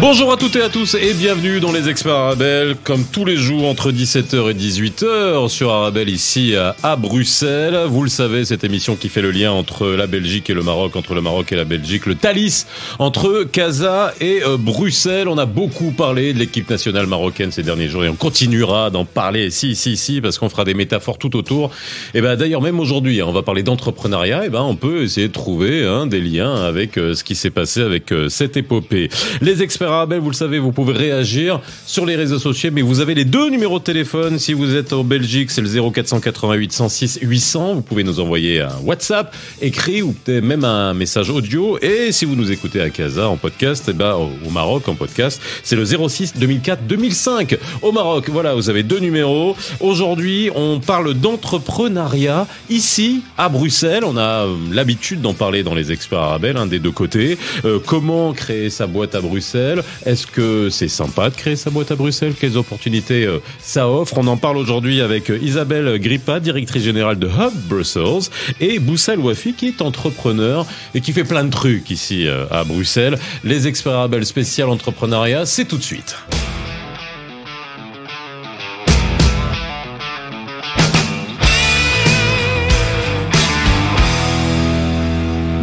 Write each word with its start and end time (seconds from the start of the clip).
Bonjour 0.00 0.32
à 0.32 0.36
toutes 0.36 0.56
et 0.56 0.62
à 0.62 0.68
tous 0.68 0.96
et 0.96 1.14
bienvenue 1.14 1.60
dans 1.60 1.72
les 1.72 1.88
experts 1.88 2.14
Arabelle, 2.14 2.76
comme 2.82 3.04
tous 3.04 3.24
les 3.24 3.36
jours 3.36 3.66
entre 3.66 3.92
17h 3.92 4.50
et 4.50 4.54
18h 4.54 5.48
sur 5.48 5.70
Arabelle 5.70 6.08
ici 6.08 6.54
à, 6.82 6.96
Bruxelles. 6.96 7.78
Vous 7.88 8.02
le 8.02 8.10
savez, 8.10 8.44
cette 8.44 8.64
émission 8.64 8.96
qui 8.96 9.08
fait 9.08 9.22
le 9.22 9.30
lien 9.30 9.52
entre 9.52 9.86
la 9.86 10.06
Belgique 10.06 10.50
et 10.50 10.54
le 10.54 10.62
Maroc, 10.62 10.96
entre 10.96 11.14
le 11.14 11.20
Maroc 11.20 11.52
et 11.52 11.56
la 11.56 11.64
Belgique, 11.64 12.06
le 12.06 12.16
Thalys 12.16 12.66
entre 12.98 13.44
Casa 13.44 14.12
et 14.20 14.42
euh, 14.42 14.56
Bruxelles. 14.58 15.28
On 15.28 15.38
a 15.38 15.46
beaucoup 15.46 15.92
parlé 15.92 16.34
de 16.34 16.38
l'équipe 16.38 16.68
nationale 16.68 17.06
marocaine 17.06 17.52
ces 17.52 17.62
derniers 17.62 17.88
jours 17.88 18.04
et 18.04 18.08
on 18.08 18.16
continuera 18.16 18.90
d'en 18.90 19.04
parler 19.04 19.50
si, 19.50 19.76
si, 19.76 19.96
si, 19.96 20.20
parce 20.20 20.38
qu'on 20.38 20.48
fera 20.48 20.64
des 20.64 20.74
métaphores 20.74 21.18
tout 21.18 21.36
autour. 21.36 21.70
Et 22.14 22.20
ben 22.20 22.36
d'ailleurs, 22.36 22.62
même 22.62 22.80
aujourd'hui, 22.80 23.20
hein, 23.20 23.26
on 23.28 23.32
va 23.32 23.42
parler 23.42 23.62
d'entrepreneuriat, 23.62 24.44
et 24.44 24.50
ben 24.50 24.62
on 24.62 24.76
peut 24.76 25.02
essayer 25.02 25.28
de 25.28 25.32
trouver 25.32 25.86
hein, 25.86 26.06
des 26.06 26.20
liens 26.20 26.54
avec 26.54 26.98
euh, 26.98 27.14
ce 27.14 27.24
qui 27.24 27.36
s'est 27.36 27.50
passé 27.50 27.80
avec 27.80 28.12
euh, 28.12 28.28
cette 28.28 28.56
épopée. 28.56 29.08
Les 29.40 29.62
experts 29.62 29.93
vous 30.02 30.30
le 30.30 30.34
savez, 30.34 30.58
vous 30.58 30.72
pouvez 30.72 30.92
réagir 30.92 31.60
sur 31.86 32.04
les 32.06 32.16
réseaux 32.16 32.38
sociaux, 32.38 32.70
mais 32.72 32.82
vous 32.82 33.00
avez 33.00 33.14
les 33.14 33.24
deux 33.24 33.50
numéros 33.50 33.78
de 33.78 33.84
téléphone. 33.84 34.38
Si 34.38 34.52
vous 34.52 34.74
êtes 34.74 34.92
en 34.92 35.04
Belgique, 35.04 35.50
c'est 35.50 35.60
le 35.60 35.68
0488 35.68 36.72
106 36.72 37.18
800. 37.22 37.74
Vous 37.74 37.82
pouvez 37.82 38.04
nous 38.04 38.20
envoyer 38.20 38.60
un 38.60 38.76
WhatsApp 38.84 39.34
écrit 39.62 40.02
ou 40.02 40.12
peut-être 40.12 40.44
même 40.44 40.64
un 40.64 40.94
message 40.94 41.30
audio. 41.30 41.78
Et 41.80 42.12
si 42.12 42.24
vous 42.24 42.34
nous 42.34 42.50
écoutez 42.50 42.80
à 42.80 42.90
Casa 42.90 43.28
en 43.28 43.36
podcast, 43.36 43.84
eh 43.88 43.92
ben, 43.92 44.14
au 44.14 44.50
Maroc 44.50 44.88
en 44.88 44.94
podcast, 44.94 45.40
c'est 45.62 45.76
le 45.76 45.84
06 45.84 46.34
2004 46.36 46.86
2005. 46.86 47.56
Au 47.82 47.92
Maroc, 47.92 48.28
voilà, 48.30 48.54
vous 48.54 48.68
avez 48.70 48.82
deux 48.82 48.98
numéros. 48.98 49.56
Aujourd'hui, 49.80 50.50
on 50.54 50.80
parle 50.80 51.14
d'entrepreneuriat 51.14 52.46
ici 52.68 53.22
à 53.38 53.48
Bruxelles. 53.48 54.04
On 54.04 54.16
a 54.16 54.46
euh, 54.46 54.56
l'habitude 54.72 55.20
d'en 55.20 55.34
parler 55.34 55.62
dans 55.62 55.74
les 55.74 55.92
experts 55.92 56.18
arabes, 56.18 56.46
hein, 56.56 56.66
des 56.66 56.78
deux 56.78 56.90
côtés. 56.90 57.38
Euh, 57.64 57.78
comment 57.84 58.32
créer 58.32 58.70
sa 58.70 58.86
boîte 58.86 59.14
à 59.14 59.20
Bruxelles? 59.20 59.73
Est-ce 60.04 60.26
que 60.26 60.68
c'est 60.70 60.88
sympa 60.88 61.30
de 61.30 61.34
créer 61.34 61.56
sa 61.56 61.70
boîte 61.70 61.90
à 61.90 61.96
Bruxelles? 61.96 62.34
Quelles 62.38 62.56
opportunités 62.56 63.24
euh, 63.24 63.38
ça 63.58 63.88
offre? 63.88 64.18
On 64.18 64.26
en 64.26 64.36
parle 64.36 64.56
aujourd'hui 64.56 65.00
avec 65.00 65.30
euh, 65.30 65.38
Isabelle 65.40 65.98
Grippa, 65.98 66.40
directrice 66.40 66.82
générale 66.82 67.18
de 67.18 67.26
Hub 67.26 67.52
Brussels, 67.68 68.30
et 68.60 68.78
Boussal 68.78 69.18
Wafi, 69.18 69.54
qui 69.54 69.68
est 69.68 69.82
entrepreneur 69.82 70.66
et 70.94 71.00
qui 71.00 71.12
fait 71.12 71.24
plein 71.24 71.44
de 71.44 71.50
trucs 71.50 71.90
ici 71.90 72.26
euh, 72.26 72.46
à 72.50 72.64
Bruxelles. 72.64 73.18
Les 73.42 73.66
experts 73.66 74.08
spécial 74.22 74.68
entrepreneuriat, 74.68 75.46
c'est 75.46 75.64
tout 75.64 75.76
de 75.76 75.82
suite. 75.82 76.16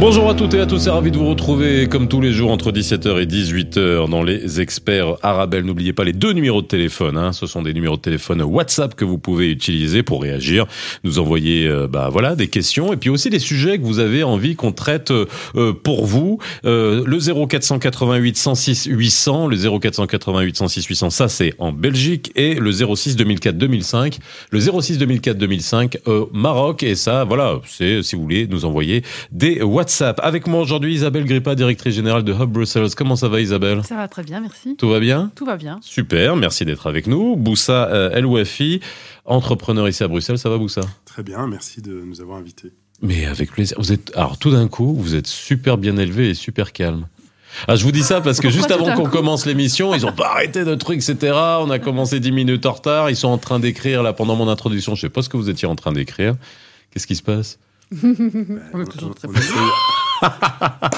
Bonjour 0.01 0.31
à 0.31 0.33
toutes 0.33 0.55
et 0.55 0.59
à 0.59 0.65
tous, 0.65 0.79
c'est 0.79 0.89
ravi 0.89 1.11
de 1.11 1.17
vous 1.19 1.29
retrouver 1.29 1.87
comme 1.87 2.07
tous 2.07 2.21
les 2.21 2.31
jours 2.31 2.49
entre 2.49 2.71
17h 2.71 3.21
et 3.21 3.27
18h 3.27 4.09
dans 4.09 4.23
les 4.23 4.59
experts 4.59 5.17
Arabelle. 5.21 5.63
N'oubliez 5.63 5.93
pas 5.93 6.03
les 6.03 6.11
deux 6.11 6.33
numéros 6.33 6.63
de 6.63 6.67
téléphone, 6.67 7.19
hein. 7.19 7.33
ce 7.33 7.45
sont 7.45 7.61
des 7.61 7.71
numéros 7.71 7.97
de 7.97 8.01
téléphone 8.01 8.41
WhatsApp 8.41 8.95
que 8.95 9.05
vous 9.05 9.19
pouvez 9.19 9.51
utiliser 9.51 10.01
pour 10.01 10.23
réagir, 10.23 10.65
nous 11.03 11.19
envoyer 11.19 11.67
euh, 11.67 11.87
bah, 11.87 12.09
voilà, 12.11 12.35
des 12.35 12.47
questions 12.47 12.91
et 12.93 12.97
puis 12.97 13.11
aussi 13.11 13.29
des 13.29 13.37
sujets 13.37 13.77
que 13.77 13.83
vous 13.83 13.99
avez 13.99 14.23
envie 14.23 14.55
qu'on 14.55 14.71
traite 14.71 15.11
euh, 15.11 15.27
pour 15.71 16.07
vous. 16.07 16.39
Euh, 16.65 17.03
le 17.05 17.19
0488 17.47 18.37
106 18.37 18.85
800, 18.89 19.49
le 19.49 19.79
0488 19.79 20.57
106 20.57 20.83
800, 20.83 21.09
ça 21.11 21.29
c'est 21.29 21.53
en 21.59 21.71
Belgique 21.71 22.31
et 22.35 22.55
le 22.55 22.71
06 22.71 23.17
2004 23.17 23.55
2005, 23.55 24.17
le 24.49 24.59
06 24.81 24.97
2004 24.97 25.37
2005 25.37 25.97
au 26.07 26.27
Maroc 26.33 26.81
et 26.81 26.95
ça 26.95 27.23
voilà, 27.23 27.61
c'est 27.67 28.01
si 28.01 28.15
vous 28.15 28.23
voulez 28.23 28.47
nous 28.47 28.65
envoyer 28.65 29.03
des 29.31 29.61
WhatsApp 29.61 29.90
avec 29.99 30.47
moi 30.47 30.61
aujourd'hui 30.61 30.93
Isabelle 30.93 31.25
Grippa, 31.25 31.55
directrice 31.55 31.95
générale 31.95 32.23
de 32.23 32.33
Hub 32.33 32.49
Brussels. 32.49 32.95
Comment 32.95 33.15
ça 33.15 33.27
va 33.27 33.41
Isabelle? 33.41 33.83
Ça 33.83 33.95
va 33.95 34.07
très 34.07 34.23
bien, 34.23 34.39
merci. 34.39 34.75
Tout 34.77 34.89
va 34.89 34.99
bien? 34.99 35.31
Tout 35.35 35.45
va 35.45 35.57
bien. 35.57 35.79
Super, 35.81 36.35
merci 36.35 36.65
d'être 36.65 36.87
avec 36.87 37.07
nous. 37.07 37.35
Boussa 37.35 37.89
euh, 37.89 38.21
LOFI, 38.21 38.79
entrepreneur 39.25 39.89
ici 39.89 40.03
à 40.03 40.07
Bruxelles. 40.07 40.37
Ça 40.37 40.49
va 40.49 40.57
Boussa? 40.57 40.81
Très 41.05 41.23
bien, 41.23 41.47
merci 41.47 41.81
de 41.81 42.01
nous 42.05 42.21
avoir 42.21 42.37
invités. 42.37 42.71
Mais 43.01 43.25
avec 43.25 43.51
plaisir. 43.51 43.77
Vous 43.79 43.91
êtes, 43.91 44.15
alors 44.15 44.37
tout 44.37 44.51
d'un 44.51 44.67
coup, 44.67 44.93
vous 44.95 45.15
êtes 45.15 45.27
super 45.27 45.77
bien 45.77 45.97
élevé 45.97 46.29
et 46.29 46.33
super 46.33 46.71
calme. 46.71 47.07
Ah, 47.67 47.75
je 47.75 47.83
vous 47.83 47.91
dis 47.91 48.03
ça 48.03 48.21
parce 48.21 48.39
que 48.39 48.49
juste 48.49 48.71
avant 48.71 48.95
qu'on 48.95 49.09
commence 49.09 49.45
l'émission, 49.45 49.93
ils 49.93 50.05
ont 50.05 50.13
pas 50.13 50.29
arrêté 50.31 50.63
de 50.63 50.75
trucs, 50.75 50.97
etc. 50.97 51.33
On 51.59 51.69
a 51.69 51.79
commencé 51.79 52.19
10 52.19 52.31
minutes 52.31 52.65
en 52.65 52.71
retard. 52.71 53.09
Ils 53.09 53.15
sont 53.15 53.27
en 53.27 53.37
train 53.37 53.59
d'écrire 53.59 54.03
là 54.03 54.13
pendant 54.13 54.35
mon 54.35 54.47
introduction. 54.47 54.95
Je 54.95 55.01
sais 55.01 55.09
pas 55.09 55.21
ce 55.21 55.29
que 55.29 55.37
vous 55.37 55.49
étiez 55.49 55.67
en 55.67 55.75
train 55.75 55.91
d'écrire. 55.91 56.35
Qu'est-ce 56.91 57.07
qui 57.07 57.15
se 57.15 57.23
passe? 57.23 57.59
on 58.73 58.81
est 58.81 58.85
toujours 58.85 59.15
très 59.15 59.27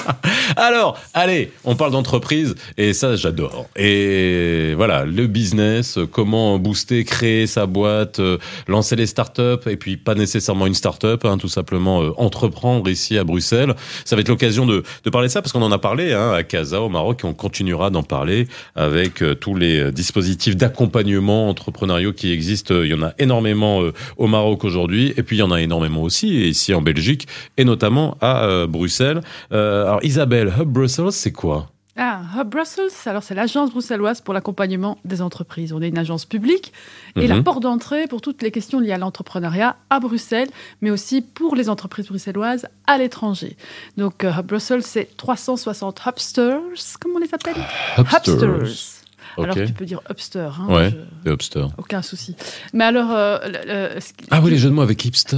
Alors, 0.66 0.98
allez, 1.12 1.52
on 1.66 1.76
parle 1.76 1.92
d'entreprise 1.92 2.54
et 2.78 2.94
ça, 2.94 3.16
j'adore. 3.16 3.68
Et 3.76 4.72
voilà, 4.74 5.04
le 5.04 5.26
business, 5.26 5.98
comment 6.10 6.58
booster, 6.58 7.04
créer 7.04 7.46
sa 7.46 7.66
boîte, 7.66 8.18
euh, 8.18 8.38
lancer 8.66 8.96
les 8.96 9.04
startups 9.04 9.68
et 9.68 9.76
puis 9.76 9.98
pas 9.98 10.14
nécessairement 10.14 10.66
une 10.66 10.72
startup, 10.72 11.26
hein, 11.26 11.36
tout 11.36 11.48
simplement 11.48 12.02
euh, 12.02 12.12
entreprendre 12.16 12.88
ici 12.88 13.18
à 13.18 13.24
Bruxelles. 13.24 13.74
Ça 14.06 14.16
va 14.16 14.20
être 14.22 14.30
l'occasion 14.30 14.64
de, 14.64 14.84
de 15.04 15.10
parler 15.10 15.28
de 15.28 15.32
ça 15.32 15.42
parce 15.42 15.52
qu'on 15.52 15.60
en 15.60 15.70
a 15.70 15.78
parlé 15.78 16.14
hein, 16.14 16.32
à 16.32 16.42
Casa 16.44 16.80
au 16.80 16.88
Maroc 16.88 17.20
et 17.24 17.26
on 17.26 17.34
continuera 17.34 17.90
d'en 17.90 18.02
parler 18.02 18.48
avec 18.74 19.22
euh, 19.22 19.34
tous 19.34 19.56
les 19.56 19.92
dispositifs 19.92 20.56
d'accompagnement 20.56 21.50
entrepreneuriaux 21.50 22.14
qui 22.14 22.32
existent. 22.32 22.74
Il 22.82 22.88
y 22.88 22.94
en 22.94 23.02
a 23.02 23.12
énormément 23.18 23.82
au 24.16 24.26
Maroc 24.28 24.64
aujourd'hui 24.64 25.12
et 25.18 25.22
puis 25.22 25.36
il 25.36 25.40
y 25.40 25.42
en 25.42 25.50
a 25.50 25.60
énormément 25.60 26.00
aussi 26.00 26.48
ici 26.48 26.72
en 26.72 26.80
Belgique 26.80 27.28
et 27.58 27.66
notamment 27.66 28.16
à 28.22 28.66
Bruxelles. 28.66 29.20
Alors 29.50 30.00
Isabelle, 30.02 30.53
Hub 30.58 30.68
Brussels, 30.68 31.12
c'est 31.12 31.32
quoi? 31.32 31.70
Ah, 31.96 32.22
Hub 32.36 32.48
Brussels, 32.48 32.90
alors 33.06 33.22
c'est 33.22 33.36
l'agence 33.36 33.70
bruxelloise 33.70 34.20
pour 34.20 34.34
l'accompagnement 34.34 34.98
des 35.04 35.22
entreprises. 35.22 35.72
On 35.72 35.80
est 35.80 35.88
une 35.88 35.98
agence 35.98 36.24
publique 36.24 36.72
et 37.14 37.28
la 37.28 37.36
mhm. 37.36 37.44
porte 37.44 37.62
d'entrée 37.62 38.08
pour 38.08 38.20
toutes 38.20 38.42
les 38.42 38.50
questions 38.50 38.80
liées 38.80 38.92
à 38.92 38.98
l'entrepreneuriat 38.98 39.76
à 39.90 40.00
Bruxelles, 40.00 40.48
mais 40.80 40.90
aussi 40.90 41.22
pour 41.22 41.54
les 41.54 41.68
entreprises 41.68 42.08
bruxelloises 42.08 42.66
à 42.88 42.98
l'étranger. 42.98 43.56
Donc 43.96 44.24
euh, 44.24 44.32
Hub 44.32 44.46
Brussels, 44.46 44.82
c'est 44.82 45.16
360 45.16 46.02
Hubsters, 46.04 46.60
comment 47.00 47.16
on 47.16 47.18
les 47.18 47.32
appelle? 47.32 47.56
Hubsters. 47.98 49.04
Alors 49.38 49.54
tu 49.54 49.72
peux 49.72 49.84
dire 49.84 50.00
Hubster. 50.10 50.50
Hein, 50.60 50.68
ouais, 50.68 50.94
Hubster. 51.26 51.66
Aucun 51.78 52.02
souci. 52.02 52.36
Mais 52.72 52.84
alors. 52.84 53.10
Euh, 53.10 53.98
ah 54.30 54.40
oui, 54.42 54.50
les 54.50 54.58
jeux 54.58 54.68
de 54.68 54.74
mots 54.74 54.82
avec 54.82 55.04
hipster. 55.04 55.36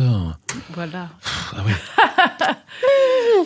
Voilà. 0.74 1.08
ah 1.56 1.62
oui. 1.66 1.72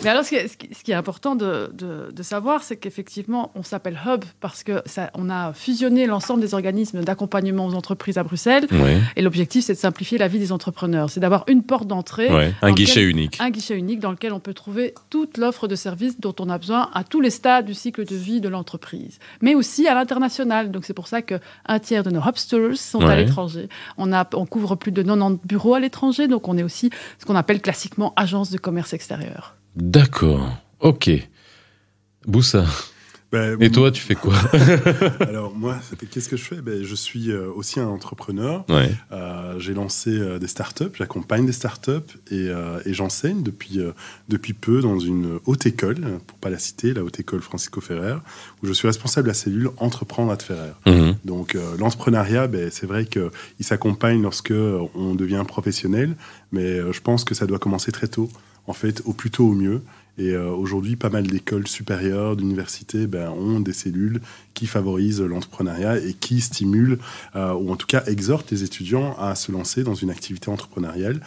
Mais 0.03 0.09
alors, 0.09 0.23
ce 0.23 0.29
qui 0.29 0.91
est, 0.91 0.95
important 0.95 1.35
de, 1.35 2.21
savoir, 2.21 2.63
c'est 2.63 2.77
qu'effectivement, 2.77 3.51
on 3.55 3.63
s'appelle 3.63 3.99
Hub 4.05 4.23
parce 4.39 4.63
que 4.63 4.81
ça, 4.85 5.11
on 5.15 5.29
a 5.29 5.53
fusionné 5.53 6.05
l'ensemble 6.05 6.41
des 6.41 6.53
organismes 6.53 7.03
d'accompagnement 7.03 7.65
aux 7.65 7.73
entreprises 7.73 8.17
à 8.17 8.23
Bruxelles. 8.23 8.67
Et 9.15 9.21
l'objectif, 9.21 9.65
c'est 9.65 9.73
de 9.73 9.77
simplifier 9.77 10.17
la 10.17 10.27
vie 10.27 10.39
des 10.39 10.51
entrepreneurs. 10.51 11.09
C'est 11.09 11.19
d'avoir 11.19 11.43
une 11.47 11.63
porte 11.63 11.87
d'entrée. 11.87 12.29
Un 12.61 12.71
guichet 12.73 13.03
unique. 13.03 13.37
Un 13.39 13.49
guichet 13.49 13.77
unique 13.77 13.99
dans 13.99 14.11
lequel 14.11 14.33
on 14.33 14.39
peut 14.39 14.53
trouver 14.53 14.93
toute 15.09 15.37
l'offre 15.37 15.67
de 15.67 15.75
services 15.75 16.19
dont 16.19 16.35
on 16.39 16.49
a 16.49 16.57
besoin 16.57 16.89
à 16.93 17.03
tous 17.03 17.21
les 17.21 17.29
stades 17.29 17.65
du 17.65 17.73
cycle 17.73 18.05
de 18.05 18.15
vie 18.15 18.41
de 18.41 18.49
l'entreprise. 18.49 19.19
Mais 19.41 19.55
aussi 19.55 19.87
à 19.87 19.93
l'international. 19.93 20.71
Donc, 20.71 20.85
c'est 20.85 20.93
pour 20.93 21.07
ça 21.07 21.21
qu'un 21.21 21.79
tiers 21.81 22.03
de 22.03 22.09
nos 22.09 22.21
Hubsters 22.21 22.77
sont 22.77 23.01
à 23.01 23.15
l'étranger. 23.15 23.69
On, 23.97 24.11
on 24.13 24.45
couvre 24.45 24.75
plus 24.75 24.91
de 24.91 25.01
90 25.01 25.39
bureaux 25.45 25.75
à 25.75 25.79
l'étranger. 25.79 26.27
Donc, 26.27 26.47
on 26.47 26.57
est 26.57 26.63
aussi 26.63 26.89
ce 27.19 27.25
qu'on 27.25 27.35
appelle 27.35 27.61
classiquement 27.61 28.13
agence 28.15 28.51
de 28.51 28.57
commerce 28.57 28.93
extérieur. 28.93 29.55
D'accord. 29.75 30.57
Ok. 30.79 31.09
Boussa. 32.25 32.65
Ben, 33.31 33.57
Et 33.61 33.71
toi, 33.71 33.91
tu 33.91 34.01
fais 34.01 34.15
quoi 34.15 34.35
Alors 35.21 35.55
moi, 35.55 35.77
qu'est-ce 36.11 36.27
que 36.27 36.35
je 36.35 36.43
fais? 36.43 36.61
Ben, 36.61 36.83
Je 36.83 36.95
suis 36.95 37.31
euh, 37.31 37.49
aussi 37.55 37.79
un 37.79 37.87
entrepreneur. 37.87 38.65
Euh, 38.69 39.57
j'ai 39.57 39.73
lancé 39.73 40.09
euh, 40.09 40.37
des 40.37 40.47
startups, 40.47 40.91
j'accompagne 40.95 41.45
des 41.45 41.53
startups 41.53 41.91
et, 42.29 42.49
et 42.85 42.93
j'enseigne 42.93 43.41
depuis, 43.41 43.79
depuis 44.27 44.53
peu 44.53 44.81
dans 44.81 44.99
une 44.99 45.39
haute 45.45 45.65
école, 45.65 46.19
pour 46.27 46.37
pas 46.39 46.49
la 46.49 46.59
citer, 46.59 46.93
la 46.93 47.03
haute 47.03 47.19
école 47.19 47.41
Francisco 47.41 47.79
Ferrer, 47.79 48.17
où 48.61 48.67
je 48.67 48.73
suis 48.73 48.87
responsable 48.87 49.25
de 49.25 49.29
la 49.29 49.35
cellule 49.35 49.69
Entreprendre 49.77 50.31
à 50.31 50.37
Ferrer. 50.37 50.73
Mhm. 50.85 51.15
Donc 51.23 51.57
l'entrepreneuriat, 51.79 52.47
ben, 52.47 52.69
c'est 52.71 52.85
vrai 52.85 53.05
qu'il 53.05 53.31
s'accompagne 53.61 54.21
lorsque 54.21 54.53
on 54.95 55.15
devient 55.15 55.43
professionnel, 55.47 56.15
mais 56.51 56.79
je 56.91 56.99
pense 57.01 57.23
que 57.23 57.33
ça 57.33 57.45
doit 57.45 57.59
commencer 57.59 57.91
très 57.91 58.07
tôt 58.07 58.29
en 58.67 58.73
fait, 58.73 59.01
au 59.05 59.13
plus 59.13 59.31
tôt 59.31 59.45
au 59.45 59.53
mieux. 59.53 59.81
Et 60.21 60.35
euh, 60.35 60.51
aujourd'hui, 60.51 60.95
pas 60.95 61.09
mal 61.09 61.25
d'écoles 61.25 61.67
supérieures, 61.67 62.35
d'universités 62.35 63.07
ben, 63.07 63.31
ont 63.31 63.59
des 63.59 63.73
cellules 63.73 64.21
qui 64.53 64.67
favorisent 64.67 65.21
l'entrepreneuriat 65.21 65.97
et 65.97 66.13
qui 66.13 66.41
stimulent, 66.41 66.99
euh, 67.35 67.53
ou 67.53 67.71
en 67.71 67.75
tout 67.75 67.87
cas 67.87 68.03
exhortent 68.05 68.51
les 68.51 68.63
étudiants 68.63 69.15
à 69.17 69.33
se 69.33 69.51
lancer 69.51 69.83
dans 69.83 69.95
une 69.95 70.11
activité 70.11 70.51
entrepreneuriale 70.51 71.21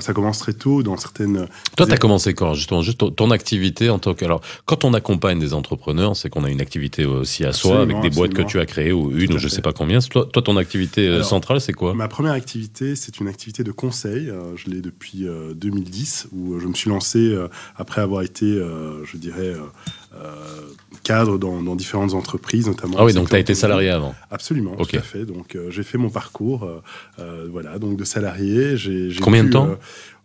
ça 0.00 0.12
commence 0.12 0.38
très 0.38 0.52
tôt 0.52 0.82
dans 0.82 0.96
certaines. 0.96 1.46
Toi, 1.76 1.86
tu 1.86 1.92
as 1.92 1.96
commencé 1.96 2.34
quand 2.34 2.54
Justement, 2.54 2.82
juste 2.82 3.14
ton, 3.16 3.30
activité 3.30 3.90
en 3.90 3.98
tant 3.98 4.14
que. 4.14 4.24
Alors, 4.24 4.40
quand 4.66 4.84
on 4.84 4.94
accompagne 4.94 5.38
des 5.38 5.54
entrepreneurs, 5.54 6.16
c'est 6.16 6.28
qu'on 6.28 6.44
a 6.44 6.50
une 6.50 6.60
activité 6.60 7.04
aussi 7.04 7.44
à 7.44 7.52
soi, 7.52 7.82
avec 7.82 8.00
des 8.00 8.10
boîtes 8.10 8.34
que 8.34 8.42
tu 8.42 8.60
as 8.60 8.66
créées, 8.66 8.92
ou 8.92 9.10
une, 9.10 9.34
ou 9.34 9.38
je 9.38 9.44
ne 9.44 9.50
sais 9.50 9.62
pas 9.62 9.72
combien. 9.72 9.98
Toi, 10.00 10.28
toi 10.32 10.42
ton 10.42 10.56
activité 10.56 11.08
euh, 11.08 11.22
centrale, 11.22 11.60
c'est 11.60 11.72
quoi? 11.72 11.94
Ma 11.94 12.08
première 12.08 12.32
activité, 12.32 12.96
c'est 12.96 13.20
une 13.20 13.28
activité 13.28 13.64
de 13.64 13.72
conseil. 13.72 14.28
Euh, 14.28 14.56
je 14.56 14.70
l'ai 14.70 14.80
depuis 14.80 15.26
2010, 15.54 16.26
euh, 16.26 16.36
où 16.36 16.60
je 16.60 16.66
me 16.66 16.74
suis 16.74 16.90
lancé 16.90 17.36
après 17.76 18.00
avoir 18.00 18.22
été, 18.22 18.46
je 18.46 19.16
dirais, 19.16 19.54
cadre 21.02 21.38
dans, 21.38 21.76
différentes 21.76 22.14
entreprises, 22.14 22.66
notamment. 22.66 22.96
Ah 22.98 23.04
oui, 23.04 23.12
donc 23.12 23.28
tu 23.28 23.34
as 23.34 23.38
été 23.38 23.54
salarié 23.54 23.90
avant 23.90 24.14
Absolument, 24.30 24.76
tout 24.76 24.96
à 24.96 25.00
fait. 25.00 25.24
Donc 25.24 25.56
j'ai 25.68 25.82
fait 25.82 25.98
mon 25.98 26.10
parcours, 26.10 26.68
voilà, 27.50 27.78
donc 27.78 27.96
de 27.96 28.04
salarié. 28.04 28.76
Combien 29.20 29.44
de 29.44 29.50
temps 29.50 29.76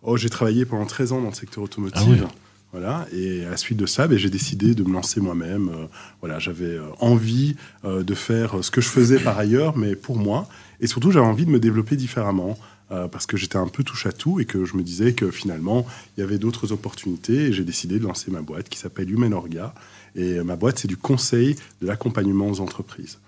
Oh, 0.03 0.15
j'ai 0.15 0.29
travaillé 0.29 0.63
pendant 0.65 0.85
13 0.85 1.11
ans 1.11 1.21
dans 1.21 1.29
le 1.29 1.33
secteur 1.33 1.63
automotive. 1.63 2.25
Ah 2.27 2.31
voilà, 2.73 3.07
et 3.13 3.45
à 3.45 3.49
la 3.49 3.57
suite 3.57 3.77
de 3.77 3.85
ça, 3.85 4.07
ben, 4.07 4.17
j'ai 4.17 4.29
décidé 4.29 4.75
de 4.75 4.83
me 4.83 4.93
lancer 4.93 5.21
moi-même. 5.21 5.69
Euh, 5.69 5.85
voilà, 6.21 6.37
j'avais 6.37 6.75
euh, 6.75 6.83
envie 6.99 7.55
euh, 7.85 8.03
de 8.03 8.13
faire 8.13 8.61
ce 8.63 8.71
que 8.71 8.81
je 8.81 8.89
faisais 8.89 9.19
par 9.19 9.39
ailleurs, 9.39 9.77
mais 9.77 9.95
pour 9.95 10.17
moi. 10.17 10.47
Et 10.81 10.87
surtout, 10.87 11.11
j'avais 11.11 11.25
envie 11.25 11.45
de 11.45 11.49
me 11.49 11.59
développer 11.59 11.95
différemment. 11.95 12.57
Parce 12.89 13.25
que 13.25 13.35
j'étais 13.35 13.57
un 13.57 13.67
peu 13.67 13.83
touche 13.83 14.05
à 14.05 14.11
tout 14.11 14.39
et 14.39 14.45
que 14.45 14.63
je 14.63 14.77
me 14.77 14.83
disais 14.83 15.13
que 15.13 15.29
finalement, 15.29 15.85
il 16.15 16.21
y 16.21 16.23
avait 16.23 16.37
d'autres 16.37 16.71
opportunités. 16.71 17.47
Et 17.47 17.53
j'ai 17.53 17.63
décidé 17.63 17.99
de 17.99 18.03
lancer 18.03 18.31
ma 18.31 18.41
boîte 18.41 18.69
qui 18.69 18.79
s'appelle 18.79 19.11
Human 19.11 19.33
Orga. 19.33 19.73
Et 20.15 20.41
ma 20.41 20.55
boîte, 20.55 20.79
c'est 20.79 20.87
du 20.87 20.97
conseil 20.97 21.55
de 21.81 21.87
l'accompagnement 21.87 22.49
aux 22.49 22.59
entreprises. 22.61 23.19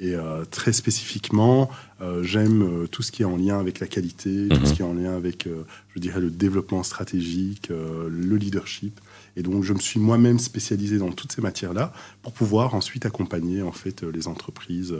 Et 0.00 0.14
euh, 0.14 0.44
très 0.44 0.72
spécifiquement, 0.72 1.70
euh, 2.00 2.22
j'aime 2.22 2.62
euh, 2.62 2.86
tout 2.86 3.02
ce 3.02 3.10
qui 3.10 3.22
est 3.22 3.26
en 3.26 3.36
lien 3.36 3.58
avec 3.58 3.80
la 3.80 3.88
qualité, 3.88 4.46
tout 4.48 4.64
ce 4.64 4.70
mhm. 4.70 4.76
qui 4.76 4.82
est 4.82 4.84
en 4.84 4.94
lien 4.94 5.16
avec, 5.16 5.48
je 5.94 6.00
dirais, 6.00 6.20
le 6.20 6.30
développement 6.30 6.82
stratégique, 6.82 7.70
le 7.70 8.36
leadership. 8.36 9.00
Et 9.38 9.42
donc, 9.42 9.62
je 9.62 9.72
me 9.72 9.78
suis 9.78 10.00
moi-même 10.00 10.38
spécialisé 10.38 10.98
dans 10.98 11.12
toutes 11.12 11.32
ces 11.32 11.40
matières-là 11.40 11.92
pour 12.22 12.32
pouvoir 12.32 12.74
ensuite 12.74 13.06
accompagner 13.06 13.62
en 13.62 13.72
fait 13.72 14.02
les 14.02 14.26
entreprises 14.26 14.94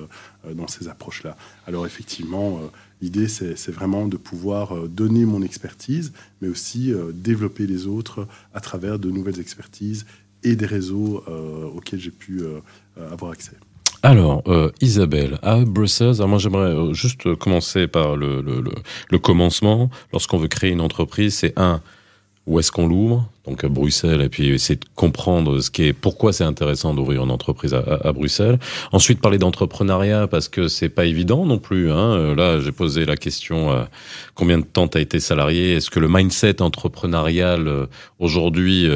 dans 0.55 0.69
ces 0.69 0.87
approches-là. 0.89 1.37
Alors, 1.67 1.87
effectivement, 1.87 2.61
l'idée, 3.03 3.27
c'est 3.27 3.73
vraiment 3.73 4.07
de 4.07 4.17
pouvoir 4.17 4.89
donner 4.89 5.25
mon 5.25 5.43
expertise, 5.43 6.13
mais 6.41 6.49
aussi 6.49 6.93
développer 7.13 7.67
les 7.67 7.89
autres 7.89 8.29
à 8.55 8.61
travers 8.61 9.01
de 9.01 9.11
nouvelles 9.11 9.41
expertises 9.41 10.07
et 10.45 10.55
des 10.55 10.67
réseaux 10.67 11.25
auxquels 11.75 12.01
j'ai 12.01 12.13
pu 12.13 12.43
avoir 12.97 13.33
accès. 13.33 13.57
Alors, 14.03 14.43
euh, 14.47 14.71
Isabelle, 14.81 15.39
à 15.43 15.65
Brussels, 15.65 16.25
moi 16.27 16.39
j'aimerais 16.39 16.71
euh, 16.71 16.95
juste 16.95 17.35
commencer 17.35 17.89
par 17.89 18.17
le, 18.17 18.63
commencement. 19.21 19.91
Lorsqu'on 20.13 20.39
veut 20.39 20.47
créer 20.47 20.71
une 20.71 20.81
entreprise, 20.81 21.35
c'est 21.35 21.59
un, 21.59 21.81
où 22.49 22.59
est-ce 22.59 22.73
qu'on 22.73 22.89
l'ouvre 22.89 23.29
Donc 23.47 23.63
à 23.63 23.69
Bruxelles, 23.69 24.23
et 24.23 24.29
puis 24.29 24.49
essayer 24.49 24.77
de 24.77 24.87
comprendre 24.95 25.61
ce 25.61 25.71
qui 25.71 25.85
est, 25.85 25.93
pourquoi 25.93 26.33
c'est 26.33 26.45
intéressant 26.45 26.95
d'ouvrir 26.95 27.23
une 27.23 27.31
entreprise 27.31 27.75
à, 27.75 27.83
à, 28.03 28.13
Bruxelles. 28.13 28.59
Ensuite, 28.91 29.21
parler 29.21 29.39
d'entrepreneuriat, 29.39 30.27
parce 30.27 30.49
que 30.49 30.67
c'est 30.67 30.89
pas 30.89 31.05
évident 31.05 31.45
non 31.45 31.59
plus. 31.59 31.93
Hein. 31.93 32.15
Euh, 32.15 32.35
là, 32.35 32.59
j'ai 32.61 32.73
posé 32.73 33.05
la 33.05 33.17
question, 33.17 33.87
combien 34.35 34.59
de 34.59 34.65
temps 34.65 34.89
tu 34.89 34.99
as 34.99 35.03
été 35.03 35.21
salarié? 35.21 35.75
Est-ce 35.75 35.91
que 35.91 36.01
le 36.01 36.09
mindset 36.09 36.63
entrepreneurial 36.63 37.89
aujourd'hui, 38.19 38.89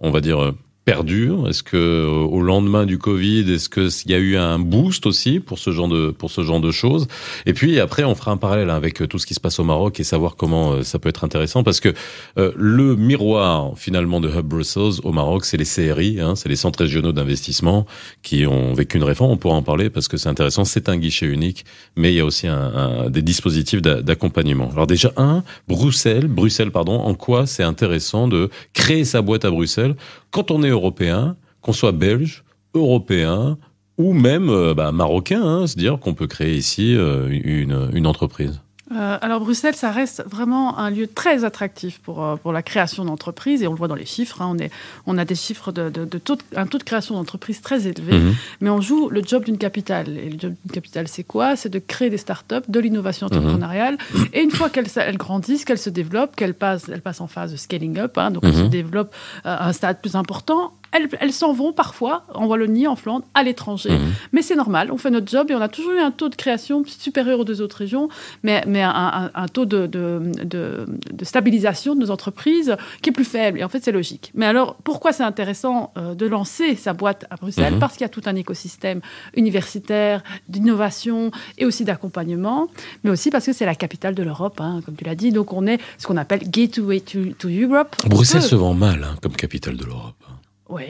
on 0.00 0.10
va 0.10 0.20
dire 0.20 0.54
perdure? 0.84 1.48
Est-ce 1.48 1.62
que 1.62 1.76
euh, 1.76 2.08
au 2.08 2.40
lendemain 2.40 2.86
du 2.86 2.98
Covid, 2.98 3.50
est-ce 3.52 3.68
qu'il 3.68 4.10
y 4.10 4.14
a 4.14 4.18
eu 4.18 4.36
un 4.36 4.58
boost 4.58 5.06
aussi 5.06 5.40
pour 5.40 5.58
ce 5.58 5.70
genre 5.70 5.88
de 5.88 6.10
pour 6.10 6.30
ce 6.30 6.42
genre 6.42 6.60
de 6.60 6.70
choses? 6.70 7.06
Et 7.46 7.52
puis 7.52 7.78
après, 7.80 8.04
on 8.04 8.14
fera 8.14 8.30
un 8.30 8.36
parallèle 8.36 8.70
avec 8.70 9.02
euh, 9.02 9.06
tout 9.06 9.18
ce 9.18 9.26
qui 9.26 9.34
se 9.34 9.40
passe 9.40 9.58
au 9.58 9.64
Maroc 9.64 10.00
et 10.00 10.04
savoir 10.04 10.36
comment 10.36 10.72
euh, 10.72 10.82
ça 10.82 10.98
peut 10.98 11.08
être 11.08 11.24
intéressant 11.24 11.62
parce 11.62 11.80
que 11.80 11.94
le 12.36 12.96
miroir 12.96 13.72
finalement 13.76 14.20
de 14.20 14.28
Hub 14.28 14.46
Brussels 14.46 15.00
au 15.04 15.12
Maroc, 15.12 15.44
c'est 15.44 15.56
les 15.56 15.64
CRI, 15.64 16.20
hein, 16.20 16.34
c'est 16.36 16.48
les 16.48 16.56
centres 16.56 16.80
régionaux 16.80 17.12
d'investissement 17.12 17.86
qui 18.22 18.46
ont 18.46 18.72
vécu 18.72 18.96
une 18.96 19.04
réforme. 19.04 19.30
On 19.30 19.36
pourra 19.36 19.54
en 19.54 19.62
parler 19.62 19.90
parce 19.90 20.08
que 20.08 20.16
c'est 20.16 20.28
intéressant. 20.28 20.64
C'est 20.64 20.88
un 20.88 20.96
guichet 20.96 21.26
unique, 21.26 21.64
mais 21.96 22.12
il 22.12 22.16
y 22.16 22.20
a 22.20 22.24
aussi 22.24 22.46
un, 22.46 23.10
des 23.10 23.22
dispositifs 23.22 23.82
d'accompagnement. 23.82 24.70
Alors 24.72 24.86
déjà 24.86 25.12
un, 25.16 25.42
Bruxelles, 25.68 26.28
Bruxelles 26.28 26.70
pardon, 26.70 26.98
en 26.98 27.14
quoi 27.14 27.46
c'est 27.46 27.62
intéressant 27.62 28.28
de 28.28 28.50
créer 28.72 29.04
sa 29.04 29.22
boîte 29.22 29.44
à 29.44 29.50
Bruxelles 29.50 29.96
quand 30.30 30.50
on 30.50 30.62
est 30.62 30.68
européen, 30.68 31.36
qu'on 31.60 31.72
soit 31.72 31.92
belge, 31.92 32.44
européen 32.74 33.58
ou 33.98 34.12
même 34.12 34.48
euh, 34.48 34.74
bah, 34.74 34.92
marocain, 34.92 35.42
hein, 35.42 35.66
se 35.66 35.76
dire 35.76 35.98
qu'on 35.98 36.14
peut 36.14 36.26
créer 36.26 36.56
ici 36.56 36.94
euh, 36.96 37.28
une, 37.30 37.90
une 37.92 38.06
entreprise 38.06 38.62
euh, 38.92 39.18
alors 39.20 39.40
Bruxelles, 39.40 39.76
ça 39.76 39.92
reste 39.92 40.24
vraiment 40.26 40.78
un 40.78 40.90
lieu 40.90 41.06
très 41.06 41.44
attractif 41.44 42.00
pour, 42.00 42.24
euh, 42.24 42.36
pour 42.36 42.52
la 42.52 42.62
création 42.62 43.04
d'entreprises 43.04 43.62
et 43.62 43.68
on 43.68 43.72
le 43.72 43.76
voit 43.76 43.86
dans 43.86 43.94
les 43.94 44.06
chiffres. 44.06 44.42
Hein, 44.42 44.48
on, 44.50 44.58
est, 44.58 44.70
on 45.06 45.16
a 45.16 45.24
des 45.24 45.36
chiffres 45.36 45.70
de, 45.70 45.88
de, 45.90 46.18
taux 46.18 46.36
un 46.56 46.66
taux 46.66 46.78
de 46.78 46.82
création 46.82 47.14
d'entreprises 47.14 47.60
très 47.60 47.86
élevé, 47.86 48.18
mhm. 48.18 48.34
mais 48.60 48.70
on 48.70 48.80
joue 48.80 49.08
le 49.08 49.22
job 49.22 49.44
d'une 49.44 49.58
capitale. 49.58 50.08
Et 50.08 50.30
le 50.30 50.38
job 50.38 50.54
d'une 50.64 50.72
capitale, 50.72 51.06
c'est 51.06 51.22
quoi? 51.22 51.54
C'est 51.54 51.68
de 51.68 51.78
créer 51.78 52.10
des 52.10 52.18
startups, 52.18 52.68
de 52.68 52.80
l'innovation 52.80 53.28
mhm. 53.30 53.38
entrepreneuriale. 53.38 53.98
Et 54.32 54.42
une 54.42 54.50
fois 54.50 54.70
qu'elles 54.70 54.88
elles 54.96 55.18
grandissent, 55.18 55.64
qu'elles 55.64 55.78
se 55.78 55.90
développent, 55.90 56.34
qu'elles 56.34 56.54
passent, 56.54 56.88
elles 56.88 57.02
passent 57.02 57.20
en 57.20 57.28
phase 57.28 57.52
de 57.52 57.56
scaling 57.56 57.98
up, 57.98 58.18
hein, 58.18 58.32
donc 58.32 58.42
elles 58.44 58.54
se 58.54 58.62
mhm. 58.62 58.68
développent 58.70 59.14
euh, 59.46 59.54
à 59.56 59.68
un 59.68 59.72
stade 59.72 60.00
plus 60.00 60.16
important, 60.16 60.72
elles, 60.92 61.32
s'en 61.32 61.52
vont 61.52 61.72
parfois 61.72 62.24
en 62.34 62.46
Wallonie, 62.46 62.86
en 62.86 62.96
Flandre, 62.96 63.24
à 63.34 63.42
l'étranger. 63.42 63.90
Mhm. 63.90 64.12
Mais 64.32 64.42
c'est 64.42 64.56
normal, 64.56 64.90
on 64.92 64.98
fait 64.98 65.10
notre 65.10 65.30
job 65.30 65.50
et 65.50 65.54
on 65.54 65.60
a 65.60 65.68
toujours 65.68 65.92
eu 65.92 66.00
un 66.00 66.10
taux 66.10 66.28
de 66.28 66.34
création 66.34 66.82
supérieur 66.86 67.38
aux 67.38 67.44
deux 67.44 67.60
autres 67.60 67.76
régions, 67.76 68.08
mais, 68.42 68.64
mais 68.66 68.82
un, 68.82 69.30
taux 69.52 69.66
de, 69.66 69.86
de, 69.86 70.86
stabilisation 71.22 71.94
de 71.94 72.00
nos 72.00 72.10
entreprises 72.10 72.76
qui 73.02 73.10
est 73.10 73.12
plus 73.12 73.24
faible. 73.24 73.60
Et 73.60 73.64
en 73.64 73.68
fait, 73.68 73.82
c'est 73.84 73.92
logique. 73.92 74.32
Mais 74.34 74.46
alors, 74.46 74.76
pourquoi 74.82 75.12
c'est 75.12 75.22
intéressant 75.22 75.92
euh, 75.96 76.14
de 76.14 76.26
lancer 76.26 76.74
sa 76.74 76.92
boîte 76.92 77.26
à 77.30 77.36
Bruxelles? 77.36 77.74
Mhm. 77.74 77.80
Parce 77.80 77.94
qu'il 77.94 78.02
y 78.02 78.06
a 78.06 78.08
tout 78.08 78.22
un 78.26 78.34
écosystème 78.34 79.00
universitaire, 79.36 80.22
d'innovation 80.48 81.30
et 81.58 81.66
aussi 81.66 81.84
d'accompagnement, 81.84 82.68
mais 83.04 83.10
aussi 83.10 83.30
parce 83.30 83.46
que 83.46 83.52
c'est 83.52 83.66
la 83.66 83.74
capitale 83.74 84.14
de 84.14 84.22
l'Europe, 84.22 84.60
hein, 84.60 84.80
comme 84.84 84.96
tu 84.96 85.04
l'as 85.04 85.14
dit. 85.14 85.30
Donc, 85.30 85.52
on 85.52 85.66
est 85.66 85.78
ce 85.98 86.06
qu'on 86.06 86.16
appelle 86.16 86.50
Gateway 86.50 87.00
to, 87.00 87.20
to 87.38 87.48
Europe. 87.48 87.96
Bruxelles 88.06 88.42
se 88.42 88.56
vend 88.56 88.74
mal 88.74 89.04
hein, 89.04 89.16
comme 89.22 89.32
capitale 89.32 89.76
de 89.76 89.84
l'Europe 89.84 90.14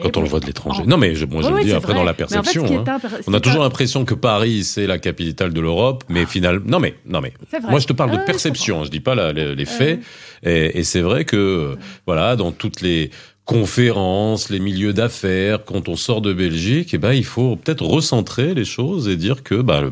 quand 0.01 0.17
on 0.17 0.21
le 0.21 0.27
voit 0.27 0.39
de 0.39 0.45
l'étranger. 0.45 0.83
Non, 0.85 0.97
mais 0.97 1.13
moi, 1.29 1.41
je 1.41 1.49
le 1.49 1.63
dis 1.63 1.73
après 1.73 1.93
dans 1.93 2.03
la 2.03 2.13
perception. 2.13 2.65
Hein. 2.65 2.99
On 3.27 3.33
a 3.33 3.39
toujours 3.39 3.63
l'impression 3.63 4.05
que 4.05 4.13
Paris, 4.13 4.63
c'est 4.63 4.87
la 4.87 4.99
capitale 4.99 5.53
de 5.53 5.61
l'Europe, 5.61 6.03
mais 6.09 6.25
finalement, 6.25 6.65
non, 6.65 6.79
mais, 6.79 6.95
non, 7.05 7.21
mais, 7.21 7.33
moi, 7.69 7.79
je 7.79 7.87
te 7.87 7.93
parle 7.93 8.11
de 8.11 8.17
perception, 8.17 8.83
je 8.83 8.89
dis 8.89 8.99
pas 8.99 9.15
les, 9.33 9.65
faits. 9.65 9.99
Et, 10.43 10.83
c'est 10.83 11.01
vrai 11.01 11.25
que, 11.25 11.77
voilà, 12.05 12.35
dans 12.35 12.51
toutes 12.51 12.81
les 12.81 13.11
conférences, 13.45 14.49
les 14.49 14.59
milieux 14.59 14.93
d'affaires, 14.93 15.65
quand 15.65 15.89
on 15.89 15.95
sort 15.95 16.21
de 16.21 16.33
Belgique, 16.33 16.93
eh 16.93 16.97
ben, 16.97 17.13
il 17.13 17.25
faut 17.25 17.55
peut-être 17.55 17.85
recentrer 17.85 18.53
les 18.53 18.65
choses 18.65 19.07
et 19.09 19.15
dire 19.15 19.43
que, 19.43 19.55
bah, 19.55 19.83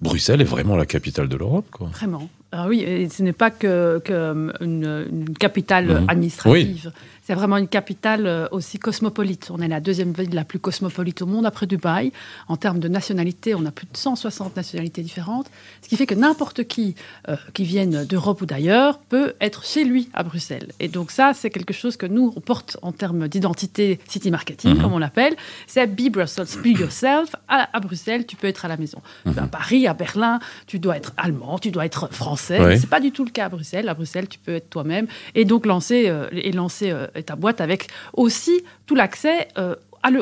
Bruxelles 0.00 0.40
est 0.40 0.44
vraiment 0.44 0.76
la 0.76 0.86
capitale 0.86 1.28
de 1.28 1.36
l'Europe, 1.36 1.66
quoi. 1.70 1.88
Vraiment. 1.88 2.28
Ah 2.54 2.66
oui, 2.68 2.80
et 2.80 3.08
ce 3.08 3.22
n'est 3.22 3.32
pas 3.32 3.50
que, 3.50 3.98
que 4.04 4.52
une, 4.60 5.24
capitale 5.38 5.86
mhm. 5.86 6.04
administrative. 6.08 6.92
C'est 7.24 7.34
vraiment 7.34 7.56
une 7.56 7.68
capitale 7.68 8.26
euh, 8.26 8.48
aussi 8.50 8.80
cosmopolite. 8.80 9.50
On 9.52 9.60
est 9.60 9.68
la 9.68 9.80
deuxième 9.80 10.12
ville 10.12 10.34
la 10.34 10.44
plus 10.44 10.58
cosmopolite 10.58 11.22
au 11.22 11.26
monde 11.26 11.46
après 11.46 11.66
Dubaï. 11.66 12.12
En 12.48 12.56
termes 12.56 12.80
de 12.80 12.88
nationalité, 12.88 13.54
on 13.54 13.64
a 13.64 13.70
plus 13.70 13.86
de 13.86 13.96
160 13.96 14.56
nationalités 14.56 15.02
différentes. 15.02 15.48
Ce 15.82 15.88
qui 15.88 15.96
fait 15.96 16.06
que 16.06 16.16
n'importe 16.16 16.64
qui 16.64 16.96
euh, 17.28 17.36
qui 17.54 17.62
vienne 17.62 18.04
d'Europe 18.04 18.42
ou 18.42 18.46
d'ailleurs 18.46 18.98
peut 18.98 19.34
être 19.40 19.64
chez 19.64 19.84
lui 19.84 20.08
à 20.14 20.24
Bruxelles. 20.24 20.72
Et 20.80 20.88
donc 20.88 21.12
ça, 21.12 21.32
c'est 21.32 21.50
quelque 21.50 21.72
chose 21.72 21.96
que 21.96 22.06
nous, 22.06 22.32
on 22.34 22.40
porte 22.40 22.76
en 22.82 22.90
termes 22.90 23.28
d'identité 23.28 24.00
city 24.08 24.32
marketing, 24.32 24.74
mhm. 24.74 24.82
comme 24.82 24.92
on 24.92 24.98
l'appelle. 24.98 25.36
C'est 25.68 25.86
Be 25.86 26.10
Brussels, 26.10 26.46
Be 26.62 26.78
Yourself. 26.78 27.36
À, 27.46 27.78
Bruxelles, 27.78 28.26
tu 28.26 28.34
peux 28.34 28.48
être 28.48 28.64
à 28.64 28.68
la 28.68 28.76
maison. 28.76 29.00
Mhm. 29.26 29.38
À 29.38 29.46
Paris, 29.46 29.86
à 29.86 29.94
Berlin, 29.94 30.40
tu 30.66 30.80
dois 30.80 30.96
être 30.96 31.12
allemand, 31.16 31.58
tu 31.60 31.70
dois 31.70 31.86
être 31.86 32.12
français. 32.12 32.58
Ce 32.74 32.80
C'est 32.80 32.90
pas 32.90 33.00
du 33.00 33.12
tout 33.12 33.24
le 33.24 33.30
cas 33.30 33.44
à 33.44 33.48
Bruxelles. 33.48 33.88
À 33.88 33.94
Bruxelles, 33.94 34.26
tu 34.28 34.40
peux 34.40 34.56
être 34.56 34.70
toi-même. 34.70 35.06
Et 35.36 35.44
donc 35.44 35.66
lancer, 35.66 36.08
euh, 36.08 36.26
et 36.32 36.50
lancer 36.50 36.92
ta 37.26 37.36
boîte 37.36 37.60
avec 37.60 37.88
aussi 38.14 38.64
tout 38.86 38.94
l'accès 38.94 39.48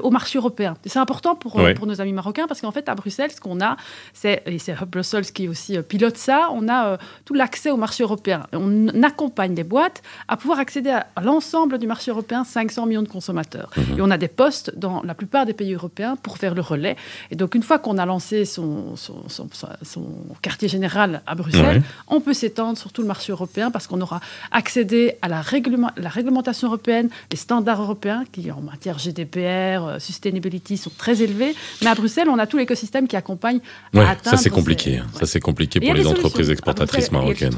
au 0.03 0.11
marché 0.11 0.39
européen. 0.39 0.75
C'est 0.85 0.99
important 0.99 1.35
pour, 1.35 1.59
euh, 1.59 1.75
pour 1.75 1.87
nos 1.87 2.01
amis 2.01 2.13
marocains 2.13 2.47
parce 2.47 2.61
qu'en 2.61 2.71
fait, 2.71 2.89
à 2.89 2.95
Bruxelles, 2.95 3.31
ce 3.31 3.41
qu'on 3.41 3.61
a, 3.61 3.77
c'est, 4.13 4.43
et 4.47 4.59
c'est 4.59 4.73
Hub 4.73 4.89
Brussels 4.91 5.33
qui 5.33 5.49
aussi 5.49 5.77
euh, 5.77 5.83
pilote 5.83 6.17
ça, 6.17 6.51
on 6.53 6.69
a 6.69 6.87
euh, 6.87 6.97
tout 7.25 7.35
l'accès 7.35 7.71
au 7.71 7.77
marché 7.77 8.03
européen. 8.03 8.47
On 8.53 9.03
accompagne 9.03 9.55
les 9.55 9.65
boîtes 9.65 10.03
à 10.29 10.37
pouvoir 10.37 10.59
accéder 10.59 10.91
à, 10.91 11.07
l'ensemble 11.23 11.79
du 11.79 11.87
marché 11.87 12.11
européen, 12.11 12.45
500 12.45 12.87
millions 12.87 13.03
de 13.03 13.09
consommateurs. 13.09 13.71
Mhm. 13.77 13.99
Et 13.99 14.03
on 14.03 14.11
a 14.11 14.19
des 14.19 14.29
postes 14.29 14.73
dans 14.77 15.03
la 15.03 15.15
plupart 15.15 15.47
des 15.47 15.55
pays 15.55 15.73
européens 15.73 16.17
pour 16.17 16.39
faire 16.39 16.55
le 16.55 16.61
relais. 16.61 16.97
Et 17.31 17.37
donc, 17.37 17.55
une 17.55 17.63
fois 17.63 17.79
qu'on 17.79 17.99
a 17.99 18.07
lancé 18.07 18.45
son, 18.45 18.97
son, 18.97 19.25
son, 19.29 20.07
quartier 20.43 20.69
général 20.69 21.23
à 21.27 21.35
Bruxelles, 21.35 21.83
on 22.09 22.21
peut 22.21 22.35
s'étendre 22.35 22.79
sur 22.79 22.93
tout 22.93 23.03
le 23.03 23.09
marché 23.09 23.33
européen 23.33 23.71
parce 23.71 23.87
qu'on 23.87 24.01
aura 24.01 24.21
accédé 24.51 25.17
à 25.23 25.29
la, 25.29 25.41
réglement, 25.41 25.91
la 25.97 26.09
réglementation 26.09 26.69
européenne, 26.69 27.09
les 27.31 27.37
standards 27.37 27.83
européens 27.83 28.25
qui, 28.31 28.51
en 28.51 28.61
matière 28.61 28.99
GDPR, 28.99 29.70
euh, 29.79 29.99
sustainability 29.99 30.77
sont 30.77 30.93
très 30.97 31.23
élevés. 31.23 31.55
Mais 31.83 31.89
à 31.89 31.95
Bruxelles, 31.95 32.29
on 32.29 32.39
a 32.39 32.47
tout 32.47 32.57
l'écosystème 32.57 33.07
qui 33.09 33.17
accompagne 33.17 33.61
à 33.95 34.11
atteindre. 34.11 34.37
Ça, 34.37 34.43
c'est 34.43 34.51
compliqué. 34.51 35.01
Ça, 35.19 35.27
c'est 35.27 35.41
compliqué 35.41 35.81
pour 35.81 35.95
les 35.95 36.07
entreprises 36.07 36.51
exportatrices 36.51 37.13
marocaines. 37.13 37.55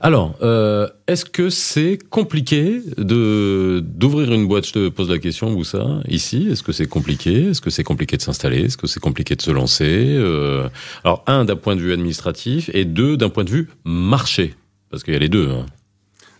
Alors, 0.00 0.36
euh, 0.42 0.88
est-ce 1.06 1.24
que 1.24 1.50
c'est 1.50 1.98
compliqué 2.10 2.82
de 2.98 3.80
d'ouvrir 3.84 4.32
une 4.32 4.46
boîte? 4.46 4.66
Je 4.66 4.72
te 4.72 4.88
pose 4.88 5.08
la 5.08 5.18
question, 5.18 5.54
où 5.54 5.64
ça 5.64 6.00
Ici, 6.08 6.48
est-ce 6.50 6.62
que 6.62 6.72
c'est 6.72 6.86
compliqué? 6.86 7.50
Est-ce 7.50 7.60
que 7.60 7.70
c'est 7.70 7.84
compliqué 7.84 8.16
de 8.16 8.22
s'installer? 8.22 8.64
Est-ce 8.64 8.76
que 8.76 8.86
c'est 8.86 9.00
compliqué 9.00 9.36
de 9.36 9.42
se 9.42 9.50
lancer? 9.50 10.16
Euh, 10.18 10.68
Alors, 11.04 11.22
un, 11.26 11.44
d'un 11.44 11.56
point 11.56 11.76
de 11.76 11.80
vue 11.80 11.92
administratif, 11.92 12.70
et 12.74 12.84
deux, 12.84 13.16
d'un 13.16 13.28
point 13.28 13.44
de 13.44 13.50
vue 13.50 13.68
marché, 13.84 14.54
parce 14.90 15.02
qu'il 15.02 15.14
y 15.14 15.16
a 15.16 15.20
les 15.20 15.28
deux. 15.28 15.48
Hein. 15.48 15.66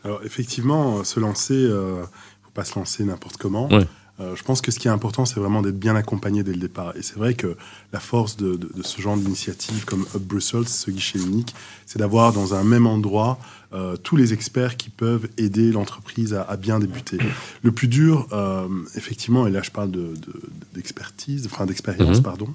Alors, 0.05 0.21
effectivement, 0.25 1.03
se 1.03 1.19
lancer, 1.19 1.69
pas 2.57 2.65
se 2.65 2.77
lancer 2.79 3.05
n'importe 3.05 3.37
comment. 3.37 3.69
Euh, 4.19 4.35
je 4.35 4.43
pense 4.43 4.63
que 4.63 4.71
ce 4.71 4.79
qui 4.79 4.89
est 4.89 4.91
important, 4.91 5.27
c'est 5.27 5.39
vraiment 5.39 5.61
d'être 5.61 5.79
bien 5.79 5.95
accompagné 5.95 6.43
dès 6.43 6.53
le 6.53 6.59
départ. 6.59 6.97
Et 6.97 7.03
c'est 7.03 7.17
vrai 7.17 7.35
que 7.35 7.57
la 7.93 8.01
force 8.01 8.37
de, 8.37 8.59
ce 8.83 9.01
genre 9.01 9.17
d'initiative 9.17 9.85
comme 9.85 10.07
Hub 10.15 10.23
Brussels, 10.23 10.69
ce 10.69 10.91
guichet 10.91 11.19
unique, 11.19 11.55
c'est 11.85 11.99
d'avoir 11.99 12.33
dans 12.33 12.55
un 12.55 12.65
même 12.65 12.87
endroit 12.87 13.39
euh, 13.75 13.97
tous 13.97 14.17
les 14.17 14.33
experts 14.33 14.79
qui 14.79 14.89
peuvent 14.89 15.29
aider 15.37 15.71
l'entreprise 15.71 16.33
à, 16.33 16.57
bien 16.57 16.79
débuter. 16.79 17.19
Le 17.63 17.73
plus 17.73 17.89
dur, 17.89 18.27
euh, 18.33 18.67
effectivement, 18.95 19.47
et 19.47 19.51
là 19.51 19.61
je 19.63 19.71
parle 19.71 19.91
d'expertise, 20.77 21.43
de, 21.43 21.49
enfin 21.49 21.67
d'expérience, 21.67 22.19
mhm. 22.19 22.23
pardon, 22.23 22.49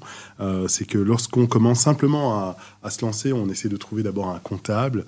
c'est 0.68 0.86
que 0.86 0.98
lorsqu'on 0.98 1.48
commence 1.48 1.82
simplement 1.82 2.40
à, 2.40 2.58
à, 2.84 2.90
se 2.90 3.04
lancer, 3.04 3.34
on 3.34 3.50
essaie 3.50 3.70
de 3.70 3.78
trouver 3.78 4.04
d'abord 4.04 4.30
un 4.30 4.40
comptable, 4.40 5.06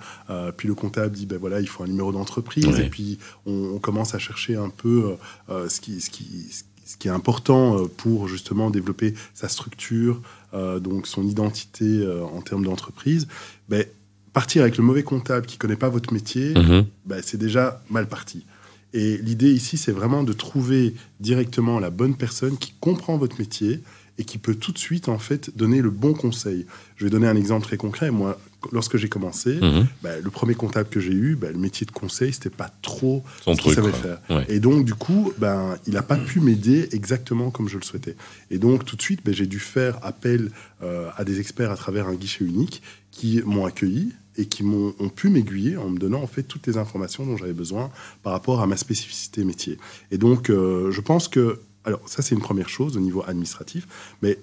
puis 0.58 0.68
le 0.68 0.76
comptable 0.76 1.16
dit 1.16 1.26
ben 1.26 1.38
voilà, 1.40 1.62
il 1.62 1.68
faut 1.68 1.84
un 1.84 1.88
numéro 1.88 2.12
d'entreprise, 2.12 2.80
et 2.80 2.90
puis 2.90 3.20
on, 3.46 3.72
on, 3.76 3.80
commence 3.80 4.16
à 4.16 4.20
chercher 4.20 4.56
un 4.56 4.70
peu 4.70 5.16
ce 5.50 5.80
qui, 5.80 6.02
ce 6.02 6.10
qui 6.10 6.64
ce 6.86 6.98
qui 6.98 7.08
est 7.08 7.12
important 7.12 7.78
euh, 7.78 7.88
pour 7.88 8.28
justement 8.28 8.70
développer 8.70 9.14
sa 9.34 9.48
structure, 9.50 10.22
euh, 10.54 10.80
donc 10.80 11.08
son 11.08 11.24
identité 11.24 11.86
euh, 11.86 12.24
en 12.24 12.42
termes 12.42 12.66
d'entreprise, 12.66 13.28
ben, 13.70 13.86
partir 14.34 14.64
avec 14.64 14.78
le 14.78 14.84
mauvais 14.84 15.04
comptable 15.04 15.46
qui 15.46 15.58
connaît 15.58 15.76
pas 15.76 15.90
votre 15.90 16.14
métier, 16.14 16.54
mhm. 16.54 16.86
ben, 17.06 17.22
c'est 17.24 17.38
déjà 17.38 17.82
mal 17.90 18.08
parti. 18.08 18.46
Et 18.94 19.18
l'idée 19.18 19.52
ici, 19.52 19.78
c'est 19.78 19.92
vraiment 19.92 20.24
de 20.24 20.34
trouver 20.34 20.94
directement 21.20 21.80
la 21.80 21.90
bonne 21.90 22.16
personne 22.16 22.58
qui 22.58 22.74
comprend 22.80 23.18
votre 23.18 23.40
métier 23.40 23.82
et 24.20 24.26
qui 24.26 24.38
peut 24.38 24.56
tout 24.56 24.72
de 24.72 24.78
suite 24.78 25.10
en 25.10 25.18
fait 25.18 25.56
donner 25.58 25.82
le 25.82 25.90
bon 25.90 26.14
conseil. 26.14 26.66
Je 26.98 27.06
vais 27.06 27.10
donner 27.10 27.28
un 27.28 27.36
exemple 27.36 27.66
très 27.66 27.78
concret. 27.78 28.12
Moi, 28.12 28.40
lorsque 28.72 28.98
j'ai 28.98 29.10
commencé, 29.10 29.60
mhm. 29.60 29.88
bah, 30.04 30.20
le 30.22 30.30
premier 30.30 30.54
comptable 30.54 30.90
que 30.90 31.00
j'ai 31.00 31.14
eu, 31.14 31.36
bah, 31.36 31.48
le 31.52 31.58
métier 31.58 31.86
de 31.86 31.92
conseil, 31.92 32.32
c'était 32.32 32.52
pas 32.52 32.70
trop 32.84 33.24
Son 33.44 33.56
ce 33.56 33.62
qu'il 33.62 33.74
savait 33.74 33.92
faire. 33.92 34.20
Et 34.50 34.60
donc, 34.60 34.86
du 34.86 34.94
coup, 34.94 35.34
ben, 35.40 35.78
il 35.88 35.94
n'a 35.94 36.04
pas 36.04 36.18
pu 36.18 36.40
m'aider 36.40 36.90
exactement 36.92 37.50
comme 37.50 37.68
je 37.68 37.78
le 37.78 37.84
souhaitais. 37.84 38.16
Et 38.52 38.60
donc, 38.60 38.86
tout 38.86 38.96
de 38.96 39.02
suite, 39.02 39.22
j'ai 39.32 39.48
dû 39.48 39.60
faire 39.60 39.98
appel 40.04 40.52
euh, 40.84 41.10
à 41.18 41.24
des 41.24 41.40
experts 41.40 41.72
à 41.72 41.76
travers 41.76 42.08
un 42.08 42.14
guichet 42.14 42.46
unique 42.46 42.84
qui 43.10 43.42
m'ont 43.46 43.66
accueilli 43.66 44.14
et 44.38 44.46
qui 44.46 44.64
m'ont 44.64 44.94
ont 45.00 45.10
pu 45.10 45.30
m'aiguiller 45.30 45.78
en 45.78 45.90
me 45.90 46.00
donnant 46.00 46.22
en 46.22 46.28
fait 46.28 46.44
toutes 46.44 46.68
les 46.68 46.78
informations 46.78 47.26
dont 47.26 47.38
j'avais 47.38 47.54
besoin 47.54 47.92
par 48.24 48.34
rapport 48.34 48.62
à 48.62 48.68
ma 48.68 48.78
spécificité 48.78 49.44
métier. 49.44 49.78
Et 50.12 50.18
donc, 50.18 50.50
euh, 50.50 50.92
je 50.92 51.02
pense 51.02 51.28
que 51.28 51.60
alors 51.86 52.08
ça 52.08 52.22
c'est 52.22 52.36
une 52.36 52.42
première 52.42 52.70
chose 52.70 52.98
au 52.98 53.00
niveau 53.00 53.24
administratif, 53.28 53.88
mais 54.22 54.40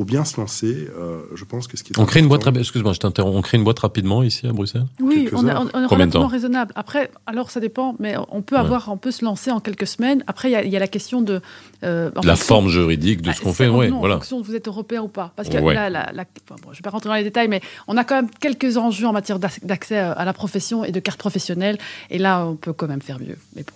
pour 0.00 0.06
bien 0.06 0.24
se 0.24 0.40
lancer, 0.40 0.88
euh, 0.98 1.18
je 1.34 1.44
pense 1.44 1.68
que 1.68 1.76
ce 1.76 1.84
qui 1.84 1.92
est 1.92 1.98
on 1.98 2.06
crée 2.06 2.20
une 2.20 2.28
boîte, 2.28 2.46
excuse-moi, 2.56 2.94
je 2.94 3.00
t'interromps. 3.00 3.36
On 3.36 3.42
crée 3.42 3.58
une 3.58 3.64
boîte 3.64 3.80
rapidement 3.80 4.22
ici 4.22 4.46
à 4.46 4.52
Bruxelles? 4.54 4.86
Oui, 4.98 5.28
on, 5.34 5.46
est 5.46 5.52
relativement 5.52 6.26
raisonnable. 6.26 6.72
Après, 6.74 7.10
alors 7.26 7.50
ça 7.50 7.60
dépend, 7.60 7.96
mais 7.98 8.14
on 8.30 8.40
peut 8.40 8.56
avoir, 8.56 8.88
on 8.88 8.96
peut 8.96 9.10
se 9.10 9.26
lancer 9.26 9.50
en 9.50 9.60
quelques 9.60 9.86
semaines. 9.86 10.24
Après, 10.26 10.50
il 10.50 10.70
y, 10.70 10.76
a 10.76 10.78
la 10.78 10.88
question 10.88 11.20
de 11.20 11.42
euh, 11.84 12.10
la 12.24 12.36
forme 12.36 12.70
juridique 12.70 13.20
de 13.20 13.26
bah, 13.26 13.34
ce 13.34 13.42
qu'on 13.42 13.52
fait. 13.52 13.68
Ouais, 13.68 13.90
voilà. 13.90 14.14
En 14.14 14.18
fonction 14.20 14.40
de 14.40 14.46
vous 14.46 14.54
êtes 14.54 14.68
européen 14.68 15.02
ou 15.02 15.08
pas, 15.08 15.34
parce 15.36 15.50
que 15.50 15.58
là, 15.58 15.90
la, 15.90 16.06
je 16.14 16.76
vais 16.78 16.82
pas 16.82 16.88
rentrer 16.88 17.10
dans 17.10 17.16
les 17.16 17.22
détails, 17.22 17.48
mais 17.48 17.60
on 17.86 17.98
a 17.98 18.04
quand 18.04 18.14
même 18.14 18.30
quelques 18.40 18.78
enjeux 18.78 19.06
en 19.06 19.12
matière 19.12 19.38
d'accès 19.38 19.98
à 19.98 20.24
la 20.24 20.32
profession 20.32 20.82
et 20.82 20.92
de 20.92 21.00
carte 21.00 21.18
professionnelle. 21.18 21.76
Et 22.08 22.16
là, 22.16 22.46
on 22.46 22.56
peut 22.56 22.72
quand 22.72 22.88
même 22.88 23.02
faire 23.02 23.20
mieux. 23.20 23.36
Mais 23.54 23.64
bon. 23.64 23.74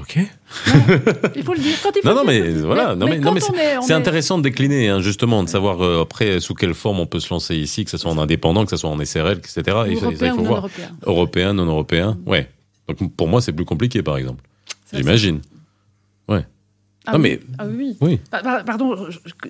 Ok. 0.00 0.16
il 1.36 1.42
faut 1.44 1.52
le 1.52 1.58
dire. 1.58 1.76
Quand 1.82 1.90
il 1.94 2.00
faut 2.02 2.08
non, 2.08 2.14
non, 2.14 2.24
mais 2.24 2.40
voilà. 2.52 2.94
non, 2.94 3.06
mais, 3.06 3.18
non, 3.18 3.32
mais 3.32 3.40
c'est 3.40 3.92
intéressant 3.92 4.38
de 4.38 4.42
décliner, 4.42 4.88
hein, 4.88 5.00
justement, 5.00 5.42
de 5.42 5.48
savoir 5.48 5.82
euh, 5.82 6.02
après 6.02 6.40
sous 6.40 6.54
quelle 6.54 6.72
forme 6.72 7.00
on 7.00 7.06
peut 7.06 7.20
se 7.20 7.32
lancer 7.32 7.56
ici, 7.56 7.84
que 7.84 7.90
ce 7.90 7.98
soit 7.98 8.10
en 8.10 8.16
indépendant, 8.16 8.64
que 8.64 8.70
ce 8.70 8.78
soit 8.78 8.88
en 8.88 9.04
SRL, 9.04 9.38
etc. 9.38 9.62
Et 9.86 9.94
européen, 9.94 10.32
il 10.32 10.34
faut 10.34 10.44
voir. 10.44 10.58
Européen. 10.60 10.96
européen, 11.04 11.52
non 11.52 11.66
européen. 11.66 12.18
Ouais. 12.24 12.48
Donc 12.88 13.14
pour 13.14 13.28
moi, 13.28 13.42
c'est 13.42 13.52
plus 13.52 13.66
compliqué, 13.66 14.02
par 14.02 14.16
exemple. 14.16 14.42
J'imagine. 14.94 15.40
Ouais. 16.28 16.46
Ah, 17.04 17.12
non, 17.12 17.18
mais... 17.18 17.40
ah 17.58 17.66
oui. 17.66 17.96
oui. 18.00 18.20
Pardon, 18.30 18.96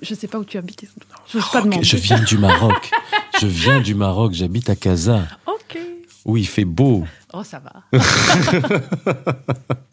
je 0.01 0.13
ne 0.13 0.19
sais 0.19 0.27
pas 0.27 0.39
où 0.39 0.43
tu 0.45 0.57
habites. 0.57 0.85
Je, 1.31 1.39
pas 1.51 1.61
demander. 1.61 1.83
je 1.83 1.97
viens 1.97 2.19
du 2.19 2.37
Maroc. 2.37 2.91
je 3.39 3.47
viens 3.47 3.79
du 3.79 3.95
Maroc. 3.95 4.33
J'habite 4.33 4.69
à 4.69 4.75
Casa. 4.75 5.21
Ok. 5.45 5.77
Où 6.25 6.35
il 6.35 6.47
fait 6.47 6.65
beau. 6.65 7.05
Oh, 7.31 7.43
ça 7.43 7.59
va. 7.59 7.83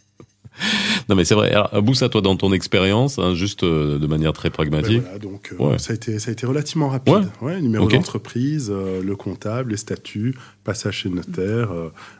non, 1.08 1.16
mais 1.16 1.24
c'est 1.24 1.34
vrai. 1.34 1.52
Alors, 1.52 1.82
Boussa, 1.82 2.08
toi, 2.08 2.20
dans 2.20 2.36
ton 2.36 2.52
expérience, 2.52 3.18
hein, 3.18 3.34
juste 3.34 3.62
euh, 3.62 3.98
de 3.98 4.06
manière 4.06 4.32
très 4.32 4.50
pragmatique. 4.50 5.02
voilà, 5.02 5.18
donc, 5.18 5.54
euh, 5.58 5.78
ça, 5.78 5.92
a 5.92 5.94
été, 5.96 6.18
ça 6.18 6.30
a 6.30 6.32
été 6.32 6.46
relativement 6.46 6.88
rapide. 6.88 7.28
Ouais. 7.40 7.60
numéro 7.60 7.88
d'entreprise, 7.88 8.70
euh, 8.72 9.02
le 9.02 9.16
comptable, 9.16 9.70
les 9.70 9.76
statuts, 9.76 10.34
passage 10.64 10.98
chez 10.98 11.08
le 11.08 11.16
notaire. 11.16 11.70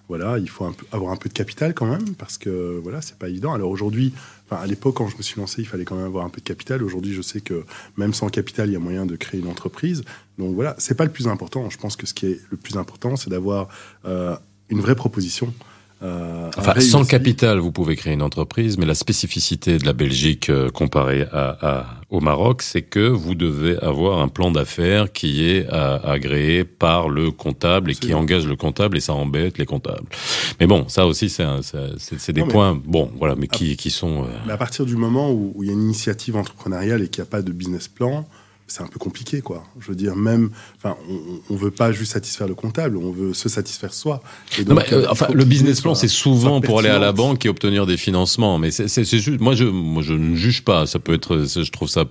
voilà, 0.09 0.39
il 0.39 0.49
faut 0.49 0.67
avoir 0.93 1.13
un 1.13 1.17
peu 1.17 1.29
de 1.29 1.35
capital 1.35 1.75
quand 1.75 1.87
même, 1.87 2.15
parce 2.19 2.39
que 2.39 2.79
voilà, 2.83 3.01
c'est 3.01 3.19
pas 3.19 3.29
évident. 3.29 3.53
Alors 3.53 3.71
aujourd'hui, 3.71 4.13
à 4.51 4.67
l'époque, 4.67 4.97
quand 4.97 5.09
je 5.09 5.17
me 5.17 5.23
suis 5.23 5.41
lancé, 5.41 5.63
il 5.63 5.67
fallait 5.67 5.85
quand 5.85 5.97
même 5.97 6.07
avoir 6.07 6.25
un 6.25 6.31
peu 6.31 6.41
de 6.41 6.47
capital. 6.47 6.83
Aujourd'hui, 6.83 7.13
je 7.13 7.23
sais 7.23 7.41
que 7.41 7.65
même 7.97 8.13
sans 8.13 8.29
capital, 8.29 8.69
il 8.69 8.73
y 8.73 8.77
a 8.77 8.81
moyen 8.81 9.07
de 9.07 9.17
créer 9.17 9.41
une 9.41 9.49
entreprise. 9.49 10.03
Donc 10.39 10.55
voilà, 10.55 10.75
c'est 10.79 10.97
pas 10.97 11.05
le 11.05 11.13
plus 11.13 11.29
important. 11.29 11.71
Je 11.71 11.79
pense 11.79 11.97
que 11.97 12.07
ce 12.07 12.15
qui 12.15 12.27
est 12.27 12.41
le 12.51 12.57
plus 12.57 12.77
important, 12.77 13.17
c'est 13.17 13.31
d'avoir 13.31 13.69
une 14.05 14.81
vraie 14.81 14.97
proposition. 14.97 15.53
Euh, 16.03 16.51
enfin, 16.57 16.81
sans 16.81 17.05
capital, 17.05 17.59
vous 17.59 17.73
pouvez 17.73 17.95
créer 17.97 18.15
une 18.15 18.23
entreprise, 18.23 18.79
mais 18.79 18.87
la 18.87 18.95
spécificité 18.95 19.79
de 19.79 19.85
la 19.85 19.93
Belgique 19.93 20.49
euh, 20.49 20.71
comparée 20.71 21.27
à, 21.33 21.87
au 22.09 22.21
Maroc, 22.21 22.63
c'est 22.63 22.83
que 22.83 23.07
vous 23.09 23.35
devez 23.35 23.79
avoir 23.79 24.21
un 24.21 24.29
plan 24.29 24.51
d'affaires 24.51 25.13
qui 25.13 25.45
est 25.45 25.69
agréé 25.71 26.65
par 26.65 27.09
le 27.09 27.31
comptable 27.31 27.91
et 27.91 27.95
qui 27.95 28.15
engage 28.15 28.47
le 28.47 28.57
comptable 28.57 28.97
et 28.97 29.01
ça 29.01 29.15
embête 29.15 29.59
les 29.59 29.67
comptables. 29.67 30.09
Mais 30.59 30.67
bon, 30.67 30.89
ça 30.89 31.07
aussi, 31.07 31.29
c'est 31.29 32.33
des 32.33 32.45
points, 32.45 32.81
bon, 32.85 33.11
voilà, 33.19 33.35
mais 33.37 33.47
qui, 33.47 33.77
qui 33.77 33.91
sont. 33.91 34.25
Euh, 34.25 34.27
mais 34.47 34.53
à 34.53 34.57
partir 34.57 34.87
du 34.87 34.97
moment 34.97 35.31
où, 35.31 35.53
où 35.55 35.63
il 35.63 35.69
y 35.69 35.71
a 35.71 35.73
une 35.73 35.83
initiative 35.83 36.37
entrepreneuriale 36.37 37.03
et 37.03 37.09
qu'il 37.09 37.23
n'y 37.23 37.29
a 37.29 37.31
pas 37.31 37.43
de 37.43 37.53
business 37.53 37.89
plan, 37.89 38.27
c'est 38.71 38.83
un 38.83 38.87
peu 38.87 38.99
compliqué, 38.99 39.41
quoi. 39.41 39.65
Je 39.81 39.89
veux 39.89 39.97
dire, 39.97 40.15
même, 40.15 40.51
enfin, 40.77 40.97
on, 41.09 41.53
ne 41.53 41.59
veut 41.59 41.71
pas 41.71 41.93
juste 41.93 42.13
satisfaire 42.13 42.47
le 42.47 42.55
comptable, 42.55 42.97
on 42.97 43.11
veut 43.11 43.35
se 43.35 43.49
satisfaire 43.49 43.93
soi. 43.93 44.23
Euh, 44.59 45.07
enfin, 45.11 45.27
le 45.33 45.45
business 45.45 45.81
plan, 45.81 45.95
c'est 45.95 46.09
souvent 46.09 46.61
pour 46.61 46.79
aller 46.79 46.89
à 46.89 46.99
la 46.99 47.13
banque 47.13 47.45
et 47.45 47.49
obtenir 47.49 47.87
des 47.87 47.97
financements, 47.97 48.59
mais 48.59 48.71
c'est 48.71 49.05
juste, 49.05 49.41
moi, 49.41 49.55
je, 49.55 49.65
moi, 49.65 50.03
je 50.03 50.13
ne 50.13 50.37
juge 50.37 50.63
pas. 50.65 50.87
Ça 50.87 50.99
peut 50.99 51.15
être, 51.15 51.47
je 51.47 51.71
trouve 51.71 51.89
ça 51.89 52.05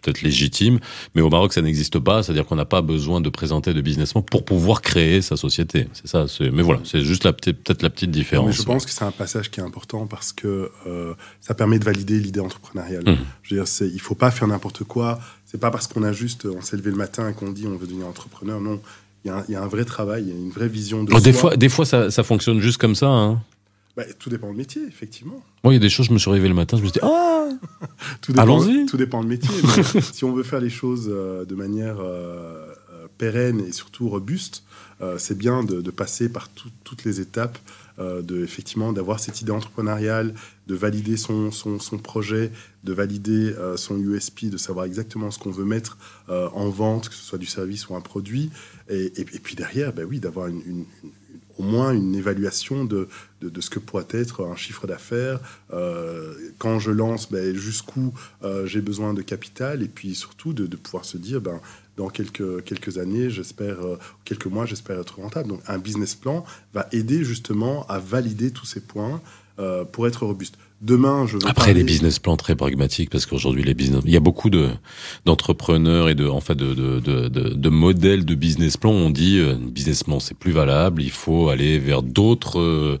peut-être 0.00 0.22
légitime, 0.22 0.78
mais 1.14 1.22
au 1.22 1.30
Maroc 1.30 1.52
ça 1.52 1.62
n'existe 1.62 1.98
pas, 1.98 2.22
c'est-à-dire 2.22 2.46
qu'on 2.46 2.56
n'a 2.56 2.64
pas 2.64 2.82
besoin 2.82 3.20
de 3.20 3.28
présenter 3.28 3.74
de 3.74 3.80
business 3.80 4.12
plan 4.12 4.22
pour 4.22 4.44
pouvoir 4.44 4.82
créer 4.82 5.22
sa 5.22 5.36
société. 5.36 5.86
C'est 5.92 6.06
ça. 6.06 6.26
Mais 6.40 6.62
voilà, 6.62 6.80
c'est 6.84 7.02
juste 7.02 7.22
peut-être 7.22 7.82
la 7.82 7.90
petite 7.90 8.10
différence. 8.10 8.56
je 8.56 8.62
pense 8.62 8.84
que 8.84 8.92
c'est 8.92 9.04
un 9.04 9.10
passage 9.10 9.50
qui 9.50 9.60
est 9.60 9.62
important 9.62 10.06
parce 10.06 10.32
que 10.32 10.70
euh, 10.86 11.14
ça 11.40 11.54
permet 11.54 11.78
de 11.78 11.84
valider 11.84 12.18
l'idée 12.18 12.40
entrepreneuriale. 12.40 13.04
Mmh. 13.04 13.18
Je 13.42 13.54
veux 13.54 13.62
dire, 13.62 13.72
il 13.92 14.00
faut 14.00 14.14
pas 14.14 14.30
faire 14.30 14.48
n'importe 14.48 14.84
quoi. 14.84 15.20
C'est 15.50 15.58
pas 15.58 15.70
parce 15.70 15.88
qu'on 15.88 16.04
a 16.04 16.12
juste, 16.12 16.46
on 16.46 16.62
s'est 16.62 16.76
levé 16.76 16.90
le 16.90 16.96
matin 16.96 17.28
et 17.28 17.32
qu'on 17.32 17.50
dit 17.50 17.66
on 17.66 17.76
veut 17.76 17.86
devenir 17.86 18.06
entrepreneur. 18.06 18.60
Non, 18.60 18.80
il 19.24 19.32
y, 19.48 19.54
a 19.54 19.62
un 19.62 19.66
vrai 19.66 19.84
travail, 19.84 20.24
il 20.24 20.28
y 20.28 20.32
a 20.32 20.36
une 20.36 20.50
vraie 20.50 20.68
vision 20.68 21.02
de. 21.02 21.12
Oh, 21.12 21.20
des 21.20 21.32
fois, 21.32 21.56
des 21.56 21.68
fois, 21.68 21.84
ça, 21.84 22.10
ça 22.10 22.22
fonctionne 22.22 22.60
juste 22.60 22.78
comme 22.78 22.94
ça. 22.94 23.08
Hein. 23.08 23.42
Bah, 23.96 24.04
tout 24.18 24.30
dépend 24.30 24.50
du 24.50 24.56
métier, 24.56 24.82
effectivement. 24.86 25.42
Moi, 25.64 25.72
il 25.72 25.76
y 25.76 25.78
a 25.78 25.80
des 25.80 25.88
choses, 25.88 26.06
je 26.06 26.12
me 26.12 26.18
suis 26.18 26.30
réveillé 26.30 26.48
le 26.48 26.54
matin, 26.54 26.76
je 26.76 26.82
me 26.82 26.86
suis 26.86 26.92
dit, 26.92 27.00
ah 27.02 27.48
Allons-y 28.36 28.86
Tout 28.86 28.96
dépend 28.96 29.20
du 29.22 29.28
métier. 29.28 29.50
si 30.12 30.24
on 30.24 30.32
veut 30.32 30.44
faire 30.44 30.60
les 30.60 30.70
choses 30.70 31.08
euh, 31.10 31.44
de 31.44 31.54
manière 31.54 31.96
euh, 31.98 32.66
euh, 32.92 33.06
pérenne 33.18 33.60
et 33.60 33.72
surtout 33.72 34.08
robuste, 34.08 34.62
c'est 35.16 35.36
bien 35.36 35.64
de, 35.64 35.90
passer 35.90 36.28
par 36.28 36.50
toutes 36.50 37.04
les 37.04 37.20
étapes, 37.20 37.58
de, 38.00 38.42
effectivement, 38.42 38.92
d'avoir 38.92 39.20
cette 39.20 39.40
idée 39.42 39.52
entrepreneuriale, 39.52 40.34
de 40.66 40.74
valider 40.74 41.16
son, 41.16 41.50
son, 41.50 41.98
projet, 41.98 42.50
de 42.84 42.92
valider 42.92 43.54
son 43.76 43.98
USP, 43.98 44.46
de 44.46 44.56
savoir 44.56 44.86
exactement 44.86 45.30
ce 45.30 45.38
qu'on 45.38 45.50
veut 45.50 45.64
mettre 45.64 45.98
en 46.28 46.68
vente, 46.70 47.08
que 47.08 47.14
ce 47.14 47.22
soit 47.22 47.38
du 47.38 47.46
service 47.46 47.88
ou 47.88 47.96
un 47.96 48.00
produit. 48.00 48.50
Et, 48.88 49.12
et, 49.20 49.24
puis 49.24 49.54
derrière, 49.54 49.92
ben 49.92 50.06
oui, 50.08 50.18
d'avoir 50.20 50.46
une 50.46 50.86
au 51.60 51.62
moins 51.62 51.92
une 51.92 52.14
évaluation 52.14 52.86
de, 52.86 53.06
ce 53.60 53.68
que 53.68 53.78
pourrait 53.78 54.06
être 54.12 54.46
un 54.46 54.56
chiffre 54.56 54.86
d'affaires. 54.86 55.40
Euh, 55.74 56.32
quand 56.58 56.78
je 56.78 56.90
lance, 56.90 57.30
ben, 57.30 57.54
jusqu'où 57.54 58.14
euh, 58.42 58.64
j'ai 58.64 58.80
besoin 58.80 59.12
de 59.12 59.20
capital, 59.20 59.82
et 59.82 59.88
puis 59.88 60.14
surtout 60.14 60.54
de, 60.54 60.74
pouvoir 60.76 61.04
se 61.04 61.18
dire, 61.18 61.42
ben, 61.42 61.60
dans 61.98 62.08
quelques, 62.08 62.64
quelques 62.64 62.96
années, 62.96 63.28
j'espère, 63.28 63.78
euh, 63.84 63.98
quelques 64.24 64.46
mois, 64.46 64.64
j'espère 64.64 64.98
être 64.98 65.20
rentable. 65.20 65.50
Donc 65.50 65.60
un 65.66 65.76
business 65.76 66.14
plan 66.14 66.46
va 66.72 66.88
aider 66.92 67.24
justement 67.24 67.86
à 67.88 67.98
valider 67.98 68.50
tous 68.50 68.66
ces 68.66 68.80
points 68.80 69.20
pour 69.92 70.06
être 70.06 70.24
robuste. 70.24 70.56
Demain, 70.80 71.26
je 71.26 71.34
veux 71.36 71.46
Après, 71.46 71.74
les 71.74 71.84
business 71.84 72.18
plans 72.18 72.36
très 72.36 72.56
pragmatiques, 72.56 73.10
parce 73.10 73.26
qu'aujourd'hui, 73.26 73.62
les 73.62 73.74
business, 73.74 74.02
il 74.04 74.12
y 74.12 74.16
a 74.16 74.20
beaucoup 74.20 74.50
de 74.50 74.68
d'entrepreneurs 75.24 76.08
et 76.08 76.14
de, 76.14 76.26
en 76.26 76.40
fait, 76.40 76.54
de, 76.54 76.74
de, 76.74 77.00
de, 77.00 77.28
de, 77.28 77.68
modèles 77.68 78.24
de 78.24 78.34
business 78.34 78.76
plan. 78.76 78.90
On 78.90 79.10
dit, 79.10 79.38
euh, 79.38 79.54
business 79.54 80.04
plan, 80.04 80.20
c'est 80.20 80.36
plus 80.36 80.52
valable. 80.52 81.02
Il 81.02 81.10
faut 81.10 81.48
aller 81.48 81.78
vers 81.78 82.02
d'autres 82.02 82.60
euh, 82.60 82.98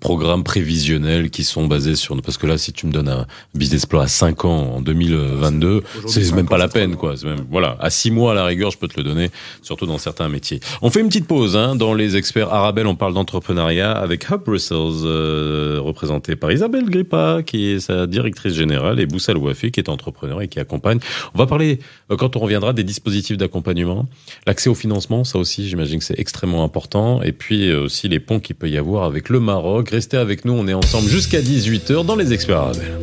programmes 0.00 0.44
prévisionnels 0.44 1.30
qui 1.30 1.44
sont 1.44 1.66
basés 1.66 1.96
sur 1.96 2.20
parce 2.20 2.36
que 2.36 2.46
là 2.46 2.58
si 2.58 2.72
tu 2.72 2.86
me 2.86 2.92
donnes 2.92 3.08
un 3.08 3.26
business 3.54 3.86
plan 3.86 4.00
à 4.00 4.08
5 4.08 4.44
ans 4.44 4.74
en 4.76 4.82
2022 4.82 5.82
c'est 6.06 6.30
même 6.32 6.48
pas 6.48 6.58
la 6.58 6.68
peine 6.68 6.96
quoi. 6.96 7.14
même 7.24 7.44
voilà. 7.50 7.76
À 7.80 7.90
6 7.90 8.10
mois 8.10 8.32
à 8.32 8.34
la 8.34 8.44
rigueur 8.44 8.70
je 8.70 8.78
peux 8.78 8.88
te 8.88 8.96
le 8.98 9.04
donner 9.04 9.30
surtout 9.62 9.86
dans 9.86 9.98
certains 9.98 10.28
métiers. 10.28 10.60
On 10.82 10.90
fait 10.90 11.00
une 11.00 11.08
petite 11.08 11.26
pause 11.26 11.56
hein, 11.56 11.74
dans 11.74 11.94
les 11.94 12.16
experts 12.16 12.52
Arabelle 12.52 12.86
on 12.86 12.94
parle 12.94 13.14
d'entrepreneuriat 13.14 13.92
avec 13.92 14.28
Hub 14.30 14.42
Brussels 14.44 15.04
euh, 15.04 15.78
représenté 15.80 16.36
par 16.36 16.52
Isabelle 16.52 16.84
Grippa 16.84 17.42
qui 17.42 17.70
est 17.70 17.80
sa 17.80 18.06
directrice 18.06 18.54
générale 18.54 19.00
et 19.00 19.06
Boussal 19.06 19.36
Wafi 19.38 19.72
qui 19.72 19.80
est 19.80 19.88
entrepreneur 19.88 20.42
et 20.42 20.48
qui 20.48 20.60
accompagne. 20.60 20.98
On 21.34 21.38
va 21.38 21.46
parler 21.46 21.78
euh, 22.10 22.16
quand 22.16 22.36
on 22.36 22.40
reviendra 22.40 22.72
des 22.72 22.84
dispositifs 22.84 23.38
d'accompagnement. 23.38 24.06
L'accès 24.46 24.68
au 24.68 24.74
financement 24.74 25.24
ça 25.24 25.38
aussi 25.38 25.68
j'imagine 25.68 25.98
que 25.98 26.04
c'est 26.04 26.18
extrêmement 26.18 26.64
important. 26.64 27.22
Et 27.22 27.32
puis 27.32 27.70
euh, 27.70 27.84
aussi 27.84 28.08
les 28.08 28.20
ponts 28.20 28.40
qu'il 28.40 28.56
peut 28.56 28.68
y 28.68 28.76
avoir 28.76 29.04
avec 29.04 29.28
le 29.28 29.40
Maroc 29.40 29.61
Restez 29.90 30.16
avec 30.16 30.44
nous, 30.44 30.52
on 30.52 30.66
est 30.66 30.74
ensemble 30.74 31.08
jusqu'à 31.08 31.40
18h 31.40 32.04
dans 32.04 32.16
les 32.16 32.32
experts 32.32 32.58
Arabelle. 32.58 32.98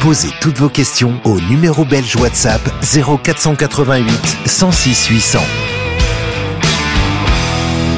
Posez 0.00 0.28
toutes 0.40 0.58
vos 0.58 0.68
questions 0.68 1.14
au 1.24 1.40
numéro 1.40 1.84
belge 1.84 2.16
WhatsApp 2.16 2.60
0488 2.82 4.10
106 4.46 5.06
800. 5.08 5.38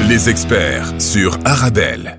Les 0.07 0.29
experts 0.29 0.93
sur 0.99 1.37
Arabelle. 1.45 2.18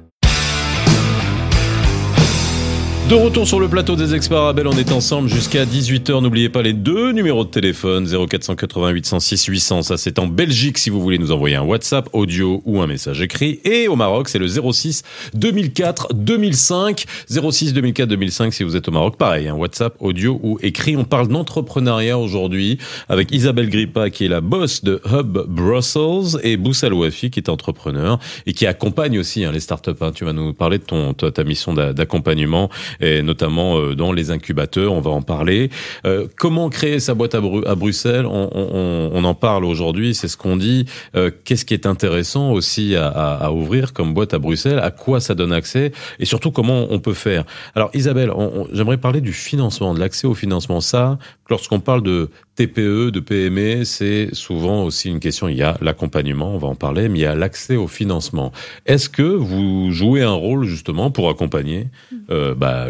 De 3.10 3.16
retour 3.16 3.44
sur 3.44 3.58
le 3.58 3.66
plateau 3.66 3.96
des 3.96 4.14
experts 4.14 4.38
Arabelle, 4.38 4.68
on 4.68 4.78
est 4.78 4.92
ensemble 4.92 5.28
jusqu'à 5.28 5.64
18h. 5.64 6.22
N'oubliez 6.22 6.48
pas 6.48 6.62
les 6.62 6.72
deux 6.72 7.10
numéros 7.10 7.42
de 7.42 7.50
téléphone 7.50 8.06
0488 8.06 9.04
106 9.04 9.46
800. 9.46 9.82
Ça, 9.82 9.96
c'est 9.96 10.20
en 10.20 10.28
Belgique 10.28 10.78
si 10.78 10.90
vous 10.90 11.00
voulez 11.00 11.18
nous 11.18 11.32
envoyer 11.32 11.56
un 11.56 11.62
WhatsApp 11.62 12.08
audio 12.12 12.62
ou 12.66 12.80
un 12.80 12.86
message 12.86 13.20
écrit. 13.20 13.58
Et 13.64 13.88
au 13.88 13.96
Maroc, 13.96 14.28
c'est 14.28 14.38
le 14.38 14.46
06 14.46 15.02
2004 15.34 16.14
2005. 16.14 17.04
06 17.28 17.72
2004 17.72 18.08
2005 18.08 18.54
si 18.54 18.62
vous 18.62 18.76
êtes 18.76 18.86
au 18.86 18.92
Maroc. 18.92 19.16
Pareil, 19.16 19.48
un 19.48 19.54
WhatsApp 19.54 19.96
audio 19.98 20.38
ou 20.44 20.60
écrit. 20.62 20.96
On 20.96 21.02
parle 21.02 21.26
d'entrepreneuriat 21.26 22.16
aujourd'hui 22.16 22.78
avec 23.08 23.32
Isabelle 23.32 23.70
Grippa 23.70 24.10
qui 24.10 24.26
est 24.26 24.28
la 24.28 24.40
boss 24.40 24.84
de 24.84 25.02
Hub 25.12 25.36
Brussels 25.48 26.38
et 26.44 26.56
Boussal 26.56 26.94
Ouafi 26.94 27.32
qui 27.32 27.40
est 27.40 27.48
entrepreneur 27.48 28.20
et 28.46 28.52
qui 28.52 28.68
accompagne 28.68 29.18
aussi 29.18 29.44
hein, 29.44 29.50
les 29.50 29.58
startups. 29.58 29.90
Hein. 30.00 30.12
Tu 30.14 30.24
vas 30.24 30.32
nous 30.32 30.52
parler 30.52 30.78
de 30.78 30.84
ton, 30.84 31.12
ta 31.12 31.42
mission 31.42 31.74
d'accompagnement 31.74 32.70
et 33.00 33.22
notamment 33.22 33.78
euh, 33.78 33.94
dans 33.94 34.12
les 34.12 34.30
incubateurs, 34.30 34.92
on 34.92 35.00
va 35.00 35.10
en 35.10 35.22
parler. 35.22 35.70
Euh, 36.04 36.26
comment 36.36 36.68
créer 36.68 37.00
sa 37.00 37.14
boîte 37.14 37.34
à, 37.34 37.40
Bruxelles? 37.40 38.26
On, 38.26 39.24
en 39.24 39.34
parle 39.34 39.64
aujourd'hui, 39.64 40.14
c'est 40.14 40.28
ce 40.28 40.36
qu'on 40.36 40.56
dit. 40.56 40.86
Euh, 41.14 41.30
qu'est-ce 41.44 41.64
qui 41.64 41.74
est 41.74 41.86
intéressant 41.86 42.52
aussi 42.52 42.94
à, 42.96 43.52
ouvrir 43.52 43.92
comme 43.92 44.14
boîte 44.14 44.34
à 44.34 44.38
Bruxelles? 44.38 44.78
À 44.78 44.90
quoi 44.90 45.20
ça 45.20 45.34
donne 45.34 45.52
accès? 45.52 45.92
Et 46.18 46.24
surtout, 46.24 46.50
comment 46.50 46.86
on 46.90 46.98
peut 46.98 47.14
faire? 47.14 47.44
Alors 47.74 47.90
Isabelle, 47.94 48.32
j'aimerais 48.72 48.98
parler 48.98 49.20
du 49.20 49.32
financement, 49.32 49.94
de 49.94 50.00
l'accès 50.00 50.26
au 50.26 50.34
financement. 50.34 50.80
Ça, 50.80 51.18
lorsqu'on 51.48 51.80
parle 51.80 52.02
de 52.02 52.30
TPE, 52.56 53.10
de 53.10 53.20
PME, 53.20 53.84
c'est 53.84 54.34
souvent 54.34 54.84
aussi 54.84 55.08
une 55.08 55.20
question. 55.20 55.48
Il 55.48 55.56
y 55.56 55.62
a 55.62 55.78
l'accompagnement, 55.80 56.54
on 56.54 56.58
va 56.58 56.68
en 56.68 56.74
parler, 56.74 57.08
mais 57.08 57.20
il 57.20 57.22
y 57.22 57.26
a 57.26 57.34
l'accès 57.34 57.76
au 57.76 57.88
financement. 57.88 58.52
Est-ce 58.86 59.08
que 59.08 59.22
vous 59.22 59.90
jouez 59.92 60.22
un 60.22 60.32
rôle 60.32 60.64
justement 60.64 61.10
pour 61.10 61.28
accompagner 61.30 61.88
euh, 62.30 62.54
bah, 62.54 62.88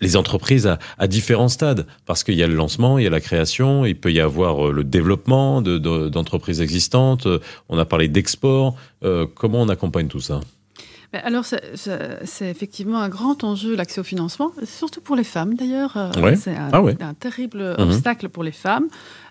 les 0.00 0.16
entreprises 0.16 0.76
à, 0.98 1.06
différents 1.06 1.48
stades, 1.48 1.86
parce 2.06 2.24
qu'il 2.24 2.34
y 2.34 2.42
a 2.42 2.46
le 2.46 2.54
lancement, 2.54 2.98
il 2.98 3.04
y 3.04 3.06
a 3.06 3.10
la 3.10 3.20
création, 3.20 3.84
il 3.84 3.98
peut 3.98 4.12
y 4.12 4.20
avoir 4.20 4.68
euh, 4.68 4.72
le 4.72 4.84
développement 4.84 5.62
d'entreprises 5.62 6.60
existantes, 6.60 7.26
on 7.68 7.78
a 7.78 7.84
parlé 7.84 8.08
d'export, 8.08 8.76
euh, 9.04 9.26
comment 9.34 9.62
on 9.62 9.68
accompagne 9.68 10.08
tout 10.08 10.20
ça? 10.20 10.40
Alors, 11.12 11.44
c'est 11.44 12.50
effectivement 12.50 13.00
un 13.00 13.08
grand 13.08 13.42
enjeu, 13.42 13.74
l'accès 13.74 14.00
au 14.00 14.04
financement, 14.04 14.52
surtout 14.64 15.00
pour 15.00 15.16
les 15.16 15.24
femmes 15.24 15.54
d'ailleurs. 15.54 15.96
C'est 16.36 16.54
un, 16.56 16.68
ah 16.72 16.82
un, 17.00 17.14
terrible 17.14 17.74
mhm. 17.78 17.90
obstacle 17.90 18.28
pour 18.28 18.44
les 18.44 18.52
femmes. 18.52 18.88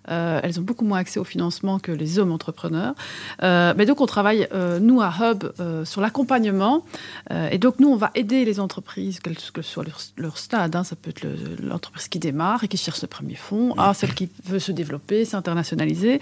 Euh, 0.09 0.39
elles 0.43 0.59
ont 0.59 0.63
beaucoup 0.63 0.85
moins 0.85 0.99
accès 0.99 1.19
au 1.19 1.23
financement 1.23 1.79
que 1.79 1.91
les 1.91 2.19
hommes 2.19 2.31
entrepreneurs. 2.31 2.95
Euh, 3.43 3.73
mais 3.77 3.85
donc, 3.85 4.01
on 4.01 4.05
travaille, 4.05 4.47
euh, 4.53 4.79
nous, 4.79 5.01
à 5.01 5.13
Hub, 5.19 5.43
sur 5.85 6.01
l'accompagnement. 6.01 6.83
et 7.51 7.57
donc, 7.57 7.79
nous, 7.79 7.89
on 7.89 7.95
va 7.95 8.11
aider 8.15 8.45
les 8.45 8.59
entreprises, 8.59 9.19
quel 9.19 9.35
que 9.53 9.61
soit 9.61 9.83
leur, 10.17 10.37
stade. 10.37 10.75
Hein. 10.75 10.83
ça 10.83 10.95
peut 10.95 11.09
être 11.09 11.25
l'entreprise 11.61 12.07
qui 12.07 12.19
démarre 12.19 12.63
et 12.63 12.67
qui 12.67 12.77
cherche 12.77 13.01
le 13.01 13.07
premier 13.07 13.35
fonds, 13.35 13.73
à 13.77 13.93
celle 13.93 14.13
qui 14.13 14.29
veut 14.45 14.59
se 14.59 14.71
développer, 14.71 15.25
s'internationaliser. 15.25 16.19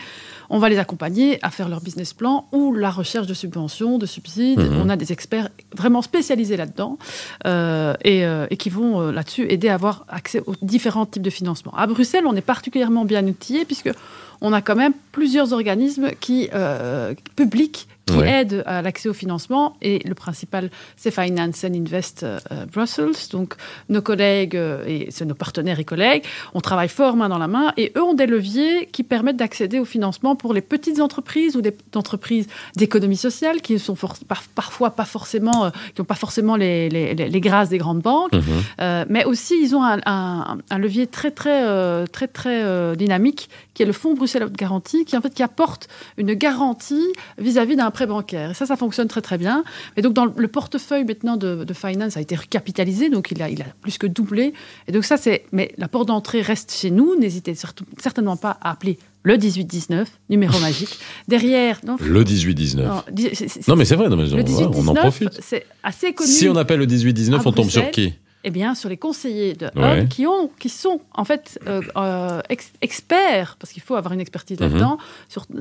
On 0.50 0.60
va 0.60 0.70
les 0.70 0.78
accompagner 0.78 1.40
à 1.44 1.50
faire 1.50 1.70
leur 1.70 1.82
business 1.82 2.14
plan 2.14 2.48
ou 2.52 2.74
la 2.74 2.90
recherche 2.90 3.28
de 3.28 3.34
subventions, 3.34 3.98
de 3.98 4.06
subsides. 4.06 4.60
Mhm. 4.60 4.82
On 4.82 4.90
a 4.90 4.96
des 4.96 5.12
experts 5.12 5.47
vraiment 5.76 6.02
spécialisés 6.02 6.58
là-dedans 6.58 6.98
et, 7.46 8.24
et, 8.24 8.58
qui 8.58 8.70
vont 8.70 9.12
là-dessus 9.12 9.52
aider 9.52 9.70
à 9.70 9.76
avoir 9.76 10.06
accès 10.10 10.42
aux 10.46 10.56
différents 10.62 11.06
types 11.06 11.22
de 11.22 11.30
financement. 11.30 11.74
À 11.76 11.88
Bruxelles, 11.88 12.26
on 12.26 12.36
est 12.36 12.42
particulièrement 12.42 13.06
bien 13.06 13.26
outillé 13.26 13.66
puisque 13.66 13.92
on 14.42 14.54
a 14.54 14.62
quand 14.62 14.76
même 14.76 14.94
plusieurs 15.12 15.54
organismes 15.54 16.12
qui, 16.20 16.50
euh, 16.54 17.14
publics 17.36 17.88
qui 18.08 18.20
aide 18.20 18.64
à 18.66 18.82
l'accès 18.82 19.10
au 19.10 19.14
financement. 19.14 19.76
Et 19.82 20.00
le 20.06 20.16
principal, 20.16 20.70
c'est 20.96 21.12
Finance 21.12 21.64
and 21.64 21.74
Invest 21.74 22.24
euh, 22.24 22.40
Brussels. 22.72 23.16
Donc, 23.32 23.56
nos 23.90 24.02
collègues, 24.02 24.56
euh, 24.56 24.84
et 24.88 25.08
c'est 25.12 25.26
nos 25.26 25.36
partenaires 25.36 25.80
et 25.80 25.84
collègues, 25.84 26.24
on 26.54 26.62
travaille 26.62 26.90
fort 26.90 27.16
main 27.16 27.30
dans 27.30 27.38
la 27.38 27.48
main. 27.48 27.74
Et 27.78 27.92
eux 27.98 28.04
ont 28.04 28.14
des 28.14 28.26
leviers 28.26 28.88
qui 28.92 29.04
permettent 29.04 29.38
d'accéder 29.38 29.80
au 29.80 29.86
financement 29.86 30.36
pour 30.36 30.54
les 30.54 30.62
petites 30.62 31.00
entreprises 31.00 31.56
ou 31.56 31.62
des 31.62 31.76
entreprises 31.96 32.48
d'économie 32.76 33.18
sociale 33.18 33.62
qui 33.62 33.78
sont 33.78 33.98
parfois 34.56 34.92
pas 34.92 35.06
forcément, 35.06 35.66
euh, 35.66 35.70
qui 35.94 36.02
n'ont 36.02 36.06
pas 36.06 36.16
forcément 36.16 36.56
les, 36.56 36.90
les, 36.90 37.14
les, 37.14 37.42
grâces 37.42 37.70
des 37.70 37.78
grandes 37.78 38.02
banques. 38.02 38.34
Mhm. 38.34 39.06
mais 39.10 39.26
aussi, 39.26 39.56
ils 39.62 39.76
ont 39.76 39.84
un, 39.84 40.00
un, 40.06 40.78
levier 40.78 41.08
très, 41.08 41.32
très, 41.32 42.06
très, 42.08 42.28
très, 42.28 42.96
dynamique 42.96 43.50
qui 43.74 43.84
est 43.84 43.86
le 43.86 43.94
Fonds 43.94 44.14
Bruxelles 44.14 44.44
Haute 44.44 44.54
Garantie, 44.56 45.06
qui 45.06 45.16
en 45.18 45.22
fait 45.22 45.34
qui 45.34 45.44
apporte 45.44 45.88
une 46.18 46.34
garantie 46.34 47.14
vis-à-vis 47.38 47.76
d'un 47.76 47.92
prêt 47.98 48.06
bancaire. 48.06 48.52
Et 48.52 48.54
ça, 48.54 48.68
ça 48.68 48.78
fonctionne 48.78 49.08
très 49.08 49.22
très 49.22 49.40
bien. 49.40 49.64
Et 49.96 50.04
donc 50.04 50.14
dans 50.14 50.26
le 50.26 50.48
portefeuille 50.48 51.04
maintenant 51.04 51.36
de, 51.36 51.66
Finance 51.74 52.16
a 52.16 52.22
été 52.22 52.36
recapitalisé, 52.36 53.10
donc 53.10 53.32
il 53.32 53.42
a, 53.42 53.50
il 53.50 53.62
a 53.62 53.66
plus 53.82 53.98
que 53.98 54.08
doublé. 54.08 54.54
Et 54.88 54.92
donc 54.92 55.04
ça, 55.04 55.18
c'est. 55.18 55.46
Mais 55.52 55.72
la 55.78 55.88
porte 55.88 56.08
d'entrée 56.08 56.42
reste 56.42 56.72
chez 56.72 56.92
nous. 56.92 57.16
N'hésitez 57.20 57.56
certainement 57.98 58.38
pas 58.38 58.58
à 58.62 58.72
appeler 58.72 59.00
le 59.24 59.34
1819, 59.34 60.08
numéro 60.30 60.60
magique. 60.60 61.00
Derrière. 61.28 61.80
Non, 61.86 61.98
le 62.00 62.24
1819. 62.24 62.86
Non, 62.86 63.04
non 63.68 63.76
mais 63.76 63.86
c'est 63.86 63.96
vrai, 63.96 64.10
non, 64.10 64.16
mais 64.16 64.32
on, 64.32 64.88
en 64.88 64.94
profite. 64.94 65.40
C'est 65.42 65.66
assez 65.84 66.14
connu. 66.14 66.30
Si 66.30 66.48
on 66.48 66.56
appelle 66.56 66.80
le 66.80 66.86
1819, 66.86 67.46
on 67.46 67.52
tombe 67.52 67.70
sur 67.70 67.90
qui? 67.90 68.14
Eh 68.44 68.50
bien, 68.50 68.76
sur 68.76 68.88
les 68.88 68.98
conseillers 68.98 69.56
de 69.56 69.66
Hub 69.76 70.08
qui, 70.08 70.28
ont, 70.28 70.50
qui 70.60 70.70
sont 70.70 71.02
en 71.14 71.26
fait 71.26 71.60
euh, 71.68 71.82
euh, 71.98 72.42
experts, 72.82 73.58
parce 73.60 73.74
qu'il 73.74 73.82
faut 73.82 73.96
avoir 73.96 74.14
une 74.14 74.20
expertise 74.20 74.60
mhm. 74.60 74.68
là-dedans, 74.68 74.98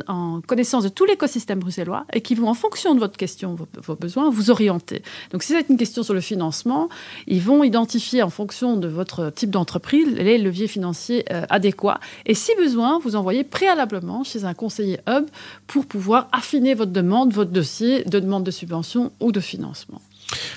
en 0.06 0.40
connaissance 0.40 0.84
de 0.84 0.88
tout 0.88 1.04
l'écosystème 1.04 1.58
bruxellois 1.58 2.04
et 2.12 2.20
qui 2.20 2.34
vont, 2.34 2.48
en 2.48 2.54
fonction 2.54 2.94
de 2.94 3.00
votre 3.00 3.16
question, 3.16 3.56
vos, 3.82 3.96
besoins, 3.96 4.30
vous 4.30 4.50
orienter. 4.50 5.02
Donc, 5.32 5.42
si 5.42 5.52
c'est 5.52 5.68
une 5.68 5.78
question 5.78 6.02
sur 6.02 6.14
le 6.14 6.20
financement, 6.20 6.88
ils 7.26 7.40
vont 7.40 7.64
identifier 7.64 8.22
en 8.22 8.30
fonction 8.30 8.76
de 8.76 8.88
votre 8.88 9.30
type 9.30 9.50
d'entreprise 9.50 10.06
les 10.14 10.38
leviers 10.38 10.68
financiers 10.68 11.24
euh, 11.32 11.44
adéquats. 11.48 11.98
Et 12.26 12.34
si 12.34 12.54
besoin, 12.56 12.98
vous 12.98 13.16
envoyez 13.16 13.42
préalablement 13.42 14.22
chez 14.22 14.44
un 14.44 14.54
conseiller 14.54 15.00
Hub 15.08 15.26
pour 15.66 15.86
pouvoir 15.86 16.28
affiner 16.30 16.74
votre 16.74 16.92
demande, 16.92 17.32
votre 17.32 17.50
dossier 17.50 18.04
de 18.04 18.20
demande 18.20 18.44
de 18.44 18.50
subvention 18.50 19.12
ou 19.20 19.32
de 19.32 19.40
financement. 19.40 20.00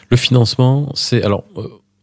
Le 0.10 0.18
financement, 0.18 0.92
c'est 0.96 1.24
alors 1.24 1.44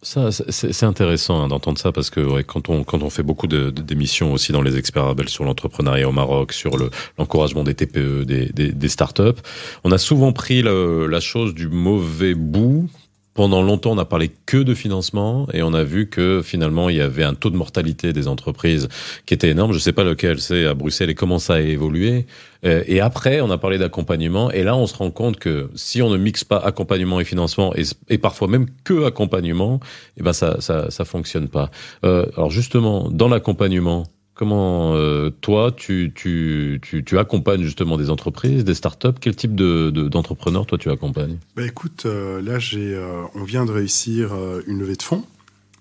ça, 0.06 0.30
c'est 0.30 0.84
intéressant 0.84 1.42
hein, 1.42 1.48
d'entendre 1.48 1.78
ça 1.78 1.90
parce 1.90 2.10
que 2.10 2.20
ouais, 2.20 2.44
quand 2.44 2.68
on 2.68 2.84
quand 2.84 3.02
on 3.02 3.10
fait 3.10 3.24
beaucoup 3.24 3.48
d'émissions 3.48 4.32
aussi 4.32 4.52
dans 4.52 4.62
les 4.62 4.76
experts 4.76 5.04
Abel 5.04 5.28
sur 5.28 5.42
l'entrepreneuriat 5.42 6.08
au 6.08 6.12
Maroc, 6.12 6.52
sur 6.52 6.76
l'encouragement 7.18 7.64
des 7.64 7.74
TPE, 7.74 8.24
des, 8.24 8.46
des, 8.46 8.70
des, 8.70 8.88
startups, 8.88 9.40
on 9.82 9.90
a 9.90 9.98
souvent 9.98 10.32
pris 10.32 10.62
la 10.62 11.18
chose 11.18 11.54
du 11.54 11.66
mauvais 11.66 12.36
bout 12.36 12.88
pendant 13.36 13.62
longtemps, 13.62 13.92
on 13.92 13.96
n'a 13.96 14.06
parlé 14.06 14.30
que 14.46 14.56
de 14.56 14.74
financement 14.74 15.46
et 15.52 15.62
on 15.62 15.74
a 15.74 15.84
vu 15.84 16.08
que 16.08 16.40
finalement, 16.42 16.88
il 16.88 16.96
y 16.96 17.00
avait 17.02 17.22
un 17.22 17.34
taux 17.34 17.50
de 17.50 17.56
mortalité 17.56 18.14
des 18.14 18.28
entreprises 18.28 18.88
qui 19.26 19.34
était 19.34 19.50
énorme. 19.50 19.72
Je 19.72 19.76
ne 19.76 19.82
sais 19.82 19.92
pas 19.92 20.04
lequel 20.04 20.40
c'est 20.40 20.66
à 20.66 20.72
Bruxelles 20.72 21.10
et 21.10 21.14
comment 21.14 21.38
ça 21.38 21.54
a 21.54 21.60
évolué. 21.60 22.26
Euh, 22.64 22.82
et 22.86 23.00
après, 23.00 23.42
on 23.42 23.50
a 23.50 23.58
parlé 23.58 23.76
d'accompagnement 23.76 24.50
et 24.50 24.64
là, 24.64 24.74
on 24.74 24.86
se 24.86 24.96
rend 24.96 25.10
compte 25.10 25.38
que 25.38 25.70
si 25.74 26.00
on 26.00 26.08
ne 26.08 26.16
mixe 26.16 26.44
pas 26.44 26.56
accompagnement 26.56 27.20
et 27.20 27.24
financement 27.24 27.74
et, 28.08 28.18
parfois 28.18 28.48
même 28.48 28.66
que 28.84 29.04
accompagnement, 29.04 29.80
eh 30.16 30.22
ben 30.22 30.32
ça, 30.32 30.60
ça, 30.60 30.90
ça 30.90 31.04
fonctionne 31.04 31.48
pas. 31.48 31.70
Euh, 32.04 32.24
alors 32.36 32.50
justement, 32.50 33.10
dans 33.10 33.28
l'accompagnement, 33.28 34.04
Comment 34.36 34.94
euh, 34.94 35.30
toi, 35.40 35.72
tu, 35.74 36.12
tu, 36.14 36.78
tu, 36.82 37.02
tu, 37.02 37.18
accompagnes 37.18 37.62
justement 37.62 37.96
des 37.96 38.10
entreprises, 38.10 38.64
des 38.64 38.74
startups? 38.74 39.18
Quel 39.18 39.34
type 39.34 39.54
de, 39.54 39.90
d'entrepreneurs 39.90 40.66
toi 40.66 40.76
tu 40.76 40.90
accompagnes? 40.90 41.38
Bah 41.56 41.64
écoute, 41.64 42.02
euh, 42.04 42.42
là 42.42 42.58
j'ai, 42.58 42.94
euh, 42.94 43.22
on 43.34 43.44
vient 43.44 43.64
de 43.64 43.72
réussir 43.72 44.34
une 44.66 44.78
levée 44.78 44.96
de 44.96 45.02
fonds. 45.02 45.24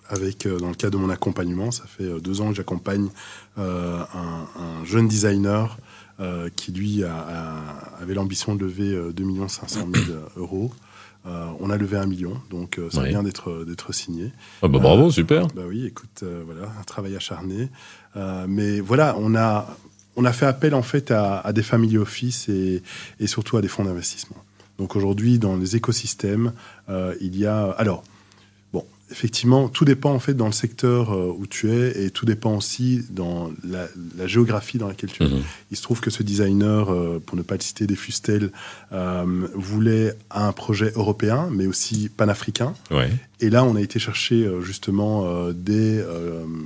avec, 0.07 0.47
dans 0.47 0.69
le 0.69 0.75
cadre 0.75 0.97
de 0.97 1.03
mon 1.03 1.09
accompagnement, 1.09 1.71
ça 1.71 1.83
fait 1.85 2.21
deux 2.21 2.39
ans 2.39 2.49
que 2.49 2.55
j'accompagne 2.55 3.09
un, 3.57 4.85
jeune 4.85 5.09
designer 5.09 5.77
qui, 6.55 6.71
lui, 6.71 7.03
avait 7.03 8.13
l'ambition 8.13 8.55
de 8.55 8.63
lever 8.63 8.97
2 9.13 9.47
500 9.49 9.89
000 9.93 10.17
euros. 10.37 10.71
on 11.25 11.69
a 11.69 11.75
levé 11.75 11.97
un 11.97 12.05
million, 12.05 12.39
donc 12.51 12.79
ça 12.89 13.03
vient 13.03 13.23
d'être 13.23 13.65
d'être 13.65 13.91
signé. 13.93 14.31
Ah 14.61 14.69
bah 14.69 14.79
bravo, 14.79 15.11
super. 15.11 15.47
Bah 15.47 15.63
oui, 15.67 15.85
écoute, 15.85 16.23
voilà, 16.45 16.71
un 16.79 16.83
travail 16.83 17.17
acharné. 17.17 17.69
Mais 18.15 18.79
voilà, 18.79 19.15
on 19.19 19.35
a 19.35 19.77
on 20.15 20.25
a 20.25 20.33
fait 20.33 20.45
appel 20.45 20.73
en 20.73 20.81
fait 20.81 21.11
à, 21.11 21.51
des 21.53 21.63
family 21.63 21.97
office 21.97 22.49
et, 22.49 22.81
surtout 23.25 23.57
à 23.57 23.61
des 23.61 23.67
fonds 23.67 23.83
d'investissement. 23.83 24.37
Donc 24.77 24.95
aujourd'hui, 24.95 25.39
dans 25.39 25.55
les 25.55 25.75
écosystèmes, 25.75 26.53
euh, 26.89 27.15
il 27.21 27.37
y 27.37 27.45
a. 27.45 27.71
Alors, 27.77 28.03
effectivement, 29.11 29.69
tout 29.69 29.85
dépend 29.85 30.13
en 30.13 30.19
fait 30.19 30.33
dans 30.33 30.47
le 30.47 30.51
secteur 30.51 31.13
euh, 31.13 31.33
où 31.37 31.47
tu 31.47 31.71
es 31.71 32.05
et 32.05 32.09
tout 32.09 32.25
dépend 32.25 32.55
aussi 32.55 33.05
dans 33.09 33.51
la, 33.63 33.87
géographie 34.27 34.77
dans 34.77 34.87
laquelle 34.87 35.11
tu 35.11 35.23
es. 35.23 35.27
Mhm. 35.27 35.41
Il 35.71 35.77
se 35.77 35.83
trouve 35.83 36.01
que 36.01 36.09
ce 36.09 36.23
designer, 36.23 36.91
euh, 36.91 37.21
pour 37.25 37.37
ne 37.37 37.41
pas 37.41 37.55
le 37.55 37.61
citer, 37.61 37.87
des 37.87 37.95
Fustel, 37.95 38.51
voulait 39.53 40.15
un 40.31 40.51
projet 40.51 40.91
européen, 40.95 41.49
mais 41.51 41.67
aussi 41.67 42.09
panafricain. 42.09 42.73
Et 43.41 43.49
là, 43.49 43.63
on 43.63 43.75
a 43.75 43.81
été 43.81 43.99
chercher 43.99 44.49
justement 44.61 45.51
des, 45.51 46.03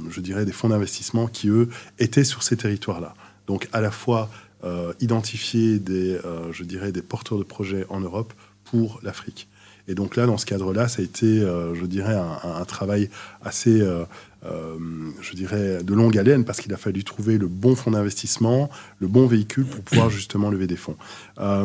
je 0.09 0.21
dirais, 0.21 0.45
des 0.45 0.51
fonds 0.51 0.69
d'investissement 0.69 1.27
qui 1.27 1.49
eux 1.49 1.69
étaient 1.97 2.23
sur 2.23 2.43
ces 2.43 2.57
territoires-là. 2.57 3.15
Donc 3.47 3.67
à 3.73 3.81
la 3.81 3.89
fois 3.89 4.29
euh, 4.65 4.91
identifier 4.99 5.79
des, 5.79 6.19
euh, 6.25 6.51
je 6.51 6.65
dirais, 6.65 6.91
des 6.91 7.01
porteurs 7.01 7.37
de 7.37 7.43
projets 7.43 7.85
en 7.87 8.01
Europe 8.01 8.33
pour 8.65 8.99
l'Afrique. 9.03 9.47
Et 9.89 9.95
donc 9.95 10.15
là, 10.15 10.25
dans 10.25 10.37
ce 10.37 10.45
cadre-là, 10.45 10.87
ça 10.87 11.01
a 11.01 11.05
été, 11.05 11.25
euh, 11.25 11.75
je 11.75 11.85
dirais, 11.85 12.15
un, 12.15 12.65
travail 12.65 13.09
assez, 13.43 13.83
je 14.41 15.35
dirais, 15.35 15.83
de 15.83 15.93
longue 15.93 16.17
haleine 16.17 16.45
parce 16.45 16.61
qu'il 16.61 16.73
a 16.73 16.77
fallu 16.77 17.03
trouver 17.03 17.37
le 17.37 17.47
bon 17.47 17.75
fonds 17.75 17.91
d'investissement, 17.91 18.69
le 18.99 19.07
bon 19.07 19.25
véhicule 19.25 19.65
pour 19.65 19.81
pouvoir 19.81 20.09
justement 20.09 20.49
lever 20.49 20.67
des 20.67 20.77
fonds. 20.77 20.95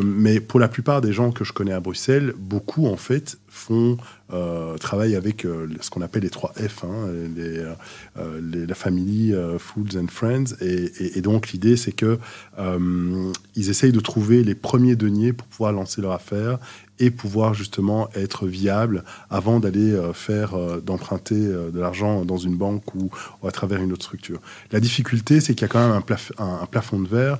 mais 0.02 0.40
pour 0.40 0.58
la 0.58 0.68
plupart 0.68 1.00
des 1.00 1.12
gens 1.12 1.30
que 1.30 1.44
je 1.44 1.52
connais 1.52 1.72
à 1.72 1.80
Bruxelles, 1.80 2.34
beaucoup 2.38 2.86
en 2.86 2.96
fait 2.96 3.38
font 3.54 3.96
euh, 4.32 4.76
travaillent 4.78 5.16
avec 5.16 5.44
euh, 5.44 5.68
ce 5.80 5.90
qu'on 5.90 6.00
appelle 6.02 6.22
les 6.22 6.30
trois 6.30 6.52
F, 6.54 6.82
hein, 6.82 7.08
euh, 7.08 7.74
la 8.16 8.74
family, 8.74 9.32
foods 9.58 9.96
and 9.96 10.08
friends. 10.08 10.56
Et, 10.60 11.20
donc 11.20 11.52
l'idée, 11.52 11.76
c'est 11.76 11.92
que 11.92 12.18
ils 13.54 13.70
essayent 13.70 13.92
de 13.92 14.00
trouver 14.00 14.42
les 14.42 14.54
premiers 14.54 14.96
deniers 14.96 15.32
pour 15.32 15.46
pouvoir 15.46 15.72
lancer 15.72 16.02
leur 16.02 16.12
affaire 16.12 16.58
et 16.98 17.10
pouvoir 17.10 17.54
justement 17.54 18.08
être 18.14 18.46
viable 18.46 19.04
avant 19.30 19.60
d'aller 19.60 19.98
faire 20.12 20.56
d'emprunter 20.80 21.34
de 21.34 21.78
l'argent 21.80 22.24
dans 22.24 22.36
une 22.36 22.56
banque 22.56 22.94
ou, 22.94 23.10
à 23.46 23.50
travers 23.50 23.82
une 23.82 23.92
autre 23.92 24.04
structure. 24.04 24.40
La 24.70 24.80
difficulté, 24.80 25.40
c'est 25.40 25.54
qu'il 25.54 25.62
y 25.62 25.64
a 25.64 25.68
quand 25.68 25.86
même 25.86 26.02
un 26.38 26.66
plafond 26.66 27.00
de 27.00 27.08
verre 27.08 27.38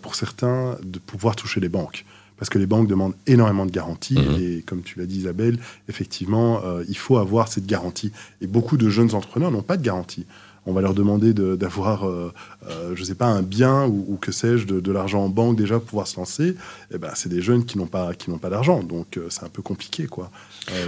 pour 0.00 0.14
certains 0.14 0.76
de 0.82 0.98
pouvoir 0.98 1.36
toucher 1.36 1.60
les 1.60 1.68
banques 1.68 2.04
parce 2.38 2.48
que 2.48 2.58
les 2.58 2.66
banques 2.66 2.88
demandent 2.88 3.16
énormément 3.26 3.66
de 3.66 3.70
garanties. 3.70 4.18
Mhm. 4.18 4.40
Et 4.40 4.62
comme 4.62 4.82
tu 4.82 4.98
l'as 4.98 5.06
dit, 5.06 5.18
Isabelle, 5.18 5.58
effectivement, 5.88 6.62
euh, 6.64 6.84
il 6.88 6.96
faut 6.96 7.18
avoir 7.18 7.48
cette 7.48 7.66
garantie. 7.66 8.12
Et 8.40 8.46
beaucoup 8.46 8.76
de 8.76 8.88
jeunes 8.88 9.14
entrepreneurs 9.14 9.50
n'ont 9.50 9.62
pas 9.62 9.76
de 9.76 9.82
garantie 9.82 10.24
on 10.68 10.72
va 10.72 10.82
leur 10.82 10.94
demander 10.94 11.32
d'avoir, 11.32 12.06
euh, 12.06 12.32
euh, 12.68 12.92
je 12.94 13.00
ne 13.00 13.06
sais 13.06 13.14
pas, 13.14 13.26
un 13.26 13.42
bien 13.42 13.86
ou, 13.86 14.18
que 14.20 14.32
sais-je, 14.32 14.66
de, 14.66 14.92
l'argent 14.92 15.24
en 15.24 15.28
banque 15.28 15.56
déjà 15.56 15.78
pour 15.78 15.88
pouvoir 15.88 16.06
se 16.06 16.16
lancer. 16.16 16.54
Eh 16.92 16.98
ben, 16.98 17.10
c'est 17.14 17.28
des 17.28 17.40
jeunes 17.40 17.64
qui 17.64 17.78
n'ont 17.78 17.86
pas, 17.86 18.14
qui 18.14 18.30
n'ont 18.30 18.38
pas 18.38 18.50
d'argent, 18.50 18.82
donc 18.82 19.18
c'est 19.30 19.44
un 19.44 19.48
peu 19.48 19.62
compliqué, 19.62 20.06
quoi. 20.06 20.30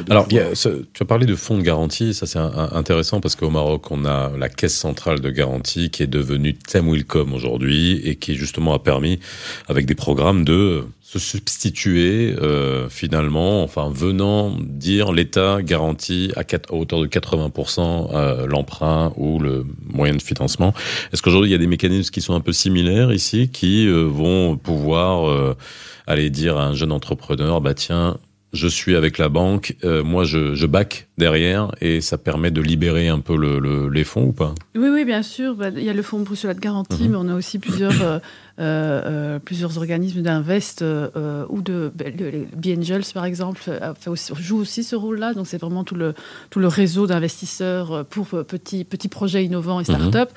Alors, 0.08 0.28
tu 0.28 0.38
as 0.38 1.04
parlé 1.04 1.26
de 1.26 1.34
fonds 1.34 1.56
de 1.56 1.62
garantie, 1.62 2.12
ça 2.14 2.26
c'est 2.26 2.38
intéressant 2.38 3.20
parce 3.20 3.36
qu'au 3.36 3.50
Maroc, 3.50 3.90
on 3.90 4.04
a 4.04 4.30
la 4.36 4.48
caisse 4.48 4.76
centrale 4.76 5.20
de 5.20 5.30
garantie 5.30 5.90
qui 5.90 6.02
est 6.02 6.06
devenue 6.06 6.54
Temwilcom 6.54 7.32
aujourd'hui 7.32 8.00
et 8.04 8.16
qui 8.16 8.34
justement 8.34 8.74
a 8.74 8.78
permis, 8.78 9.18
avec 9.68 9.86
des 9.86 9.94
programmes 9.94 10.44
de 10.44 10.84
se 11.10 11.18
substituer 11.18 12.36
euh, 12.40 12.88
finalement, 12.88 13.64
enfin 13.64 13.90
venant 13.92 14.56
dire 14.60 15.10
l'État 15.10 15.60
garantit 15.60 16.30
à, 16.36 16.44
hauteur 16.72 17.00
de 17.00 17.08
80% 17.08 18.10
euh, 18.14 18.46
l'emprunt 18.46 19.12
ou 19.16 19.40
le 19.40 19.66
moyen 19.92 20.14
de 20.14 20.22
financement. 20.22 20.72
Est-ce 21.12 21.20
qu'aujourd'hui 21.20 21.50
il 21.50 21.52
y 21.52 21.56
a 21.56 21.58
des 21.58 21.66
mécanismes 21.66 22.12
qui 22.12 22.20
sont 22.20 22.34
un 22.34 22.40
peu 22.40 22.52
similaires 22.52 23.12
ici, 23.12 23.48
qui 23.48 23.88
euh, 23.88 24.04
vont 24.04 24.56
pouvoir 24.56 25.28
euh, 25.28 25.56
aller 26.06 26.30
dire 26.30 26.56
à 26.58 26.66
un 26.66 26.74
jeune 26.74 26.92
entrepreneur, 26.92 27.60
bah 27.60 27.74
tiens, 27.74 28.16
je 28.52 28.68
suis 28.68 28.94
avec 28.94 29.18
la 29.18 29.28
banque, 29.28 29.74
euh, 29.82 30.04
moi 30.04 30.22
je, 30.22 30.54
je 30.54 30.66
back 30.66 31.08
derrière 31.20 31.70
et 31.80 32.00
ça 32.00 32.18
permet 32.18 32.50
de 32.50 32.60
libérer 32.60 33.08
un 33.08 33.20
peu 33.20 33.36
le, 33.36 33.88
les 33.88 34.02
fonds 34.02 34.24
ou 34.24 34.32
pas? 34.32 34.54
Oui, 34.74 34.88
oui, 34.92 35.04
bien 35.04 35.22
sûr. 35.22 35.54
Bah, 35.54 35.68
il 35.68 35.84
y 35.84 35.90
a 35.90 35.92
le 35.92 36.02
fonds 36.02 36.20
Bruxelles 36.20 36.56
de 36.56 36.60
garantie, 36.60 37.04
mhm. 37.04 37.10
mais 37.10 37.16
on 37.16 37.28
a 37.28 37.34
aussi 37.34 37.58
plusieurs, 37.60 38.02
euh, 38.02 38.18
euh, 38.58 39.38
plusieurs 39.38 39.78
organismes 39.78 40.22
d'invest 40.22 40.82
ou 40.82 41.62
de 41.62 41.92
bah, 41.94 42.06
B-Angels 42.56 43.04
par 43.14 43.24
exemple 43.24 43.60
joue 44.38 44.58
aussi 44.58 44.82
ce 44.82 44.96
rôle-là. 44.96 45.34
Donc 45.34 45.46
c'est 45.46 45.60
vraiment 45.60 45.84
tout 45.84 45.94
le, 45.94 46.14
tout 46.50 46.58
le 46.58 46.66
réseau 46.66 47.06
d'investisseurs 47.06 48.04
pour 48.06 48.26
petits, 48.26 48.84
petits 48.84 49.08
projets 49.08 49.44
innovants 49.44 49.80
et 49.80 49.90
mhm. 49.90 49.96
start-up. 49.96 50.30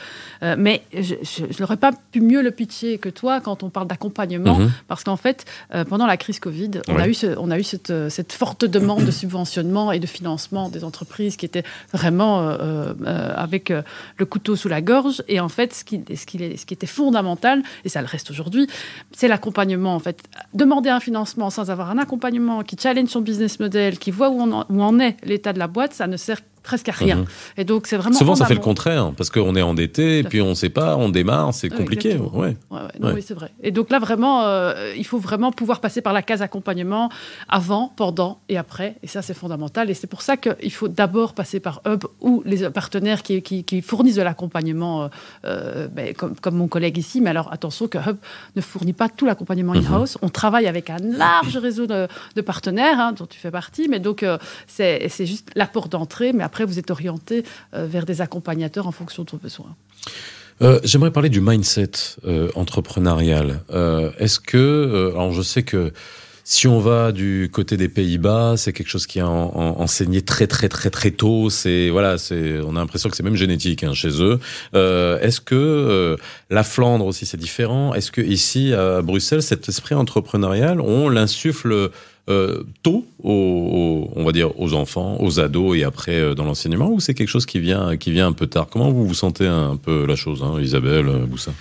mais 0.57 0.83
je 0.93 1.15
n'aurais 1.59 1.77
pas 1.77 1.91
pu 2.11 2.21
mieux 2.21 2.43
le 2.43 2.51
pitcher 2.51 2.99
que 2.99 3.09
toi 3.09 3.41
quand 3.41 3.63
on 3.63 3.69
parle 3.69 3.87
d'accompagnement, 3.87 4.59
mhm. 4.59 4.71
parce 4.87 5.03
qu'en 5.03 5.17
fait, 5.17 5.45
pendant 5.89 6.05
la 6.05 6.17
crise 6.17 6.39
Covid, 6.39 6.81
on, 6.89 6.97
a, 6.97 7.07
eu 7.07 7.13
ce, 7.13 7.27
on 7.37 7.49
a 7.49 7.57
eu 7.57 7.63
cette 7.63 7.93
cette 8.09 8.33
forte 8.33 8.65
demande 8.65 9.05
de 9.05 9.11
subventionnement 9.11 9.91
et 9.91 9.99
de 9.99 10.07
financement 10.07 10.69
des 10.73 10.83
entreprises 10.83 11.37
qui 11.37 11.45
était 11.45 11.63
vraiment 11.93 12.41
euh, 12.41 12.93
euh, 13.05 13.33
avec 13.35 13.71
euh, 13.71 13.81
le 14.17 14.25
couteau 14.25 14.55
sous 14.55 14.67
la 14.67 14.81
gorge. 14.81 15.23
Et 15.27 15.39
en 15.39 15.49
fait, 15.49 15.73
ce 15.73 15.83
qui, 15.83 16.03
ce 16.15 16.25
qui, 16.25 16.57
ce 16.57 16.65
qui 16.65 16.73
était 16.73 16.87
fondamental, 16.87 17.63
et 17.85 17.89
ça 17.89 18.01
le 18.01 18.07
reste 18.07 18.29
aujourd'hui, 18.29 18.67
c'est 19.11 19.27
l'accompagnement. 19.27 19.95
En 19.95 19.99
fait, 19.99 20.23
demander 20.53 20.89
un 20.89 20.99
financement 20.99 21.49
sans 21.49 21.69
avoir 21.69 21.89
un 21.89 21.97
accompagnement 21.97 22.63
qui 22.63 22.75
challenge 22.77 23.09
son 23.09 23.21
business 23.21 23.59
model, 23.59 23.97
qui 23.97 24.11
voit 24.11 24.29
où, 24.29 24.41
on 24.41 24.65
où 24.69 24.81
en 24.81 24.99
est 24.99 25.15
l'état 25.23 25.53
de 25.53 25.59
la 25.59 25.67
boîte, 25.67 25.93
ça 25.93 26.07
ne 26.07 26.17
sert 26.17 26.41
presque 26.63 26.89
à 26.89 26.93
rien. 26.93 27.17
Mhm. 27.17 27.25
Et 27.57 27.65
donc 27.65 27.87
c'est 27.87 27.97
vraiment 27.97 28.17
souvent 28.17 28.35
ça 28.35 28.45
fait 28.45 28.53
le 28.53 28.59
contraire 28.59 29.11
parce 29.15 29.29
qu'on 29.29 29.55
est 29.55 29.61
endetté 29.61 30.19
et 30.19 30.23
puis 30.23 30.41
on 30.41 30.49
ne 30.49 30.53
sait 30.53 30.69
pas, 30.69 30.95
on 30.97 31.09
démarre, 31.09 31.53
c'est 31.53 31.69
compliqué. 31.69 32.17
Ouais. 32.33 32.57
Oui, 33.01 33.21
c'est 33.21 33.33
vrai. 33.33 33.51
Et 33.61 33.71
donc 33.71 33.89
là 33.89 33.99
vraiment, 33.99 34.43
euh, 34.45 34.93
il 34.97 35.05
faut 35.05 35.19
vraiment 35.19 35.51
pouvoir 35.51 35.81
passer 35.81 36.01
par 36.01 36.13
la 36.13 36.21
case 36.21 36.41
accompagnement 36.41 37.09
avant, 37.49 37.91
pendant 37.95 38.39
et 38.49 38.57
après. 38.57 38.95
Et 39.03 39.07
ça 39.07 39.21
c'est 39.21 39.33
fondamental. 39.33 39.89
Et 39.89 39.93
c'est 39.93 40.07
pour 40.07 40.21
ça 40.21 40.37
qu'il 40.37 40.71
faut 40.71 40.87
d'abord 40.87 41.33
passer 41.33 41.59
par 41.59 41.81
Hub 41.85 42.05
ou 42.21 42.41
les 42.45 42.69
partenaires 42.69 43.23
qui, 43.23 43.41
qui, 43.41 43.81
fournissent 43.81 44.15
de 44.15 44.21
l'accompagnement, 44.21 45.03
euh, 45.03 45.07
euh, 45.45 45.87
ben, 45.89 46.13
comme, 46.13 46.35
comme, 46.35 46.55
mon 46.55 46.67
collègue 46.67 46.97
ici. 46.97 47.19
Mais 47.19 47.29
alors 47.29 47.51
attention 47.51 47.87
que 47.87 47.97
Hub 47.97 48.17
ne 48.55 48.61
fournit 48.61 48.93
pas 48.93 49.09
tout 49.09 49.25
l'accompagnement 49.25 49.73
mhm. 49.73 49.85
in-house. 49.85 50.17
On 50.21 50.29
travaille 50.29 50.67
avec 50.67 50.89
un 50.89 50.97
large 50.97 51.57
réseau 51.57 51.87
de, 51.87 52.07
partenaires 52.45 52.99
hein, 52.99 53.11
dont 53.11 53.25
tu 53.25 53.37
fais 53.37 53.51
partie. 53.51 53.87
Mais 53.89 53.99
donc 53.99 54.25
c'est 54.67 55.25
juste 55.25 55.49
l'apport 55.55 55.89
d'entrée. 55.89 56.31
Mais 56.31 56.43
après, 56.43 56.52
vous 56.61 56.79
êtes 56.79 56.91
orienté 56.91 57.43
euh, 57.73 57.87
vers 57.87 58.05
des 58.05 58.21
accompagnateurs 58.21 58.87
en 58.87 58.91
fonction 58.91 59.23
de 59.23 59.31
vos 59.31 59.37
besoins. 59.37 59.75
Euh, 60.61 60.79
j'aimerais 60.83 61.11
parler 61.11 61.29
du 61.29 61.41
mindset 61.41 61.91
euh, 62.25 62.49
entrepreneurial. 62.55 63.61
Est-ce 64.19 64.39
que, 64.39 65.11
alors 65.13 65.31
je 65.31 65.41
sais 65.41 65.63
que 65.63 65.91
si 66.45 66.67
on 66.67 66.79
va 66.79 67.13
du 67.13 67.49
côté 67.51 67.77
des 67.77 67.87
Pays-Bas, 67.87 68.55
c'est 68.57 68.73
quelque 68.73 68.89
chose 68.89 69.07
qui 69.07 69.19
est 69.19 69.23
enseigné 69.23 70.21
très 70.21 70.45
très 70.45 70.67
très 70.67 70.89
très 70.89 71.11
tôt. 71.11 71.49
C'est 71.49 71.89
voilà, 71.89 72.17
c'est 72.17 72.59
on 72.59 72.75
a 72.75 72.79
l'impression 72.79 73.09
que 73.09 73.15
c'est 73.15 73.23
même 73.23 73.37
génétique 73.37 73.83
hein, 73.83 73.93
chez 73.93 74.21
eux. 74.21 74.39
Est-ce 74.73 75.39
que 75.39 76.17
la 76.49 76.63
Flandre 76.63 77.05
aussi 77.05 77.25
c'est 77.25 77.37
différent? 77.37 77.93
Est-ce 77.93 78.11
que 78.11 78.19
ici 78.19 78.73
à 78.73 79.01
Bruxelles, 79.01 79.41
cet 79.41 79.69
esprit 79.69 79.95
entrepreneurial, 79.95 80.81
on 80.81 81.07
l'insuffle 81.07 81.91
euh, 82.29 82.63
tôt, 82.83 83.05
aux, 83.21 84.09
on 84.15 84.23
va 84.23 84.31
dire 84.31 84.57
aux 84.59 84.73
enfants, 84.73 85.17
aux 85.19 85.41
ados 85.41 85.77
et 85.77 85.83
après 85.83 86.15
euh, 86.15 86.35
dans 86.35 86.45
l'enseignement, 86.45 86.89
ou 86.89 87.01
c'est 87.01 87.13
quelque 87.13 87.27
chose 87.27 87.45
qui 87.45 87.59
vient, 87.59 87.97
qui 87.97 88.11
vient 88.11 88.27
un 88.27 88.33
peu 88.33 88.47
tard? 88.47 88.67
Comment 88.71 88.91
vous 88.91 89.05
vous 89.05 89.13
sentez 89.13 89.45
un 89.45 89.75
peu 89.75 90.05
la 90.05 90.15
chose, 90.15 90.41
hein, 90.41 90.61
Isabelle, 90.61 91.25
Boussa? 91.27 91.51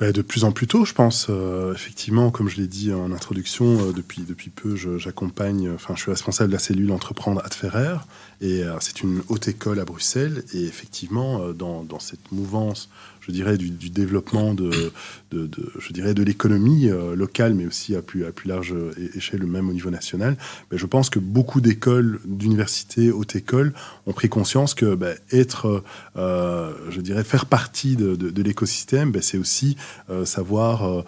Ben, 0.00 0.12
de 0.12 0.22
plus 0.22 0.44
en 0.44 0.52
plus 0.52 0.66
tôt, 0.66 0.84
je 0.84 0.92
pense. 0.92 1.28
Euh, 1.30 1.72
effectivement, 1.72 2.30
comme 2.30 2.48
je 2.48 2.56
l'ai 2.56 2.66
dit 2.66 2.92
en 2.92 3.12
introduction, 3.12 3.92
depuis, 3.92 4.22
depuis 4.22 4.50
peu, 4.50 4.76
j'accompagne, 4.98 5.70
enfin, 5.74 5.94
je 5.96 6.02
suis 6.02 6.10
responsable 6.10 6.50
de 6.50 6.54
la 6.54 6.58
cellule 6.58 6.90
Entreprendre 6.92 7.40
à 7.44 7.48
Ferrer, 7.48 7.96
et 8.42 8.62
c'est 8.80 9.02
une 9.02 9.22
haute 9.28 9.48
école 9.48 9.80
à 9.80 9.84
Bruxelles. 9.84 10.44
Et 10.52 10.64
effectivement, 10.64 11.52
dans, 11.52 11.84
dans 11.84 12.00
cette 12.00 12.32
mouvance 12.32 12.90
je 13.26 13.32
dirais, 13.32 13.56
du, 13.56 13.70
développement 13.90 14.54
de, 14.54 14.92
de, 15.32 15.48
je 15.78 15.92
dirais, 15.92 16.14
de 16.14 16.22
l'économie 16.22 16.88
euh, 16.88 17.16
locale, 17.16 17.54
mais 17.54 17.66
aussi 17.66 17.96
à 17.96 18.02
plus, 18.02 18.26
à 18.26 18.32
plus 18.32 18.48
large 18.48 18.74
échelle, 19.14 19.46
même 19.46 19.68
au 19.68 19.72
niveau 19.72 19.90
national, 19.90 20.36
ben, 20.70 20.78
je 20.78 20.86
pense 20.86 21.10
que 21.10 21.18
beaucoup 21.18 21.60
d'écoles, 21.60 22.20
d'universités, 22.26 23.10
hautes 23.10 23.36
écoles 23.36 23.72
ont 24.06 24.12
pris 24.12 24.28
conscience 24.28 24.74
que 24.74 24.94
ben, 24.94 25.16
être, 25.32 25.82
euh, 26.16 26.72
je 26.90 27.00
dirais, 27.00 27.24
faire 27.24 27.46
partie 27.46 27.96
de, 27.96 28.42
l'écosystème, 28.42 29.10
ben, 29.10 29.22
c'est 29.22 29.38
aussi 29.38 29.76
euh, 30.10 30.24
savoir 30.24 31.04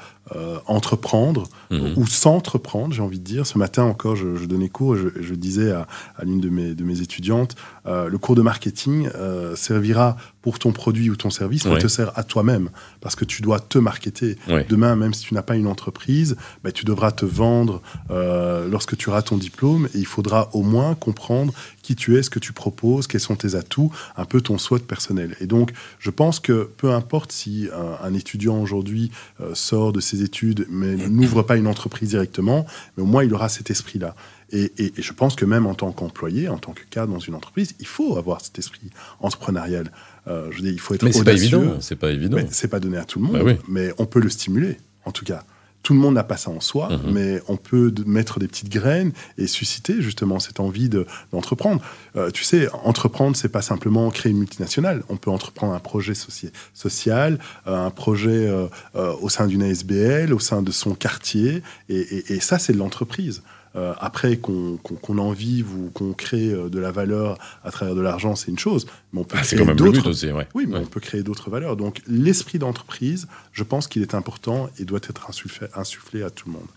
entreprendre 0.67 1.49
mhm. 1.71 1.95
ou 1.97 2.05
s'entreprendre, 2.05 2.93
j'ai 2.93 3.03
envie 3.03 3.21
de 3.21 3.25
dire. 3.25 3.47
Ce 3.47 3.59
matin 3.59 3.85
encore, 3.85 4.17
je, 4.17 4.45
donnais 4.47 4.69
cours 4.69 4.97
et 4.97 5.01
je, 5.21 5.35
disais 5.35 5.71
à, 5.71 5.87
l'une 6.25 6.41
de 6.41 6.49
mes, 6.49 6.75
de 6.75 6.83
mes 6.83 7.01
étudiantes, 7.01 7.55
le 7.87 8.19
cours 8.19 8.35
de 8.35 8.43
marketing 8.43 9.09
servira 9.55 10.17
pour 10.47 10.61
ton 10.61 10.71
produit 10.71 11.11
ou 11.11 11.17
ton 11.17 11.29
service, 11.31 11.67
mais 11.67 11.79
te 11.79 11.89
sert 11.89 12.17
à 12.17 12.23
toi-même 12.23 12.71
parce 13.01 13.17
que 13.17 13.25
tu 13.25 13.43
dois 13.43 13.59
te 13.59 13.79
marketer. 13.79 14.37
Demain, 14.69 14.95
même 14.95 15.13
si 15.13 15.25
tu 15.25 15.35
n'as 15.35 15.43
pas 15.43 15.57
une 15.57 15.67
entreprise, 15.67 16.37
bah, 16.63 16.71
tu 16.71 16.85
devras 16.85 17.11
te 17.11 17.25
vendre 17.25 17.83
euh, 18.13 18.69
lorsque 18.69 18.97
tu 18.97 19.09
auras 19.09 19.23
ton 19.23 19.39
diplôme 19.39 19.89
et 19.93 19.99
il 19.99 20.07
faudra 20.07 20.49
au 20.53 20.63
moins 20.63 20.95
comprendre 20.95 21.53
qui 21.83 21.97
tu 21.97 22.17
es, 22.17 22.23
ce 22.23 22.31
que 22.31 22.39
tu 22.39 22.53
proposes, 22.53 23.09
quels 23.09 23.21
sont 23.21 23.35
tes 23.35 23.57
atouts, 23.57 23.91
un 24.17 24.25
peu 24.25 24.41
ton 24.41 24.57
souhait 24.57 24.79
personnel. 24.79 25.37
Et 25.41 25.47
donc, 25.47 25.73
je 25.99 26.11
pense 26.11 26.39
que 26.39 26.71
peu 26.77 26.93
importe 26.93 27.33
si 27.33 27.69
un, 28.03 28.15
étudiant 28.15 28.61
aujourd'hui 28.61 29.11
euh, 29.41 29.53
sort 29.55 29.93
de 29.93 29.99
ses 30.01 30.23
études 30.23 30.67
mais 30.71 30.95
n'ouvre 30.95 31.43
pas 31.43 31.57
une 31.57 31.67
entreprise 31.67 32.11
directement, 32.11 32.67
mais 32.97 33.03
au 33.03 33.07
moins 33.07 33.25
il 33.25 33.35
aura 33.35 33.49
cet 33.49 33.71
esprit-là. 33.71 34.15
Et, 34.53 34.93
je 34.97 35.13
pense 35.13 35.35
que 35.35 35.45
même 35.45 35.67
en 35.67 35.75
tant 35.75 35.91
qu'employé, 35.93 36.49
en 36.49 36.59
tant 36.59 36.73
que 36.73 36.83
cadre 36.89 37.13
dans 37.13 37.19
une 37.19 37.35
entreprise, 37.35 37.75
il 37.81 37.87
faut 37.87 38.17
avoir 38.17 38.41
cet 38.41 38.59
esprit 38.59 38.91
entrepreneurial. 39.21 39.91
Euh, 40.29 40.49
je 40.53 40.63
dis, 40.63 40.71
il 40.71 40.81
faut 40.81 40.95
être 40.95 41.03
mais 41.03 41.13
c'est 41.13 41.25
pas 41.25 41.33
évident. 41.33 41.81
C'est 41.81 41.97
pas 41.97 42.11
évident. 42.11 42.39
C'est 42.51 42.69
pas 42.69 42.81
donné 42.81 42.97
à 42.97 43.05
tout 43.05 43.19
le 43.19 43.27
monde, 43.27 43.45
bah 43.45 43.53
mais 43.69 43.93
on 43.99 44.07
peut 44.07 44.21
le 44.21 44.31
stimuler, 44.31 44.79
en 45.05 45.11
tout 45.11 45.25
cas. 45.25 45.43
Tout 45.83 45.95
le 45.95 46.01
monde 46.01 46.15
n'a 46.15 46.25
pas 46.25 46.37
ça 46.37 46.51
en 46.51 46.61
soi, 46.61 46.89
mhm. 46.91 47.13
mais 47.13 47.43
on 47.47 47.57
peut 47.57 47.95
mettre 48.07 48.41
des 48.41 48.49
petites 48.49 48.71
graines 48.71 49.13
et 49.39 49.47
susciter 49.47 50.03
justement 50.03 50.41
cette 50.41 50.59
envie 50.59 50.89
d'entreprendre. 50.89 51.81
Euh, 52.17 52.31
tu 52.31 52.43
sais, 52.43 52.69
entreprendre, 52.73 53.37
c'est 53.37 53.49
pas 53.49 53.63
simplement 53.63 54.11
créer 54.11 54.33
une 54.33 54.39
multinationale. 54.39 55.05
On 55.09 55.17
peut 55.17 55.31
entreprendre 55.31 55.75
un 55.75 55.79
projet 55.79 56.15
social, 56.15 57.39
euh, 57.69 57.87
un 57.87 57.91
projet 57.91 58.53
au 58.95 59.29
sein 59.29 59.47
d'une 59.47 59.63
ASBL, 59.63 60.33
au 60.33 60.41
sein 60.41 60.63
de 60.63 60.73
son 60.73 60.95
quartier, 60.95 61.63
et, 61.89 62.35
et 62.35 62.41
ça, 62.41 62.59
c'est 62.59 62.73
de 62.73 62.79
l'entreprise. 62.79 63.43
Euh, 63.77 63.93
après, 63.99 64.39
qu'on 64.39 64.79
en 65.19 65.33
vive 65.33 65.75
ou 65.75 65.91
qu'on 65.93 66.13
crée 66.13 66.51
euh, 66.51 66.69
de 66.71 66.79
la 66.79 66.91
valeur 66.91 67.39
à 67.63 67.71
travers 67.71 67.95
de 67.95 68.01
l'argent, 68.01 68.35
c'est 68.35 68.51
une 68.51 68.59
chose. 68.59 68.87
Mais 69.13 69.21
on 69.21 69.25
peut 69.25 69.37
ah, 69.39 69.43
créer 69.43 69.65
d'autres. 69.75 70.11
Oui, 70.55 70.65
mais 70.67 70.79
on 70.79 70.87
peut 70.87 71.01
créer 71.01 71.23
d'autres 71.23 71.51
valeurs. 71.51 71.77
Donc, 71.77 72.01
l'esprit 72.07 72.59
d'entreprise, 72.59 73.29
je 73.53 73.63
pense 73.63 73.87
qu'il 73.87 74.03
est 74.03 74.15
important 74.15 74.71
et 74.79 74.85
doit 74.85 75.01
être 75.09 75.29
insufflé, 75.77 76.23
à 76.23 76.31
tout 76.31 76.49
le 76.49 76.55
monde. 76.55 76.69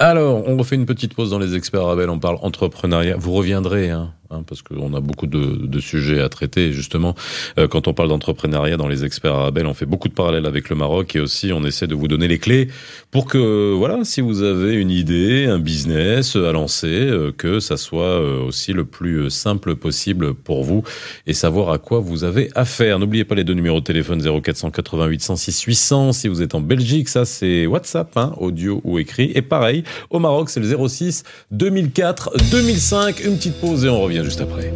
Alors, 0.00 0.46
on 0.46 0.56
refait 0.56 0.76
une 0.76 0.86
petite 0.86 1.14
pause 1.14 1.30
dans 1.30 1.38
les 1.38 1.54
experts 1.54 1.84
Rabel, 1.84 2.10
on 2.10 2.18
parle 2.18 2.38
entrepreneuriat. 2.42 3.16
Vous 3.16 3.32
reviendrez, 3.32 3.90
hein, 3.90 4.12
Hein, 4.30 4.42
parce 4.46 4.60
qu'on 4.60 4.92
a 4.92 5.00
beaucoup 5.00 5.26
de, 5.26 5.66
de, 5.66 5.80
sujets 5.80 6.20
à 6.20 6.28
traiter. 6.28 6.70
Justement, 6.70 7.14
euh, 7.58 7.66
quand 7.66 7.88
on 7.88 7.94
parle 7.94 8.10
d'entrepreneuriat 8.10 8.76
dans 8.76 8.86
les 8.86 9.02
experts 9.02 9.32
arabes, 9.32 9.58
on 9.64 9.72
fait 9.72 9.86
beaucoup 9.86 10.08
de 10.08 10.12
parallèles 10.12 10.44
avec 10.44 10.68
le 10.68 10.76
Maroc 10.76 11.16
et 11.16 11.20
aussi 11.20 11.50
on 11.50 11.64
essaie 11.64 11.86
de 11.86 11.94
vous 11.94 12.08
donner 12.08 12.28
les 12.28 12.38
clés 12.38 12.68
pour 13.10 13.24
que, 13.24 13.72
voilà, 13.72 14.04
si 14.04 14.20
vous 14.20 14.42
avez 14.42 14.74
une 14.74 14.90
idée, 14.90 15.46
un 15.46 15.58
business 15.58 16.36
à 16.36 16.52
lancer, 16.52 16.88
euh, 16.88 17.32
que 17.32 17.58
ça 17.58 17.78
soit 17.78 18.04
euh, 18.04 18.42
aussi 18.42 18.74
le 18.74 18.84
plus 18.84 19.30
simple 19.30 19.76
possible 19.76 20.34
pour 20.34 20.62
vous 20.62 20.82
et 21.26 21.32
savoir 21.32 21.70
à 21.70 21.78
quoi 21.78 22.00
vous 22.00 22.22
avez 22.22 22.50
affaire. 22.54 22.98
N'oubliez 22.98 23.24
pas 23.24 23.34
les 23.34 23.44
deux 23.44 23.54
numéros 23.54 23.80
de 23.80 23.84
téléphone 23.84 24.20
0488 24.20 25.22
106 25.22 25.62
800 25.62 26.12
si 26.12 26.28
vous 26.28 26.42
êtes 26.42 26.54
en 26.54 26.60
Belgique, 26.60 27.08
ça 27.08 27.24
c'est 27.24 27.66
WhatsApp, 27.66 28.14
hein, 28.18 28.34
audio 28.36 28.82
ou 28.84 28.98
écrit. 28.98 29.32
Et 29.34 29.40
pareil, 29.40 29.84
au 30.10 30.18
Maroc 30.18 30.50
c'est 30.50 30.60
le 30.60 30.88
06 30.88 31.24
2004 31.50 32.32
2005. 32.50 33.20
Une 33.24 33.38
petite 33.38 33.58
pause 33.58 33.86
et 33.86 33.88
on 33.88 34.02
revient 34.02 34.17
juste 34.24 34.40
après. 34.40 34.72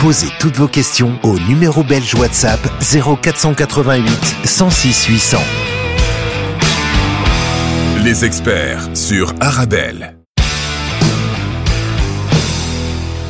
Posez 0.00 0.28
toutes 0.38 0.56
vos 0.56 0.68
questions 0.68 1.18
au 1.22 1.38
numéro 1.40 1.82
belge 1.82 2.14
WhatsApp 2.14 2.60
0488 2.80 4.10
106 4.44 5.06
800. 5.06 5.38
Les 8.04 8.24
experts 8.24 8.88
sur 8.94 9.32
Arabelle. 9.40 10.23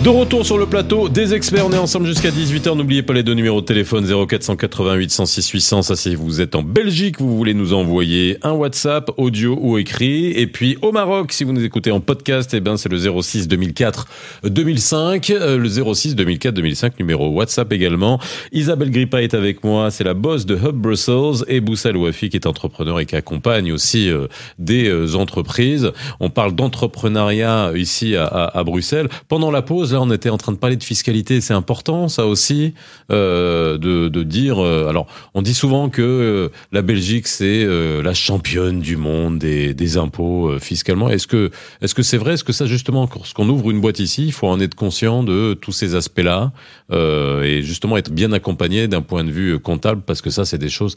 De 0.05 0.11
retour 0.11 0.45
sur 0.45 0.59
le 0.59 0.67
plateau 0.67 1.09
des 1.09 1.33
experts, 1.33 1.67
on 1.67 1.73
est 1.73 1.79
ensemble 1.79 2.07
jusqu'à 2.07 2.29
18h. 2.29 2.77
N'oubliez 2.77 3.03
pas 3.03 3.15
les 3.15 3.23
deux 3.23 3.33
numéros 3.33 3.63
de 3.63 3.65
téléphone 3.65 4.05
0488 4.05 5.11
106 5.11 5.49
800. 5.49 5.81
Ça, 5.81 5.97
si 5.97 6.15
vous 6.15 6.43
êtes 6.43 6.55
en 6.55 6.63
Belgique, 6.63 7.19
vous 7.21 7.35
voulez 7.35 7.55
nous 7.55 7.73
envoyer 7.73 8.37
un 8.43 8.53
WhatsApp, 8.53 9.11
audio 9.17 9.59
ou 9.59 9.79
écrit. 9.79 10.33
Et 10.33 10.47
puis 10.47 10.77
au 10.83 10.93
Maroc, 10.93 11.33
si 11.33 11.45
vous 11.45 11.55
nous 11.55 11.65
écoutez 11.65 11.91
en 11.91 12.01
podcast, 12.01 12.53
eh 12.53 12.61
ben 12.61 12.77
c'est 12.77 12.91
le 12.91 12.99
06 12.99 13.49
2004 13.49 14.07
2005, 14.45 15.27
le 15.39 15.95
06 15.95 16.15
2004 16.17 16.53
2005 16.53 16.99
numéro 16.99 17.31
WhatsApp 17.31 17.73
également. 17.73 18.21
Isabelle 18.53 18.91
Grippa 18.91 19.23
est 19.23 19.33
avec 19.33 19.65
moi, 19.65 19.91
c'est 19.91 20.05
la 20.05 20.13
boss 20.13 20.45
de 20.45 20.55
Hub 20.55 20.77
Brussels 20.77 21.47
et 21.49 21.63
Boussal 21.63 21.97
Ouafi 21.97 22.29
qui 22.29 22.37
est 22.37 22.47
entrepreneur 22.47 23.01
et 23.01 23.07
qui 23.07 23.17
accompagne 23.17 23.73
aussi 23.73 24.11
euh, 24.11 24.27
des 24.59 24.87
euh, 24.87 25.15
entreprises. 25.15 25.93
On 26.21 26.29
parle 26.29 26.55
d'entrepreneuriat 26.55 27.73
ici 27.75 28.17
à 28.17 28.63
Bruxelles. 28.67 29.09
Pendant 29.29 29.51
la 29.51 29.63
pause 29.63 29.94
on 30.01 30.11
était 30.11 30.31
en 30.31 30.39
train 30.39 30.53
de 30.53 30.59
parler 30.59 30.77
de 30.77 30.85
fiscalité. 30.85 31.41
C'est 31.41 31.55
important, 31.55 32.09
ça 32.09 32.27
aussi, 32.27 32.75
euh, 33.11 33.79
de, 33.79 34.23
dire. 34.23 34.59
Euh, 34.59 34.89
alors, 34.89 35.07
on 35.35 35.43
dit 35.43 35.55
souvent 35.55 35.89
que 35.89 36.03
euh, 36.03 36.49
la 36.73 36.83
Belgique 36.83 37.27
c'est 37.27 37.65
la 37.65 38.15
championne 38.15 38.81
du 38.81 38.97
monde 38.97 39.39
des, 39.39 39.97
impôts 39.97 40.59
fiscalement. 40.59 41.09
Est-ce 41.09 41.27
que 41.27 41.51
est-ce 41.81 41.95
que 41.95 42.03
c'est 42.03 42.17
vrai? 42.17 42.35
Est-ce 42.35 42.45
que 42.45 42.53
ça 42.53 42.67
justement, 42.67 43.09
lorsqu'on 43.15 43.49
ouvre 43.49 43.71
une 43.71 43.81
boîte 43.81 44.01
ici, 44.01 44.25
il 44.27 44.33
faut 44.33 44.49
en 44.49 44.59
être 44.61 44.75
conscient 44.75 45.23
de 45.23 45.55
tous 45.55 45.73
ces 45.73 45.95
aspects-là 45.95 46.53
et 46.91 47.63
justement 47.63 47.97
être 47.97 48.11
bien 48.11 48.33
accompagné 48.33 48.89
d'un 48.89 49.03
point 49.03 49.25
de 49.25 49.31
vue 49.31 49.59
comptable, 49.59 50.03
parce 50.05 50.21
que 50.21 50.31
ça, 50.31 50.45
c'est 50.45 50.59
des 50.59 50.69
choses 50.69 50.97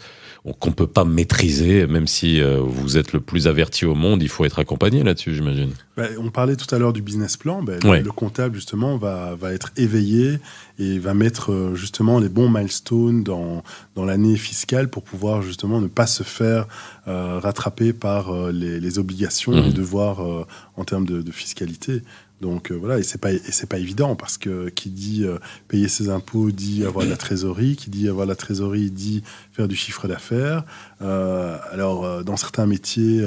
qu'on 0.59 0.71
peut 0.71 0.87
pas 0.87 1.03
maîtriser, 1.03 1.85
même 1.85 2.07
si 2.07 2.41
vous 2.41 2.97
êtes 2.97 3.13
le 3.13 3.19
plus 3.19 3.47
averti 3.47 3.85
au 3.85 3.95
monde. 3.95 4.23
Il 4.23 4.29
faut 4.29 4.45
être 4.45 4.59
accompagné 4.59 5.03
là-dessus, 5.03 5.35
j'imagine. 5.35 5.73
Ben, 5.97 6.15
on 6.19 6.29
parlait 6.29 6.55
tout 6.55 6.73
à 6.73 6.77
l'heure 6.77 6.93
du 6.93 7.01
business 7.01 7.37
plan. 7.37 7.63
Ben, 7.63 7.79
le 7.83 8.11
comptable 8.11 8.53
justement 8.53 8.97
va, 8.97 9.33
va 9.33 9.51
être 9.51 9.71
éveillé 9.77 10.39
et 10.77 10.99
va 10.99 11.15
mettre 11.15 11.51
euh, 11.51 11.73
justement 11.73 12.19
les 12.19 12.29
bons 12.29 12.49
milestones 12.49 13.23
dans, 13.23 13.63
dans 13.95 14.05
l'année 14.05 14.37
fiscale 14.37 14.89
pour 14.89 15.01
pouvoir 15.01 15.41
justement 15.41 15.81
ne 15.81 15.87
pas 15.87 16.05
se 16.05 16.21
faire 16.21 16.67
euh, 17.07 17.39
rattraper 17.39 17.93
par 17.93 18.31
euh, 18.31 18.51
les, 18.51 18.99
obligations 18.99 19.53
et 19.53 19.69
mmh. 19.69 19.73
devoirs 19.73 20.45
en 20.77 20.83
termes 20.85 21.05
de 21.05 21.31
fiscalité. 21.31 22.01
Donc 22.39 22.71
euh, 22.71 22.75
voilà, 22.75 22.99
et 22.99 23.03
c'est 23.03 23.17
pas 23.19 23.33
et 23.33 23.41
c'est 23.49 23.67
pas 23.67 23.79
évident 23.79 24.15
parce 24.15 24.37
que 24.37 24.69
qui 24.69 24.89
dit 24.89 25.23
euh, 25.23 25.39
payer 25.67 25.87
ses 25.87 26.09
impôts 26.09 26.51
dit 26.51 26.85
avoir 26.85 27.03
de 27.03 27.09
la 27.09 27.17
trésorerie, 27.17 27.75
qui 27.75 27.89
dit 27.89 28.07
avoir 28.07 28.27
de 28.27 28.31
la 28.31 28.35
trésorerie 28.35 28.91
dit 28.91 29.23
faire 29.53 29.67
du 29.67 29.75
chiffre 29.75 30.07
d'affaires. 30.07 30.63
Euh, 31.01 31.57
alors 31.71 32.23
dans 32.23 32.37
certains 32.37 32.67
métiers, 32.67 33.23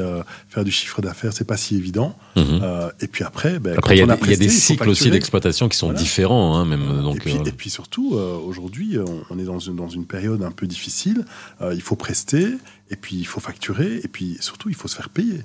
faire 0.48 0.64
du 0.64 0.70
chiffre 0.70 1.02
d'affaires 1.02 1.32
c'est 1.32 1.44
pas 1.44 1.56
si 1.56 1.76
évident. 1.76 2.16
Mhm. 2.36 2.60
et 3.00 3.08
puis 3.08 3.24
après, 3.24 3.58
ben, 3.58 3.74
après 3.76 3.96
il 3.96 3.98
y, 3.98 4.02
a 4.02 4.36
des 4.36 4.48
cycles 4.48 4.88
aussi 4.88 5.10
d'exploitation 5.10 5.68
qui 5.68 5.76
sont 5.76 5.92
différents, 5.92 6.56
hein, 6.56 6.64
même. 6.64 7.02
Donc, 7.02 7.26
et, 7.26 7.52
puis, 7.52 7.70
surtout 7.70 8.14
aujourd'hui, 8.14 8.96
on, 9.30 9.38
est 9.38 9.44
dans 9.44 9.58
une 9.58 9.74
dans 9.74 9.88
une 9.88 10.06
période 10.06 10.42
un 10.44 10.52
peu 10.52 10.68
difficile. 10.68 11.24
il 11.72 11.82
faut 11.82 11.96
prester, 11.96 12.46
et 12.90 12.96
puis 12.96 13.16
il 13.16 13.26
faut 13.26 13.40
facturer, 13.40 14.00
et 14.04 14.08
puis 14.08 14.36
surtout 14.40 14.68
il 14.68 14.76
faut 14.76 14.88
se 14.88 14.94
faire 14.94 15.08
payer. 15.08 15.40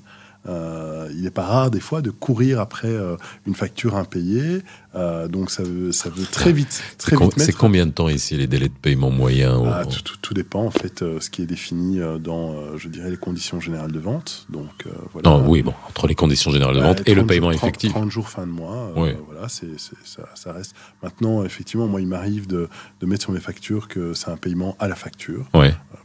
Euh, 0.47 1.09
il 1.11 1.23
n'est 1.23 1.31
pas 1.31 1.43
rare 1.45 1.71
des 1.71 1.79
fois 1.79 2.01
de 2.01 2.11
courir 2.11 2.59
après 2.59 2.87
euh, 2.87 3.17
une 3.47 3.55
facture 3.55 3.95
impayée. 3.95 4.61
Euh, 4.95 5.27
donc 5.27 5.51
ça 5.51 5.63
veut, 5.63 5.91
ça 5.91 6.09
veut 6.09 6.25
très 6.25 6.53
vite, 6.53 6.81
très 6.97 7.15
vite 7.15 7.33
C'est 7.37 7.55
combien 7.55 7.85
de 7.85 7.91
temps 7.91 8.09
ici 8.09 8.35
les 8.35 8.47
délais 8.47 8.69
de 8.69 8.73
paiement 8.73 9.11
moyens 9.11 9.61
ah, 9.67 9.83
tout, 10.21 10.33
dépend 10.33 10.63
en 10.63 10.71
fait 10.71 10.99
ce 11.19 11.29
qui 11.29 11.41
est 11.41 11.45
défini 11.45 11.99
dans, 12.19 12.77
je 12.77 12.87
dirais, 12.89 13.09
les 13.09 13.17
conditions 13.17 13.59
générales 13.59 13.91
de 13.91 13.99
vente. 13.99 14.45
Donc 14.49 14.85
voilà. 15.13 15.29
Non, 15.29 15.47
oui, 15.47 15.61
bon, 15.61 15.73
entre 15.89 16.07
les 16.07 16.15
conditions 16.15 16.51
générales 16.51 16.75
de 16.75 16.81
vente 16.81 17.01
et 17.07 17.13
le 17.13 17.25
paiement 17.25 17.51
effectif. 17.51 17.91
30 17.91 18.09
jours 18.09 18.29
fin 18.29 18.45
de 18.45 18.51
mois, 18.51 18.91
voilà, 18.95 19.47
c'est, 19.47 19.79
ça, 20.03 20.23
ça, 20.33 20.53
reste. 20.53 20.75
Maintenant, 21.03 21.43
effectivement, 21.43 21.87
moi, 21.87 22.01
il 22.01 22.07
m'arrive 22.07 22.47
de, 22.47 22.67
de, 23.01 23.05
mettre 23.05 23.23
sur 23.23 23.31
mes 23.31 23.39
factures 23.39 23.87
que 23.87 24.13
c'est 24.13 24.29
un 24.29 24.37
paiement 24.37 24.75
à 24.79 24.87
la 24.87 24.95
facture, 24.95 25.45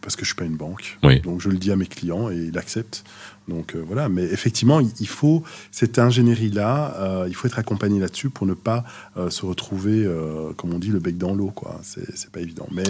parce 0.01 0.17
que 0.17 0.23
je 0.23 0.27
suis 0.27 0.37
pas 0.37 0.45
une 0.45 0.57
banque. 0.57 0.99
Donc 1.25 1.41
je 1.41 1.49
le 1.49 1.59
dis 1.59 1.71
à 1.71 1.77
mes 1.77 1.87
clients 1.87 2.31
et 2.31 2.37
ils 2.37 2.59
acceptent. 2.59 3.05
Donc 3.49 3.75
euh, 3.75 3.83
voilà, 3.85 4.09
mais 4.09 4.23
effectivement, 4.23 4.81
il 4.81 5.09
faut 5.09 5.43
cette 5.71 5.99
ingénierie-là, 5.99 6.95
euh, 6.99 7.27
il 7.29 7.35
faut 7.35 7.49
être 7.49 7.59
accompagné 7.59 7.99
là-dessus 7.99 8.31
pour 8.31 8.47
ne 8.47 8.55
pas 8.55 8.80
euh, 9.17 9.31
se 9.31 9.47
retrouver, 9.47 10.09
comme 10.57 10.75
on 10.75 10.79
dit, 10.79 10.89
le 10.89 10.99
bec 10.99 11.17
dans 11.19 11.35
l'eau. 11.35 11.51
quoi. 11.51 11.81
C'est 11.83 12.31
pas 12.31 12.41
évident. 12.41 12.67
Mais 12.71 12.85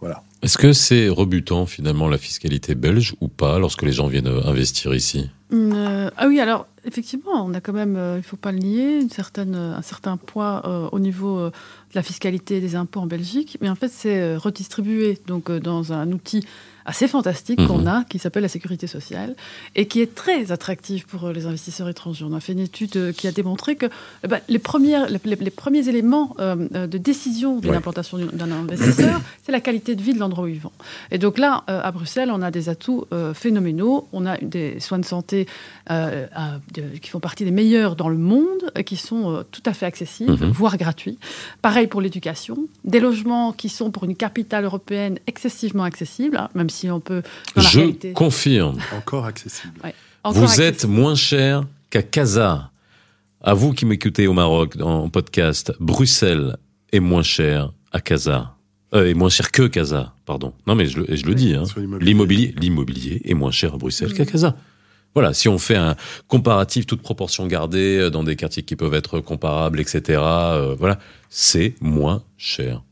voilà. 0.00 0.22
Est-ce 0.42 0.58
que 0.58 0.72
c'est 0.72 1.08
rebutant 1.08 1.66
finalement 1.66 2.08
la 2.08 2.18
fiscalité 2.18 2.74
belge 2.74 3.14
ou 3.20 3.28
pas 3.28 3.58
lorsque 3.58 3.82
les 3.82 3.92
gens 3.92 4.06
viennent 4.06 4.28
investir 4.44 4.94
ici? 4.94 5.30
Ah 5.50 6.26
oui, 6.26 6.40
alors 6.40 6.66
effectivement, 6.84 7.44
on 7.44 7.54
a 7.54 7.60
quand 7.60 7.72
même, 7.72 7.94
il 7.94 8.18
ne 8.18 8.22
faut 8.22 8.36
pas 8.36 8.52
le 8.52 8.58
nier, 8.58 9.00
une 9.00 9.10
certaine, 9.10 9.54
un 9.54 9.82
certain 9.82 10.16
poids 10.16 10.90
au 10.92 10.98
niveau 10.98 11.48
de 11.48 11.52
la 11.94 12.02
fiscalité 12.02 12.60
des 12.60 12.76
impôts 12.76 13.00
en 13.00 13.06
Belgique, 13.06 13.56
mais 13.60 13.68
en 13.68 13.74
fait 13.74 13.88
c'est 13.88 14.36
redistribué 14.36 15.18
donc 15.26 15.50
dans 15.50 15.92
un 15.92 16.12
outil 16.12 16.44
assez 16.88 17.06
fantastique 17.06 17.64
qu'on 17.66 17.80
mhm. 17.80 17.88
a, 17.88 18.04
qui 18.08 18.18
s'appelle 18.18 18.42
la 18.42 18.48
sécurité 18.48 18.86
sociale, 18.86 19.36
et 19.76 19.86
qui 19.86 20.00
est 20.00 20.14
très 20.14 20.52
attractive 20.52 21.04
pour 21.06 21.24
euh, 21.24 21.32
les 21.34 21.44
investisseurs 21.44 21.88
étrangers. 21.88 22.24
On 22.26 22.32
a 22.32 22.40
fait 22.40 22.54
une 22.54 22.60
étude 22.60 22.96
euh, 22.96 23.12
qui 23.12 23.28
a 23.28 23.32
démontré 23.32 23.76
que 23.76 23.86
eh 24.24 24.28
ben, 24.28 24.40
les, 24.48 24.58
premières, 24.58 25.06
les, 25.10 25.50
premiers 25.50 25.86
éléments 25.88 26.34
euh, 26.40 26.86
de 26.86 26.98
décision 26.98 27.58
de 27.58 27.70
l'implantation 27.70 28.16
d'un 28.32 28.50
investisseur, 28.50 29.20
c'est 29.44 29.52
la 29.52 29.60
qualité 29.60 29.94
de 29.96 30.02
vie 30.02 30.14
de 30.14 30.18
où 30.36 30.46
ils 30.46 30.60
vont. 30.60 30.72
Et 31.10 31.18
donc 31.18 31.38
là, 31.38 31.64
à 31.66 31.90
Bruxelles, 31.92 32.30
on 32.32 32.42
a 32.42 32.50
des 32.50 32.68
atouts 32.68 33.06
phénoménaux. 33.34 34.08
On 34.12 34.26
a 34.26 34.36
des 34.38 34.80
soins 34.80 34.98
de 34.98 35.04
santé 35.04 35.46
qui 35.88 37.10
font 37.10 37.20
partie 37.20 37.44
des 37.44 37.50
meilleurs 37.50 37.96
dans 37.96 38.08
le 38.08 38.18
monde, 38.18 38.70
qui 38.84 38.96
sont 38.96 39.44
tout 39.50 39.62
à 39.66 39.72
fait 39.72 39.86
accessibles, 39.86 40.32
mhm. 40.32 40.50
voire 40.50 40.76
gratuits. 40.76 41.18
Pareil 41.62 41.86
pour 41.86 42.00
l'éducation. 42.00 42.58
Des 42.84 43.00
logements 43.00 43.52
qui 43.52 43.68
sont 43.68 43.90
pour 43.90 44.04
une 44.04 44.16
capitale 44.16 44.64
européenne 44.64 45.18
excessivement 45.26 45.84
accessibles, 45.84 46.36
hein, 46.36 46.48
même 46.54 46.70
si 46.70 46.90
on 46.90 47.00
peut... 47.00 47.22
Je 47.56 48.12
confirme. 48.12 48.78
Encore 48.96 49.24
accessible. 49.24 49.74
Vous 50.24 50.60
êtes 50.60 50.84
moins 50.84 51.14
cher 51.14 51.64
qu'à 51.90 52.02
Casa. 52.02 52.70
À 53.40 53.54
vous 53.54 53.72
qui 53.72 53.86
m'écoutez 53.86 54.26
au 54.26 54.32
Maroc 54.32 54.74
en 54.80 55.08
podcast, 55.08 55.72
Bruxelles 55.78 56.56
est 56.92 57.00
moins 57.00 57.22
cher 57.22 57.72
à 57.92 58.00
Casa. 58.00 58.57
Euh, 58.94 59.10
est 59.10 59.14
moins 59.14 59.28
cher 59.28 59.50
que 59.52 59.66
Casa, 59.66 60.14
pardon. 60.24 60.54
Non 60.66 60.74
mais 60.74 60.86
je, 60.86 61.00
je 61.14 61.26
le 61.26 61.34
dis, 61.34 61.54
hein. 61.54 61.64
l'immobilier, 62.00 62.54
l'immobilier 62.58 63.20
est 63.24 63.34
moins 63.34 63.50
cher 63.50 63.74
à 63.74 63.76
Bruxelles 63.76 64.14
qu'à 64.14 64.24
Casa. 64.24 64.56
Voilà, 65.14 65.34
si 65.34 65.48
on 65.48 65.58
fait 65.58 65.76
un 65.76 65.96
comparatif, 66.26 66.86
toute 66.86 67.02
proportion 67.02 67.46
gardée, 67.46 67.98
euh, 67.98 68.10
dans 68.10 68.22
des 68.24 68.36
quartiers 68.36 68.62
qui 68.62 68.76
peuvent 68.76 68.94
être 68.94 69.20
comparables, 69.20 69.80
etc., 69.80 70.20
euh, 70.22 70.74
voilà, 70.78 70.98
c'est 71.28 71.74
moins 71.80 72.22
cher. 72.36 72.82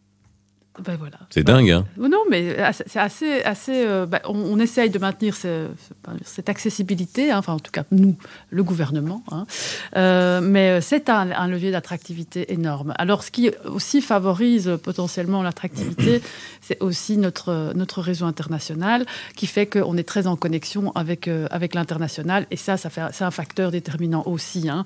Ben 0.85 0.97
voilà. 0.97 1.19
C'est 1.31 1.45
dingue, 1.45 1.71
hein 1.71 1.87
Non, 1.97 2.23
mais 2.31 2.57
c'est 2.87 3.01
assez... 3.01 3.43
assez 3.43 3.87
euh, 3.87 4.07
ben, 4.07 4.21
on, 4.27 4.59
essaye 4.59 4.91
de 4.91 4.99
maintenir 4.99 5.35
cette 6.25 6.49
accessibilité, 6.49 7.31
hein, 7.31 7.39
enfin 7.39 7.53
en 7.53 7.59
tout 7.59 7.71
cas 7.71 7.85
nous, 7.91 8.17
le 8.51 8.63
gouvernement, 8.63 9.23
hein. 9.31 9.47
euh, 9.97 10.41
mais 10.41 10.81
c'est 10.81 11.09
un, 11.09 11.47
levier 11.47 11.71
d'attractivité 11.71 12.53
énorme. 12.53 12.95
Alors 12.99 13.23
ce 13.23 13.31
qui 13.31 13.51
aussi 13.65 14.01
favorise 14.01 14.79
potentiellement 14.83 15.43
l'attractivité, 15.43 16.23
c'est 16.61 16.83
aussi 16.83 17.17
notre, 17.17 17.73
notre 17.75 18.01
réseau 18.01 18.27
international 18.27 19.07
qui 19.37 19.47
fait 19.47 19.67
qu'on 19.67 19.97
est 19.97 20.09
très 20.09 20.27
en 20.27 20.37
connexion 20.37 20.93
avec, 20.95 21.29
euh, 21.29 21.47
avec 21.51 21.75
l'international 21.75 22.47
et 22.51 22.57
ça, 22.57 22.77
ça 22.77 22.91
c'est 23.13 23.25
un 23.25 23.31
facteur 23.31 23.71
déterminant 23.71 24.23
aussi. 24.27 24.69
Hein. 24.69 24.85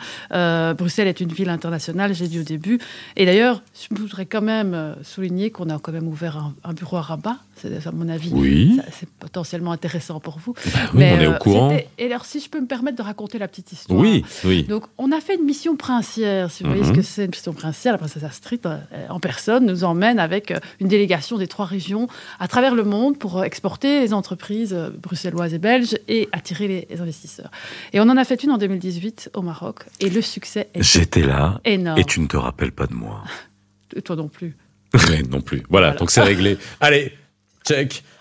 Bruxelles 0.74 1.08
est 1.08 1.20
une 1.20 1.32
ville 1.32 1.50
internationale, 1.50 2.14
j'ai 2.14 2.28
dit 2.28 2.40
au 2.40 2.44
début, 2.44 2.78
et 3.16 3.24
d'ailleurs, 3.24 3.62
je 3.74 3.94
voudrais 3.94 4.26
quand 4.26 4.42
même 4.42 4.96
souligner 5.02 5.50
qu'on 5.50 5.70
a 5.70 5.79
quand 5.80 5.92
même 5.92 6.08
ouvert 6.08 6.52
un, 6.64 6.72
bureau 6.72 6.96
à 6.96 7.02
Rabat. 7.02 7.36
C'est, 7.56 7.86
à 7.86 7.92
mon 7.92 8.08
avis, 8.08 8.30
oui. 8.32 8.80
c'est 8.92 9.08
potentiellement 9.08 9.72
intéressant 9.72 10.20
pour 10.20 10.38
vous. 10.38 10.54
Bah 10.54 10.78
Mais, 10.94 11.14
on 11.16 11.20
est 11.20 11.26
au 11.26 11.32
euh, 11.32 11.38
courant. 11.38 11.78
Et 11.98 12.06
alors, 12.06 12.24
si 12.24 12.40
je 12.40 12.48
peux 12.48 12.60
me 12.60 12.66
permettre 12.66 12.96
de 12.96 13.02
raconter 13.02 13.38
la 13.38 13.48
petite 13.48 13.72
histoire. 13.72 14.00
Oui, 14.00 14.24
oui. 14.44 14.64
Donc, 14.64 14.84
on 14.98 15.12
a 15.12 15.20
fait 15.20 15.34
une 15.34 15.44
mission 15.44 15.76
princière. 15.76 16.50
Si 16.50 16.62
vous 16.62 16.70
voyez 16.70 16.84
ce 16.84 16.92
que 16.92 16.98
mhm. 16.98 17.02
c'est 17.02 17.24
une 17.24 17.30
mission 17.30 17.52
princière, 17.52 17.92
la 17.92 17.98
princesse 17.98 18.24
Astrid, 18.24 18.60
euh, 18.64 18.78
en 19.08 19.20
personne, 19.20 19.66
nous 19.66 19.84
emmène 19.84 20.18
avec 20.18 20.50
euh, 20.50 20.58
une 20.80 20.88
délégation 20.88 21.36
des 21.36 21.48
trois 21.48 21.66
régions 21.66 22.08
à 22.38 22.48
travers 22.48 22.74
le 22.74 22.84
monde 22.84 23.18
pour 23.18 23.44
exporter 23.44 24.00
les 24.00 24.14
entreprises 24.14 24.76
bruxelloises 25.02 25.54
et 25.54 25.58
belges 25.58 25.98
et 26.08 26.28
attirer 26.32 26.86
les, 26.90 27.00
investisseurs. 27.00 27.50
Et 27.92 28.00
on 28.00 28.04
en 28.04 28.16
a 28.16 28.24
fait 28.24 28.42
une 28.42 28.50
en 28.50 28.58
2018 28.58 29.30
au 29.34 29.42
Maroc. 29.42 29.80
Et 30.00 30.10
le 30.10 30.22
succès 30.22 30.68
est 30.74 30.82
J'étais 30.82 31.22
là. 31.22 31.60
Énorme. 31.64 31.98
Et 31.98 32.04
tu 32.04 32.20
ne 32.20 32.26
te 32.26 32.36
rappelles 32.36 32.72
pas 32.72 32.86
de 32.86 32.94
moi. 32.94 33.22
Toi 34.04 34.16
non 34.16 34.28
plus. 34.28 34.56
Non 35.30 35.40
plus. 35.40 35.62
Voilà, 35.68 35.92
donc 35.92 36.10
c'est 36.10 36.22
réglé. 36.22 36.58
Allez, 36.80 37.12
check. 37.66 38.02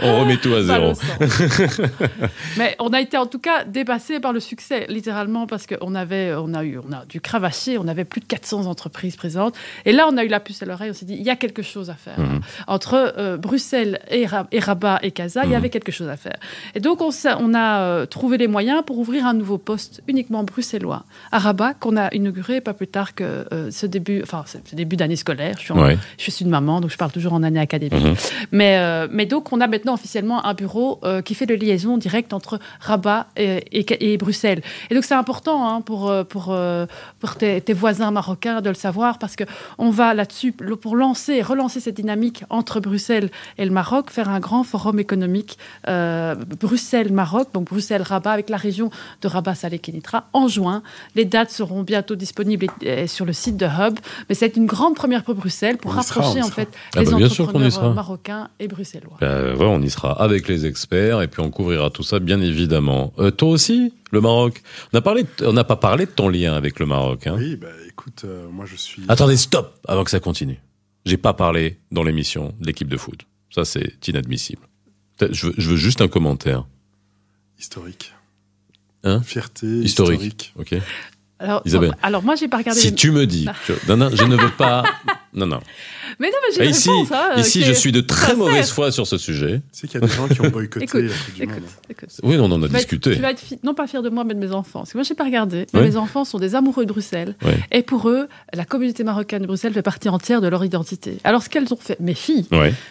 on 0.00 0.20
remet 0.20 0.36
tout 0.36 0.52
à 0.54 0.62
zéro. 0.62 0.92
Mais 2.56 2.76
on 2.78 2.92
a 2.92 3.00
été 3.00 3.16
en 3.16 3.26
tout 3.26 3.38
cas 3.38 3.64
dépassé 3.64 4.20
par 4.20 4.32
le 4.32 4.40
succès, 4.40 4.86
littéralement, 4.88 5.46
parce 5.46 5.66
qu'on 5.66 5.94
avait, 5.94 6.34
on 6.36 6.54
a 6.54 6.64
eu, 6.64 6.78
on 6.78 6.92
a 6.92 7.04
dû 7.06 7.20
cravacher, 7.20 7.78
on 7.78 7.88
avait 7.88 8.04
plus 8.04 8.20
de 8.20 8.26
400 8.26 8.66
entreprises 8.66 9.16
présentes. 9.16 9.56
Et 9.84 9.92
là, 9.92 10.08
on 10.10 10.16
a 10.16 10.24
eu 10.24 10.28
la 10.28 10.40
puce 10.40 10.62
à 10.62 10.66
l'oreille, 10.66 10.90
on 10.90 10.94
s'est 10.94 11.06
dit, 11.06 11.14
il 11.14 11.22
y 11.22 11.30
a 11.30 11.36
quelque 11.36 11.62
chose 11.62 11.90
à 11.90 11.94
faire. 11.94 12.18
Mhm. 12.18 12.40
Entre 12.66 13.14
euh, 13.18 13.36
Bruxelles 13.36 14.00
et, 14.08 14.26
Rabat 14.26 15.00
et 15.02 15.10
Casa, 15.10 15.42
il 15.44 15.48
y 15.48 15.50
mhm. 15.50 15.56
avait 15.56 15.70
quelque 15.70 15.92
chose 15.92 16.08
à 16.08 16.16
faire. 16.16 16.36
Et 16.74 16.80
donc, 16.80 17.00
on, 17.00 17.10
on 17.38 17.54
a 17.54 17.80
euh, 17.80 18.06
trouvé 18.06 18.38
les 18.38 18.48
moyens 18.48 18.82
pour 18.86 18.98
ouvrir 18.98 19.26
un 19.26 19.34
nouveau 19.34 19.58
poste 19.58 20.02
uniquement 20.06 20.44
bruxellois 20.44 21.04
à 21.32 21.38
Rabat, 21.38 21.74
qu'on 21.74 21.96
a 21.96 22.12
inauguré 22.14 22.60
pas 22.60 22.74
plus 22.74 22.88
tard 22.88 23.14
que 23.14 23.46
euh, 23.52 23.70
ce 23.70 23.86
début, 23.86 24.22
enfin, 24.22 24.44
ce 24.46 24.74
début 24.74 24.96
d'année 24.96 25.16
scolaire. 25.16 25.56
Je 25.58 25.72
suis, 25.72 25.98
je 26.18 26.30
suis 26.30 26.44
une 26.44 26.50
maman, 26.50 26.80
donc 26.80 26.90
je 26.90 26.96
parle 26.96 27.12
toujours 27.12 27.32
en 27.32 27.42
année 27.42 27.60
académique. 27.60 27.99
Mhm. 28.00 28.14
Mais, 28.52 28.78
euh, 28.78 29.08
mais 29.10 29.26
donc, 29.26 29.52
on 29.52 29.60
a 29.60 29.66
maintenant 29.66 29.94
officiellement 29.94 30.44
un 30.44 30.54
bureau 30.54 31.00
euh, 31.04 31.22
qui 31.22 31.34
fait 31.34 31.46
le 31.46 31.54
liaison 31.54 31.96
directe 31.96 32.32
entre 32.32 32.58
Rabat 32.80 33.26
et, 33.36 34.12
et, 34.12 34.16
Bruxelles. 34.16 34.62
Et 34.90 34.94
donc, 34.94 35.04
c'est 35.04 35.14
important 35.14 35.68
hein, 35.68 35.80
pour, 35.80 36.10
euh, 36.10 36.24
pour, 36.24 36.56
pour 37.20 37.34
tes, 37.36 37.62
voisins 37.72 38.10
marocains 38.10 38.60
de 38.60 38.68
le 38.68 38.74
savoir 38.74 39.18
parce 39.18 39.36
qu'on 39.36 39.90
va 39.90 40.14
là-dessus, 40.14 40.52
pour 40.52 40.96
lancer, 40.96 41.40
relancer 41.42 41.80
cette 41.80 41.96
dynamique 41.96 42.44
entre 42.50 42.80
Bruxelles 42.80 43.30
et 43.58 43.64
le 43.64 43.70
Maroc, 43.70 44.10
faire 44.10 44.28
un 44.28 44.40
grand 44.40 44.64
forum 44.64 44.98
économique 44.98 45.58
Bruxelles-Maroc, 45.86 47.48
donc 47.54 47.66
Bruxelles-Rabat, 47.66 48.32
avec 48.32 48.50
la 48.50 48.56
région 48.56 48.90
de 49.22 49.28
Rabat-Salé-Kénitra, 49.28 50.28
en 50.32 50.48
juin. 50.48 50.82
Les 51.14 51.24
dates 51.24 51.50
seront 51.50 51.82
bientôt 51.82 52.16
disponibles 52.16 52.66
sur 53.06 53.24
le 53.24 53.32
site 53.32 53.56
de 53.56 53.66
Hub. 53.66 53.98
Mais 54.28 54.34
c'est 54.34 54.56
une 54.56 54.66
grande 54.66 54.94
première 54.94 55.22
pour 55.22 55.34
Bruxelles 55.34 55.78
pour 55.78 55.92
rapprocher 55.92 56.42
en 56.42 56.48
fait 56.48 56.68
ah 56.94 57.00
les 57.00 57.06
bah, 57.06 57.16
entrepreneurs 57.16 57.89
marocains 57.94 58.50
et 58.58 58.68
bruxellois. 58.68 59.16
Ben, 59.20 59.56
on 59.60 59.82
y 59.82 59.90
sera 59.90 60.20
avec 60.20 60.48
les 60.48 60.66
experts 60.66 61.22
et 61.22 61.28
puis 61.28 61.40
on 61.40 61.50
couvrira 61.50 61.90
tout 61.90 62.02
ça, 62.02 62.18
bien 62.18 62.40
évidemment. 62.40 63.12
Euh, 63.18 63.30
toi 63.30 63.50
aussi, 63.50 63.92
le 64.10 64.20
Maroc? 64.20 64.62
On 64.92 64.98
a 64.98 65.00
parlé, 65.00 65.24
on 65.42 65.52
n'a 65.52 65.64
pas 65.64 65.76
parlé 65.76 66.06
de 66.06 66.10
ton 66.10 66.28
lien 66.28 66.54
avec 66.54 66.78
le 66.78 66.86
Maroc. 66.86 67.26
Hein. 67.26 67.36
Oui, 67.38 67.56
bah, 67.56 67.68
écoute, 67.88 68.22
euh, 68.24 68.48
moi 68.50 68.66
je 68.66 68.76
suis. 68.76 69.02
Attendez, 69.08 69.36
stop, 69.36 69.78
avant 69.86 70.04
que 70.04 70.10
ça 70.10 70.20
continue. 70.20 70.60
J'ai 71.06 71.16
pas 71.16 71.32
parlé 71.32 71.78
dans 71.90 72.02
l'émission 72.02 72.54
de 72.60 72.66
l'équipe 72.66 72.88
de 72.88 72.96
foot. 72.96 73.22
Ça, 73.50 73.64
c'est 73.64 74.06
inadmissible. 74.06 74.62
Je 75.30 75.48
veux, 75.48 75.76
juste 75.76 76.00
un 76.00 76.08
commentaire. 76.08 76.66
Historique. 77.58 78.12
Hein? 79.02 79.20
Fierté 79.22 79.66
historique. 79.66 80.52
Ok. 80.58 80.74
Alors, 81.38 81.62
Isabelle. 81.64 81.96
alors 82.02 82.22
moi, 82.22 82.34
j'ai 82.34 82.48
pas 82.48 82.58
regardé. 82.58 82.80
Si 82.80 82.94
tu 82.94 83.10
me 83.10 83.26
dis, 83.26 83.46
non, 83.88 83.96
non, 83.96 84.10
je 84.12 84.24
ne 84.24 84.36
veux 84.36 84.50
pas. 84.50 84.84
Non, 85.32 85.46
non. 85.46 85.60
Mais 86.18 86.28
non, 86.28 86.36
mais 86.42 86.54
j'ai 86.56 86.70
ici, 86.70 86.90
réponse, 86.90 87.12
hein, 87.12 87.34
ici, 87.36 87.62
je 87.62 87.72
suis 87.72 87.92
de 87.92 88.00
très 88.00 88.34
mauvaise 88.34 88.70
foi 88.70 88.90
sur 88.90 89.06
ce 89.06 89.16
sujet. 89.16 89.62
C'est 89.70 89.86
qu'il 89.86 90.00
y 90.00 90.04
a 90.04 90.06
des 90.06 90.12
gens 90.12 90.26
qui 90.26 90.40
ont 90.40 90.48
boycotté 90.48 90.84
écoute, 90.84 91.02
du 91.36 91.46
monde. 91.46 91.60
Oui, 92.24 92.36
on 92.38 92.50
en 92.50 92.62
a 92.62 92.68
discuté. 92.68 93.14
tu 93.14 93.20
vas 93.20 93.30
être 93.30 93.42
non 93.62 93.74
pas 93.74 93.86
fier 93.86 94.02
de 94.02 94.10
moi, 94.10 94.24
mais 94.24 94.34
de 94.34 94.40
mes 94.40 94.52
enfants. 94.52 94.80
Parce 94.80 94.92
que 94.92 94.98
moi, 94.98 95.04
j'ai 95.04 95.14
pas 95.14 95.24
regardé. 95.24 95.66
Mais 95.72 95.82
mes 95.82 95.96
enfants 95.96 96.24
sont 96.24 96.38
des 96.38 96.54
amoureux 96.54 96.84
de 96.84 96.92
Bruxelles. 96.92 97.36
Et 97.70 97.82
pour 97.82 98.08
eux, 98.08 98.28
la 98.52 98.64
communauté 98.64 99.04
marocaine 99.04 99.42
de 99.42 99.46
Bruxelles 99.46 99.72
fait 99.72 99.82
partie 99.82 100.08
entière 100.08 100.40
de 100.40 100.48
leur 100.48 100.64
identité. 100.64 101.18
Alors, 101.24 101.42
ce 101.42 101.48
qu'elles 101.48 101.72
ont 101.72 101.78
fait, 101.78 101.98
mes 102.00 102.14
filles 102.14 102.46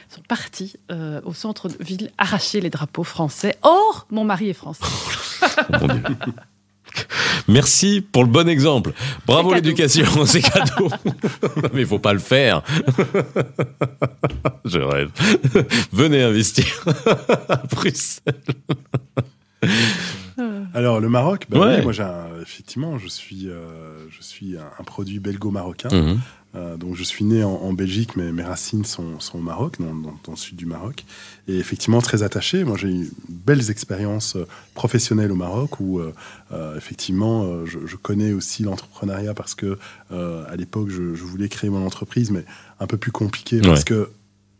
sont 0.09 0.21
parties 0.27 0.75
euh, 0.91 1.21
au 1.25 1.33
centre 1.33 1.67
de 1.67 1.75
ville 1.83 2.11
arracher 2.17 2.61
les 2.61 2.69
drapeaux 2.69 3.03
français. 3.03 3.55
Or, 3.61 4.07
mon 4.11 4.23
mari 4.23 4.49
est 4.49 4.53
français. 4.53 4.83
Oh, 4.83 5.75
mon 5.81 5.87
Dieu. 5.87 6.03
Merci 7.47 8.05
pour 8.11 8.23
le 8.23 8.29
bon 8.29 8.47
exemple. 8.47 8.91
Bravo 9.25 9.53
l'éducation, 9.53 10.25
c'est 10.25 10.41
cadeau. 10.41 10.89
Mais 11.73 11.81
il 11.81 11.87
faut 11.87 11.99
pas 11.99 12.13
le 12.13 12.19
faire. 12.19 12.61
Je 14.65 14.79
rêve. 14.79 15.09
Venez 15.91 16.23
investir 16.23 16.85
à 17.49 17.57
Bruxelles. 17.71 18.33
Alors 20.73 20.99
le 20.99 21.09
Maroc, 21.09 21.47
bah 21.49 21.81
moi 21.81 21.91
j'ai 21.91 22.05
effectivement 22.41 22.97
je 22.97 23.07
suis 23.07 23.49
euh, 23.49 24.07
je 24.09 24.21
suis 24.21 24.57
un, 24.57 24.83
produit 24.83 25.19
belgo-marocain. 25.19 25.89
Mhm. 25.91 26.19
Euh, 26.55 26.77
donc 26.77 26.95
je 26.95 27.03
suis 27.03 27.25
né 27.25 27.43
en, 27.43 27.73
Belgique, 27.73 28.15
mais 28.15 28.31
mes 28.31 28.41
racines 28.41 28.83
sont, 28.83 29.19
sont 29.19 29.37
au 29.37 29.41
Maroc, 29.41 29.75
dans, 29.79 29.93
dans, 29.93 30.31
le 30.31 30.35
sud 30.35 30.55
du 30.55 30.65
Maroc. 30.65 31.05
Et 31.47 31.57
effectivement 31.59 32.01
très 32.01 32.23
attaché. 32.23 32.63
Moi 32.63 32.75
j'ai 32.77 32.89
eu 32.89 33.11
belles 33.29 33.69
expériences 33.69 34.35
euh, 34.35 34.47
professionnelles 34.73 35.31
au 35.31 35.35
Maroc 35.35 35.79
où 35.79 35.99
euh, 35.99 36.75
effectivement 36.75 37.65
je, 37.65 37.79
je, 37.85 37.95
connais 37.95 38.33
aussi 38.33 38.63
l'entrepreneuriat 38.63 39.33
parce 39.33 39.53
que 39.53 39.77
à 40.11 40.55
l'époque 40.55 40.89
je, 40.89 41.13
je, 41.13 41.23
voulais 41.23 41.49
créer 41.49 41.69
mon 41.69 41.85
entreprise, 41.85 42.31
mais 42.31 42.43
un 42.79 42.87
peu 42.87 42.97
plus 42.97 43.11
compliqué 43.11 43.61
parce 43.61 43.83
que 43.83 44.09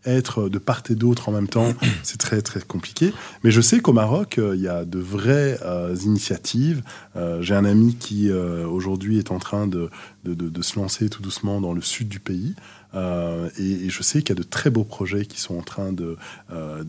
être 0.05 0.49
de 0.49 0.57
part 0.57 0.83
et 0.89 0.95
d'autre 0.95 1.29
en 1.29 1.31
même 1.31 1.47
temps, 1.47 1.73
c'est 2.03 2.17
très 2.17 2.41
très 2.41 2.61
compliqué. 2.61 3.13
Mais 3.43 3.51
je 3.51 3.61
sais 3.61 3.79
qu'au 3.79 3.93
Maroc, 3.93 4.37
euh, 4.37 4.55
il 4.55 4.61
y 4.61 4.67
a 4.67 4.85
de 4.85 4.99
vraies 4.99 5.59
euh, 5.63 5.95
initiatives. 6.03 6.81
Euh, 7.15 7.41
j'ai 7.41 7.55
un 7.55 7.65
ami 7.65 7.95
qui 7.95 8.31
aujourd'hui 8.31 9.19
est 9.19 9.31
en 9.31 9.39
train 9.39 9.67
de, 9.67 9.89
de, 10.23 10.61
se 10.61 10.79
lancer 10.79 11.09
tout 11.09 11.21
doucement 11.21 11.61
dans 11.61 11.73
le 11.73 11.81
sud 11.81 12.07
du 12.07 12.19
pays. 12.19 12.55
Et, 12.93 13.89
je 13.89 14.03
sais 14.03 14.21
qu'il 14.21 14.29
y 14.29 14.39
a 14.39 14.41
de 14.41 14.47
très 14.47 14.69
beaux 14.69 14.83
projets 14.83 15.25
qui 15.25 15.39
sont 15.39 15.57
en 15.57 15.61
train 15.61 15.91
de 15.91 16.17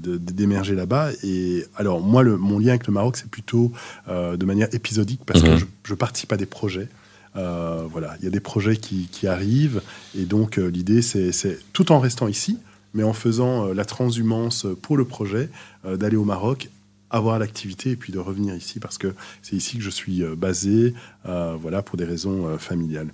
d'émerger 0.05 0.75
là-bas. 0.75 1.11
Et 1.23 1.66
alors 1.77 2.01
moi, 2.01 2.23
le, 2.23 2.37
mon 2.37 2.59
lien 2.59 2.70
avec 2.70 2.87
le 2.87 2.92
Maroc, 2.92 3.16
c'est 3.16 3.31
plutôt 3.31 3.73
de 4.09 4.44
manière 4.44 4.68
épisodique 4.73 5.20
parce 5.27 5.42
que 5.42 5.51
mhm. 5.51 5.66
je, 5.85 5.94
participe 5.94 6.33
à 6.33 6.37
des 6.37 6.46
projets. 6.46 6.88
voilà, 7.35 8.16
il 8.20 8.25
y 8.25 8.29
a 8.29 8.31
des 8.31 8.40
projets 8.40 8.77
qui, 8.77 9.09
qui 9.11 9.27
arrivent 9.27 9.83
et 10.18 10.25
donc 10.25 10.57
l'idée 10.57 11.03
c'est 11.03 11.59
tout 11.73 11.92
en 11.92 12.01
restant 12.01 12.29
ici, 12.29 12.59
mais 12.94 13.03
en 13.03 13.12
faisant 13.12 13.66
euh, 13.66 13.74
la 13.74 13.85
transhumance 13.85 14.66
pour 14.83 14.96
le 14.96 15.05
projet 15.05 15.48
euh, 15.85 15.97
d'aller 15.97 16.16
au 16.16 16.24
Maroc 16.24 16.68
avoir 17.12 17.41
l'activité 17.41 17.91
et 17.91 17.97
puis 17.97 18.12
de 18.12 18.20
revenir 18.20 18.55
ici 18.55 18.78
parce 18.78 18.97
que 18.97 19.14
c'est 19.43 19.57
ici 19.57 19.78
que 19.78 19.82
je 19.82 19.91
suis 19.91 20.22
euh, 20.22 20.36
basé, 20.36 20.95
voilà, 21.24 21.82
pour 21.82 21.97
des 21.97 22.05
raisons 22.05 22.57
familiales. 22.59 23.09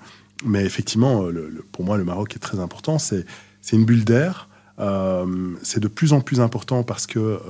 Mais 0.45 0.64
effectivement, 0.64 1.24
pour 1.72 1.85
moi, 1.85 1.97
le 1.97 2.05
Maroc 2.05 2.37
est 2.37 2.39
très 2.39 2.61
important. 2.61 2.99
C'est 2.99 3.24
une 3.72 3.87
bulle 3.87 4.05
d'air. 4.05 4.49
c'est 5.62 5.81
de 5.81 5.89
plus 5.89 6.12
en 6.12 6.20
plus 6.20 6.41
important 6.41 6.83
parce 6.83 7.07
que 7.07 7.41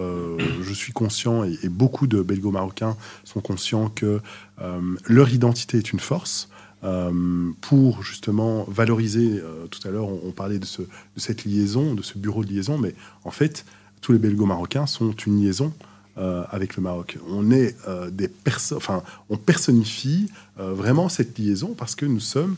je 0.62 0.72
suis 0.72 0.92
conscient 0.92 1.42
et, 1.44 1.58
et 1.64 1.68
beaucoup 1.68 2.06
de 2.06 2.22
belgo-marocains 2.22 2.96
sont 3.24 3.40
conscients 3.40 3.88
que 3.88 4.20
leur 5.08 5.30
identité 5.30 5.78
est 5.78 5.92
une 5.92 6.00
force. 6.00 6.48
Euh, 6.84 7.50
pour 7.62 8.02
justement 8.02 8.64
valoriser, 8.68 9.40
euh, 9.42 9.66
tout 9.66 9.86
à 9.88 9.90
l'heure 9.90 10.08
on, 10.08 10.30
parlait 10.30 10.58
de, 10.58 10.66
ce, 10.66 10.82
cette 11.16 11.46
liaison, 11.46 11.94
de 11.94 12.02
ce 12.02 12.18
bureau 12.18 12.44
de 12.44 12.50
liaison, 12.50 12.76
mais 12.76 12.94
en 13.24 13.30
fait 13.30 13.64
tous 14.02 14.12
les 14.12 14.18
belgo-marocains 14.18 14.86
sont 14.86 15.12
une 15.12 15.42
liaison 15.42 15.72
euh, 16.18 16.44
avec 16.50 16.76
le 16.76 16.82
Maroc. 16.82 17.18
On 17.30 17.50
est 17.50 17.76
des 18.12 18.28
personnes, 18.28 18.76
enfin 18.76 19.02
on 19.30 19.38
personnifie 19.38 20.30
vraiment 20.58 21.08
cette 21.08 21.38
liaison 21.38 21.74
parce 21.76 21.94
que 21.94 22.04
nous 22.04 22.20
sommes 22.20 22.56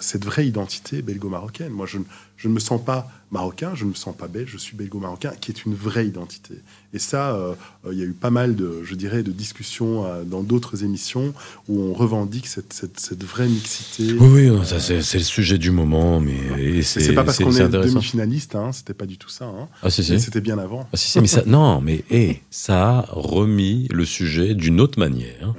cette 0.00 0.24
vraie 0.24 0.46
identité 0.46 1.00
belgo-marocaine. 1.00 1.70
Moi 1.70 1.86
je, 1.86 1.98
je, 2.44 2.48
ne 2.48 2.54
me 2.54 2.60
sens 2.60 2.80
pas 2.84 3.10
marocain, 3.30 3.72
je 3.74 3.84
ne 3.84 3.90
me 3.90 3.94
sens 3.94 4.14
pas 4.16 4.28
belge, 4.28 4.50
je 4.52 4.58
suis 4.58 4.76
belgo-marocain, 4.76 5.32
qui 5.40 5.50
est 5.50 5.64
une 5.64 5.74
vraie 5.74 6.06
identité. 6.06 6.54
Et 6.94 7.00
ça, 7.00 7.34
euh, 7.34 7.54
euh, 7.84 7.92
il 7.92 7.98
y 7.98 8.02
a 8.02 8.04
eu 8.04 8.12
pas 8.12 8.30
mal 8.30 8.54
de, 8.54 8.82
je 8.84 8.94
dirais, 8.94 9.24
de 9.24 9.32
discussions 9.32 10.06
euh, 10.06 10.22
dans 10.22 10.44
d'autres 10.44 10.84
émissions 10.84 11.34
où 11.68 11.80
on 11.82 11.92
revendique 11.92 12.46
cette, 12.46 12.72
cette, 12.72 13.24
vraie 13.24 13.48
mixité. 13.48 14.12
Oui, 14.20 14.48
oui 14.48 14.64
ça 14.64 14.78
c'est 14.78 15.18
le 15.18 15.24
sujet 15.24 15.58
du 15.58 15.72
moment, 15.72 16.20
mais 16.20 16.82
c'est 16.82 17.12
pas 17.12 17.24
parce 17.24 17.38
qu'on 17.38 17.52
est, 17.52 17.68
demi-finaliste, 17.68 18.54
hein, 18.54 18.70
c'était 18.72 18.94
pas 18.94 19.06
du 19.06 19.18
tout 19.18 19.28
ça. 19.28 19.46
Hein. 19.46 19.68
Ah, 19.82 19.90
si, 19.90 20.04
si. 20.04 20.20
C'était 20.20 20.40
bien 20.40 20.58
avant. 20.58 20.88
Ah, 20.92 20.96
si, 20.96 21.18
mais 21.20 21.26
ça, 21.26 21.42
non, 21.46 21.80
mais 21.80 22.04
hey, 22.10 22.40
ça 22.50 22.98
a 22.98 23.06
remis 23.10 23.88
le 23.90 24.04
sujet 24.04 24.54
d'une 24.54 24.80
autre 24.80 25.00
manière. 25.00 25.54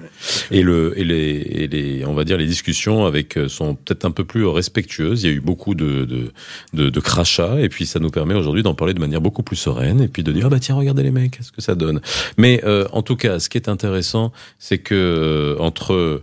et, 0.52 0.64
le, 0.64 0.98
et, 0.98 1.04
les, 1.04 1.16
et 1.16 1.68
les, 1.68 2.06
on 2.06 2.14
va 2.14 2.24
dire, 2.24 2.38
les 2.38 2.48
discussions 2.48 3.06
avec 3.06 3.38
sont 3.50 3.76
peut-être 3.76 4.06
un 4.06 4.12
peu 4.12 4.24
plus 4.24 4.46
respectueuses. 4.46 5.24
Il 5.24 5.30
y 5.30 5.34
a 5.34 5.36
eu 5.36 5.42
beaucoup 5.42 5.76
de, 5.76 6.06
de, 6.06 6.32
de, 6.76 6.90
de 6.90 7.00
crachats, 7.00 7.60
et 7.60 7.70
puis 7.70 7.86
ça 7.86 8.00
nous 8.00 8.10
permet 8.10 8.36
aujourd'hui 8.36 8.64
d'en 8.64 8.76
parler 8.76 8.94
de 8.94 9.00
manière 9.00 9.22
beaucoup 9.22 9.44
plus 9.44 9.56
sereine, 9.56 10.02
et 10.02 10.08
puis 10.08 10.24
de 10.24 10.32
dire, 10.32 10.46
ah 10.46 10.50
bah 10.50 10.60
tiens, 10.60 10.76
regardez 10.76 11.04
les 11.04 11.12
mecs 11.12 11.38
qu'est-ce 11.38 11.52
que 11.52 11.62
ça 11.62 11.76
donne. 11.76 12.02
Mais 12.38 12.62
euh, 12.66 12.86
en 12.92 13.02
tout 13.02 13.16
cas, 13.16 13.40
ce 13.40 13.50
qui 13.50 13.58
est 13.58 13.70
intéressant, 13.70 14.32
c'est 14.60 14.78
que 14.78 14.94
euh, 14.96 15.58
entre 15.60 16.22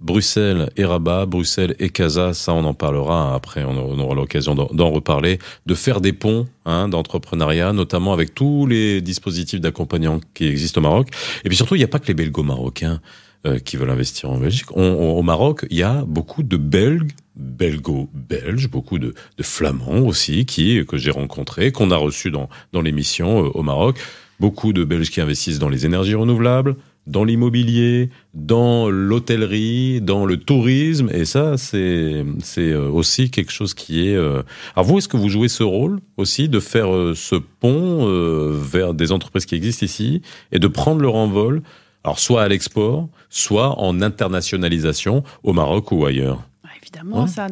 Bruxelles 0.00 0.70
et 0.76 0.84
Rabat, 0.84 1.26
Bruxelles 1.26 1.76
et 1.78 1.88
Casa, 1.88 2.34
ça 2.34 2.52
on 2.52 2.64
en 2.64 2.74
parlera 2.74 3.34
après, 3.34 3.64
on 3.64 3.98
aura 3.98 4.14
l'occasion 4.14 4.54
d'en 4.54 4.90
reparler, 4.90 5.38
de 5.66 5.74
faire 5.74 6.00
des 6.00 6.12
ponts 6.12 6.46
hein, 6.66 6.88
d'entrepreneuriat, 6.88 7.72
notamment 7.72 8.12
avec 8.12 8.34
tous 8.34 8.66
les 8.66 9.00
dispositifs 9.00 9.60
d'accompagnement 9.60 10.20
qui 10.34 10.46
existent 10.46 10.80
au 10.80 10.82
Maroc. 10.82 11.08
Et 11.44 11.48
puis 11.48 11.56
surtout, 11.56 11.76
il 11.76 11.78
n'y 11.78 11.84
a 11.84 11.88
pas 11.88 12.00
que 12.00 12.08
les 12.08 12.14
belgo-marocains 12.14 13.00
euh, 13.46 13.58
qui 13.58 13.76
veulent 13.76 13.90
investir 13.90 14.30
en 14.30 14.38
Belgique. 14.38 14.70
au 14.76 15.22
Maroc, 15.22 15.66
il 15.70 15.76
y 15.76 15.82
a 15.82 16.04
beaucoup 16.06 16.42
de 16.42 16.56
Belges 16.56 17.06
belgo-belges, 17.34 18.68
beaucoup 18.68 18.98
de, 18.98 19.14
de, 19.38 19.42
flamands 19.42 20.00
aussi, 20.06 20.44
qui 20.44 20.84
que 20.84 20.98
j'ai 20.98 21.10
rencontrés, 21.10 21.72
qu'on 21.72 21.90
a 21.90 21.96
reçus 21.96 22.30
dans, 22.30 22.50
dans 22.72 22.82
l'émission 22.82 23.38
au 23.38 23.62
Maroc 23.62 23.98
beaucoup 24.42 24.72
de 24.72 24.82
Belges 24.82 25.10
qui 25.10 25.20
investissent 25.20 25.60
dans 25.60 25.68
les 25.68 25.86
énergies 25.86 26.16
renouvelables, 26.16 26.74
dans 27.06 27.22
l'immobilier, 27.22 28.10
dans 28.34 28.90
l'hôtellerie, 28.90 30.00
dans 30.00 30.26
le 30.26 30.36
tourisme, 30.36 31.08
et 31.12 31.24
ça, 31.24 31.56
c'est 31.56 32.24
c'est 32.40 32.70
euh, 32.72 32.88
aussi 32.88 33.30
quelque 33.30 33.52
chose 33.52 33.72
qui 33.72 34.08
est. 34.08 34.16
Euh... 34.16 34.42
Alors 34.74 34.86
vous, 34.86 34.98
est-ce 34.98 35.08
que 35.08 35.16
vous 35.16 35.28
jouez 35.28 35.48
ce 35.48 35.62
rôle 35.62 36.00
aussi 36.16 36.48
de 36.48 36.58
faire 36.58 36.92
euh, 36.92 37.14
ce 37.14 37.36
pont 37.36 38.08
euh, 38.08 38.52
vers 38.52 38.94
des 38.94 39.12
entreprises 39.12 39.46
qui 39.46 39.54
existent 39.54 39.86
ici 39.86 40.22
et 40.50 40.58
de 40.58 40.68
prendre 40.68 41.00
leur 41.00 41.14
envol, 41.14 41.62
alors 42.04 42.18
soit 42.18 42.42
à 42.42 42.48
l'export, 42.48 43.08
soit 43.30 43.78
en 43.80 44.02
internationalisation 44.02 45.22
au 45.42 45.52
Maroc 45.52 45.92
ou 45.92 46.04
ailleurs 46.04 46.42
évidemment, 46.92 47.26
ça, 47.26 47.46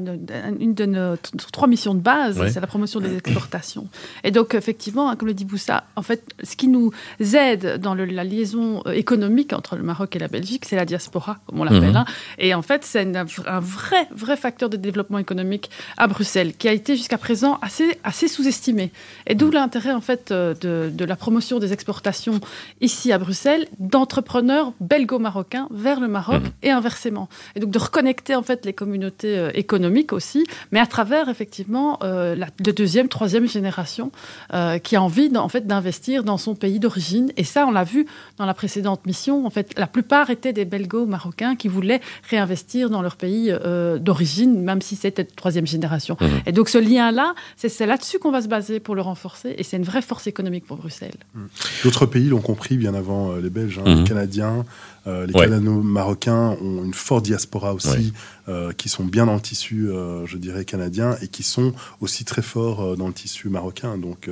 une 0.58 0.74
de 0.74 0.84
nos 0.84 1.16
trois 1.52 1.68
missions 1.68 1.94
de 1.94 2.00
base, 2.00 2.40
c'est 2.52 2.60
la 2.60 2.66
promotion 2.66 3.00
des 3.00 3.16
exportations. 3.16 3.88
Et 4.24 4.30
donc, 4.30 4.54
effectivement, 4.54 5.08
hein, 5.08 5.16
comme 5.16 5.28
le 5.28 5.34
dit 5.34 5.44
Boussa, 5.44 5.84
en 5.96 6.02
fait, 6.02 6.22
ce 6.42 6.56
qui 6.56 6.68
nous 6.68 6.92
aide 7.18 7.78
dans 7.78 7.94
la 7.94 8.24
liaison 8.24 8.82
euh, 8.86 8.92
économique 8.92 9.52
entre 9.52 9.76
le 9.76 9.82
Maroc 9.82 10.14
et 10.16 10.18
la 10.18 10.28
Belgique, 10.28 10.64
c'est 10.66 10.76
la 10.76 10.84
diaspora, 10.84 11.38
comme 11.46 11.60
on 11.60 11.64
l'appelle. 11.64 11.90
Mhm. 11.90 11.96
Hein. 11.96 12.04
Et 12.38 12.54
en 12.54 12.62
fait, 12.62 12.84
c'est 12.84 13.06
un 13.16 13.60
vrai, 13.60 14.08
vrai 14.14 14.36
facteur 14.36 14.68
de 14.68 14.76
développement 14.76 15.18
économique 15.18 15.70
à 15.96 16.06
Bruxelles, 16.06 16.54
qui 16.54 16.68
a 16.68 16.72
été 16.72 16.96
jusqu'à 16.96 17.18
présent 17.18 17.58
assez, 17.62 17.98
assez 18.04 18.28
sous-estimé. 18.28 18.92
Et 19.26 19.34
d'où 19.34 19.50
l'intérêt, 19.50 19.92
en 19.92 20.00
fait, 20.00 20.30
euh, 20.30 20.54
de, 20.60 20.90
de 20.92 21.04
la 21.04 21.16
promotion 21.16 21.58
des 21.58 21.72
exportations 21.72 22.40
ici 22.80 23.12
à 23.12 23.18
Bruxelles 23.18 23.66
d'entrepreneurs 23.78 24.72
belgo-marocains 24.80 25.68
vers 25.70 26.00
le 26.00 26.08
Maroc 26.08 26.42
mhm. 26.42 26.50
et 26.62 26.70
inversement. 26.70 27.28
Et 27.54 27.60
donc, 27.60 27.70
de 27.70 27.78
reconnecter, 27.78 28.34
en 28.34 28.42
fait, 28.42 28.66
les 28.66 28.72
communautés 28.72 29.29
euh, 29.36 29.50
économique 29.54 30.12
aussi, 30.12 30.44
mais 30.72 30.80
à 30.80 30.86
travers 30.86 31.28
effectivement 31.28 31.98
euh, 32.02 32.34
la 32.34 32.48
de 32.60 32.70
deuxième, 32.70 33.08
troisième 33.08 33.48
génération 33.48 34.12
euh, 34.54 34.78
qui 34.78 34.96
a 34.96 35.02
envie 35.02 35.30
en 35.36 35.48
fait 35.48 35.66
d'investir 35.66 36.24
dans 36.24 36.38
son 36.38 36.54
pays 36.54 36.78
d'origine. 36.78 37.32
Et 37.36 37.44
ça, 37.44 37.66
on 37.66 37.70
l'a 37.70 37.84
vu 37.84 38.06
dans 38.38 38.46
la 38.46 38.54
précédente 38.54 39.06
mission. 39.06 39.46
En 39.46 39.50
fait, 39.50 39.78
la 39.78 39.86
plupart 39.86 40.30
étaient 40.30 40.52
des 40.52 40.64
Belgo-Marocains 40.64 41.56
qui 41.56 41.68
voulaient 41.68 42.00
réinvestir 42.28 42.90
dans 42.90 43.02
leur 43.02 43.16
pays 43.16 43.52
d'origine, 44.00 44.62
même 44.62 44.80
si 44.80 44.96
c'était 44.96 45.24
de 45.24 45.30
troisième 45.34 45.66
génération. 45.66 46.16
Mmh. 46.20 46.26
Et 46.46 46.52
donc 46.52 46.68
ce 46.68 46.78
lien-là, 46.78 47.34
c'est 47.56 47.86
là-dessus 47.86 48.18
qu'on 48.18 48.30
va 48.30 48.42
se 48.42 48.48
baser 48.48 48.80
pour 48.80 48.94
le 48.94 49.02
renforcer. 49.02 49.54
Et 49.58 49.62
c'est 49.62 49.76
une 49.76 49.84
vraie 49.84 50.02
force 50.02 50.26
économique 50.26 50.66
pour 50.66 50.76
Bruxelles. 50.76 51.18
Mmh. 51.34 51.40
D'autres 51.84 52.06
pays 52.06 52.28
l'ont 52.28 52.40
compris 52.40 52.76
bien 52.76 52.94
avant 52.94 53.34
les 53.36 53.50
Belges, 53.50 53.78
hein, 53.78 53.84
les 53.86 54.02
mmh. 54.02 54.04
Canadiens. 54.04 54.64
Euh, 55.06 55.26
les 55.26 55.32
Canado-Marocains 55.32 56.56
ont 56.60 56.84
une 56.84 56.94
forte 56.94 57.24
diaspora 57.24 57.74
aussi, 57.74 58.12
euh, 58.48 58.72
qui 58.72 58.88
sont 58.88 59.04
bien 59.04 59.26
dans 59.26 59.34
le 59.34 59.40
tissu, 59.40 59.88
euh, 59.88 60.26
je 60.26 60.36
dirais, 60.36 60.64
canadien, 60.64 61.16
et 61.22 61.28
qui 61.28 61.42
sont 61.42 61.72
aussi 62.00 62.24
très 62.24 62.42
forts 62.42 62.96
dans 62.96 63.06
le 63.06 63.12
tissu 63.12 63.48
marocain. 63.48 63.96
Donc 63.98 64.28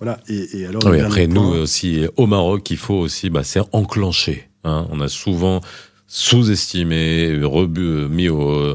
voilà. 0.00 0.20
Et, 0.28 0.66
alors, 0.66 0.86
après, 0.86 1.26
nous 1.26 1.42
aussi, 1.42 2.06
au 2.16 2.26
Maroc, 2.26 2.68
il 2.70 2.76
faut 2.76 2.94
aussi, 2.94 3.30
bah, 3.30 3.44
c'est 3.44 3.62
enclenché. 3.72 4.48
Hein. 4.64 4.86
On 4.90 5.00
a 5.00 5.08
souvent 5.08 5.60
sous-estimé, 6.06 7.38
mis 8.10 8.28
au 8.28 8.74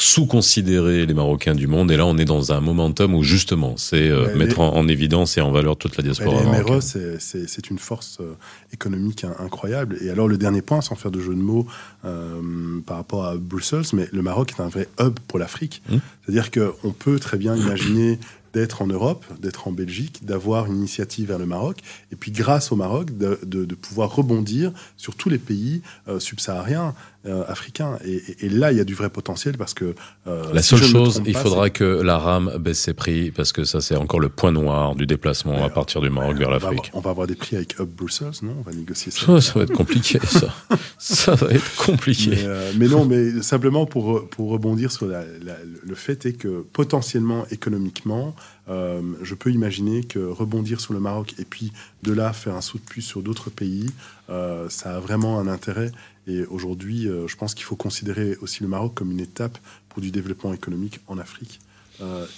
sous-considérer 0.00 1.06
les 1.06 1.14
Marocains 1.14 1.54
du 1.54 1.66
monde. 1.66 1.90
Et 1.90 1.96
là, 1.96 2.06
on 2.06 2.18
est 2.18 2.24
dans 2.24 2.52
un 2.52 2.60
momentum 2.60 3.14
où 3.14 3.22
justement, 3.22 3.76
c'est 3.76 4.08
euh, 4.08 4.34
mettre 4.36 4.60
en, 4.60 4.88
évidence 4.88 5.36
et 5.36 5.40
en 5.40 5.50
valeur 5.50 5.76
toute 5.76 5.96
la 5.96 6.04
diaspora. 6.04 6.40
Les 6.40 6.62
MRE, 6.62 6.80
c'est 6.82 7.70
une 7.70 7.78
force 7.78 8.18
euh, 8.20 8.34
économique 8.72 9.24
incroyable. 9.38 9.98
Et 10.00 10.10
alors, 10.10 10.28
le 10.28 10.38
dernier 10.38 10.62
point, 10.62 10.80
sans 10.80 10.94
faire 10.94 11.10
de 11.10 11.20
jeu 11.20 11.34
de 11.34 11.40
mots 11.40 11.66
euh, 12.04 12.80
par 12.86 12.96
rapport 12.96 13.26
à 13.26 13.36
Bruxelles, 13.36 13.84
mais 13.92 14.08
le 14.12 14.22
Maroc 14.22 14.52
est 14.56 14.62
un 14.62 14.68
vrai 14.68 14.88
hub 15.00 15.18
pour 15.26 15.38
l'Afrique. 15.38 15.82
Mmh. 15.88 15.96
C'est-à-dire 16.24 16.50
qu'on 16.50 16.92
peut 16.92 17.18
très 17.18 17.36
bien 17.36 17.56
imaginer 17.56 18.18
d'être 18.52 18.82
en 18.82 18.86
Europe, 18.86 19.24
d'être 19.40 19.68
en 19.68 19.72
Belgique, 19.72 20.24
d'avoir 20.24 20.66
une 20.66 20.76
initiative 20.76 21.28
vers 21.28 21.38
le 21.38 21.46
Maroc, 21.46 21.78
et 22.12 22.16
puis 22.16 22.32
grâce 22.32 22.72
au 22.72 22.76
Maroc, 22.76 23.16
de, 23.16 23.38
de, 23.44 23.74
pouvoir 23.74 24.14
rebondir 24.14 24.72
sur 24.96 25.14
tous 25.14 25.28
les 25.28 25.38
pays 25.38 25.82
euh, 26.08 26.18
subsahariens 26.18 26.94
euh, 27.26 27.42
africains. 27.48 27.98
Et, 28.04 28.48
là, 28.48 28.70
il 28.70 28.78
y 28.78 28.80
a 28.80 28.84
du 28.84 28.94
vrai 28.94 29.10
potentiel 29.10 29.56
parce 29.58 29.74
que... 29.74 29.94
Euh, 30.26 30.44
la 30.52 30.62
seule 30.62 30.82
chose, 30.82 31.20
il 31.26 31.36
faudra 31.36 31.68
que 31.68 31.84
la 31.84 32.16
rame 32.16 32.56
baisse 32.58 32.78
ses 32.78 32.94
prix, 32.94 33.30
parce 33.32 33.52
que 33.52 33.64
ça, 33.64 33.80
c'est 33.80 33.96
encore 33.96 34.20
le 34.20 34.28
point 34.28 34.52
noir 34.52 34.94
du 34.94 35.06
déplacement 35.06 35.64
à 35.64 35.68
partir 35.68 36.00
du 36.00 36.10
Maroc 36.10 36.36
vers 36.36 36.50
l'Afrique. 36.50 36.90
On 36.94 37.00
va 37.00 37.10
avoir 37.10 37.26
des 37.26 37.34
prix 37.34 37.56
avec 37.56 37.80
Up 37.80 37.88
Brussels, 37.88 38.30
non? 38.42 38.56
On 38.60 38.62
va 38.62 38.72
négocier 38.72 39.10
ça. 39.10 39.40
ça 39.40 39.52
va 39.54 39.62
être 39.62 39.72
compliqué, 39.72 40.20
ça. 40.20 40.54
ça 40.98 41.34
va 41.34 41.50
être 41.50 41.76
compliqué. 41.76 42.36
Mais, 42.76 42.86
non, 42.86 43.04
mais 43.04 43.42
simplement 43.42 43.84
pour, 43.84 44.28
pour 44.28 44.50
rebondir 44.50 44.92
sur 44.92 45.06
le 45.06 45.94
fait 45.94 46.24
est 46.26 46.34
que 46.34 46.64
potentiellement, 46.72 47.46
économiquement, 47.50 48.34
euh, 48.68 49.00
je 49.22 49.34
peux 49.34 49.50
imaginer 49.50 50.04
que 50.04 50.18
rebondir 50.18 50.80
sur 50.80 50.92
le 50.92 51.00
Maroc 51.00 51.34
et 51.38 51.44
puis 51.44 51.72
de 52.02 52.12
là 52.12 52.32
faire 52.32 52.54
un 52.54 52.60
saut 52.60 52.78
de 52.78 52.84
puce 52.84 53.06
sur 53.06 53.22
d'autres 53.22 53.50
pays, 53.50 53.86
euh, 54.28 54.68
ça 54.68 54.96
a 54.96 55.00
vraiment 55.00 55.38
un 55.38 55.48
intérêt. 55.48 55.90
Et 56.28 56.44
aujourd'hui, 56.44 57.08
euh, 57.08 57.26
je 57.26 57.36
pense 57.36 57.54
qu'il 57.54 57.64
faut 57.64 57.76
considérer 57.76 58.36
aussi 58.40 58.62
le 58.62 58.68
Maroc 58.68 58.94
comme 58.94 59.10
une 59.10 59.20
étape 59.20 59.58
pour 59.88 60.00
du 60.00 60.10
développement 60.10 60.52
économique 60.52 61.00
en 61.08 61.18
Afrique. 61.18 61.60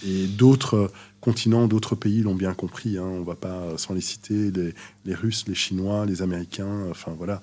et 0.07 0.27
d'autres 0.27 0.91
continents, 1.21 1.67
d'autres 1.67 1.95
pays 1.95 2.23
l'ont 2.23 2.35
bien 2.35 2.55
compris. 2.55 2.99
Hein. 2.99 3.05
On 3.05 3.21
ne 3.21 3.25
va 3.25 3.35
pas 3.35 3.77
s'en 3.77 3.95
les 3.95 4.01
citer. 4.01 4.51
Les, 4.51 4.75
les, 5.05 5.15
Russes, 5.15 5.45
les 5.47 5.55
Chinois, 5.55 6.07
les 6.07 6.23
Américains, 6.23 6.87
enfin 6.91 7.15
voilà, 7.17 7.41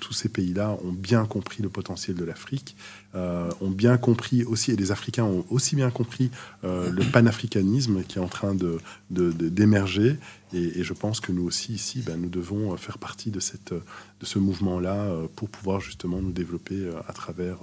tous 0.00 0.12
ces 0.12 0.28
pays-là 0.28 0.78
ont 0.84 0.92
bien 0.92 1.26
compris 1.26 1.62
le 1.62 1.68
potentiel 1.68 2.16
de 2.16 2.24
l'Afrique. 2.24 2.76
Euh, 3.16 3.48
ont 3.62 3.70
bien 3.70 3.96
compris 3.96 4.44
aussi, 4.44 4.72
et 4.72 4.76
les 4.76 4.92
Africains 4.92 5.24
ont 5.24 5.46
aussi 5.48 5.74
bien 5.74 5.90
compris 5.90 6.30
euh, 6.64 6.90
le 6.90 7.02
panafricanisme 7.02 8.02
qui 8.02 8.18
est 8.18 8.20
en 8.20 8.28
train 8.28 8.54
de, 8.54 8.78
d'émerger. 9.10 10.18
Et, 10.52 10.84
je 10.84 10.92
pense 10.92 11.20
que 11.20 11.32
nous 11.32 11.44
aussi, 11.44 11.72
ici, 11.72 12.02
ben, 12.04 12.20
nous 12.20 12.28
devons 12.28 12.76
faire 12.76 12.98
partie 12.98 13.30
de, 13.30 13.40
cette, 13.40 13.72
de 13.72 14.26
ce 14.26 14.38
mouvement-là 14.38 14.96
euh, 14.96 15.26
pour 15.34 15.48
pouvoir 15.48 15.80
justement 15.80 16.20
nous 16.20 16.32
développer 16.32 16.90
à 17.08 17.12
travers 17.14 17.58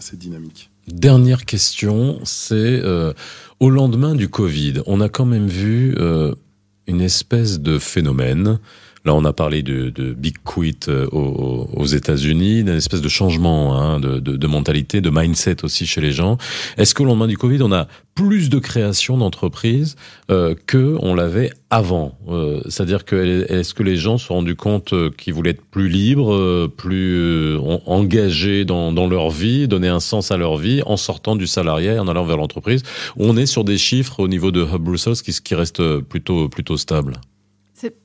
cette 0.00 0.18
dynamique. 0.18 0.70
Dernière 0.88 1.44
question, 1.44 2.18
c'est 2.24 2.82
au 3.60 3.70
lendemain 3.70 4.14
du 4.14 4.28
Covid, 4.28 4.82
on 4.88 5.00
a 5.00 5.08
quand 5.08 5.26
même 5.26 5.46
vu 5.46 5.94
une 6.86 7.00
espèce 7.00 7.60
de 7.60 7.78
phénomène 7.78 8.58
Là, 9.08 9.14
on 9.14 9.24
a 9.24 9.32
parlé 9.32 9.62
de, 9.62 10.12
Big 10.12 10.34
Quit 10.44 10.80
euh, 10.88 11.06
aux, 11.06 11.86
États-Unis, 11.86 12.62
d'une 12.62 12.76
espèce 12.76 13.00
de 13.00 13.08
changement 13.08 13.74
hein, 13.74 14.00
de, 14.00 14.46
mentalité, 14.46 15.00
de 15.00 15.08
mindset 15.08 15.64
aussi 15.64 15.86
chez 15.86 16.02
les 16.02 16.12
gens. 16.12 16.36
Est-ce 16.76 16.94
qu'au 16.94 17.06
lendemain 17.06 17.26
du 17.26 17.38
Covid, 17.38 17.62
on 17.62 17.72
a 17.72 17.88
plus 18.14 18.50
de 18.50 18.58
création 18.58 19.16
d'entreprises 19.16 19.96
euh, 20.30 20.54
que 20.66 20.98
on 21.00 21.14
l'avait 21.14 21.50
avant? 21.70 22.18
Euh, 22.28 22.60
C'est-à-dire 22.68 23.06
que 23.06 23.50
est-ce 23.50 23.72
que 23.72 23.82
les 23.82 23.96
gens 23.96 24.18
se 24.18 24.26
sont 24.26 24.34
rendus 24.34 24.56
compte 24.56 24.92
euh, 24.92 25.10
qu'ils 25.10 25.32
voulaient 25.32 25.52
être 25.52 25.64
plus 25.64 25.88
libres, 25.88 26.66
plus 26.66 27.56
engagés 27.86 28.66
dans, 28.66 29.08
leur 29.08 29.30
vie, 29.30 29.68
donner 29.68 29.88
un 29.88 30.00
sens 30.00 30.32
à 30.32 30.36
leur 30.36 30.58
vie 30.58 30.82
en 30.84 30.98
sortant 30.98 31.34
du 31.34 31.46
salariat 31.46 31.98
en 31.98 32.08
allant 32.08 32.26
vers 32.26 32.36
l'entreprise? 32.36 32.82
On 33.16 33.38
est 33.38 33.46
sur 33.46 33.64
des 33.64 33.78
chiffres 33.78 34.20
au 34.20 34.28
niveau 34.28 34.50
de 34.50 34.60
Hub 34.60 34.82
Brussels 34.82 35.16
qui, 35.24 35.32
qui 35.32 35.54
restent 35.54 36.00
plutôt 36.00 36.50
plutôt 36.50 36.76
stables? 36.76 37.14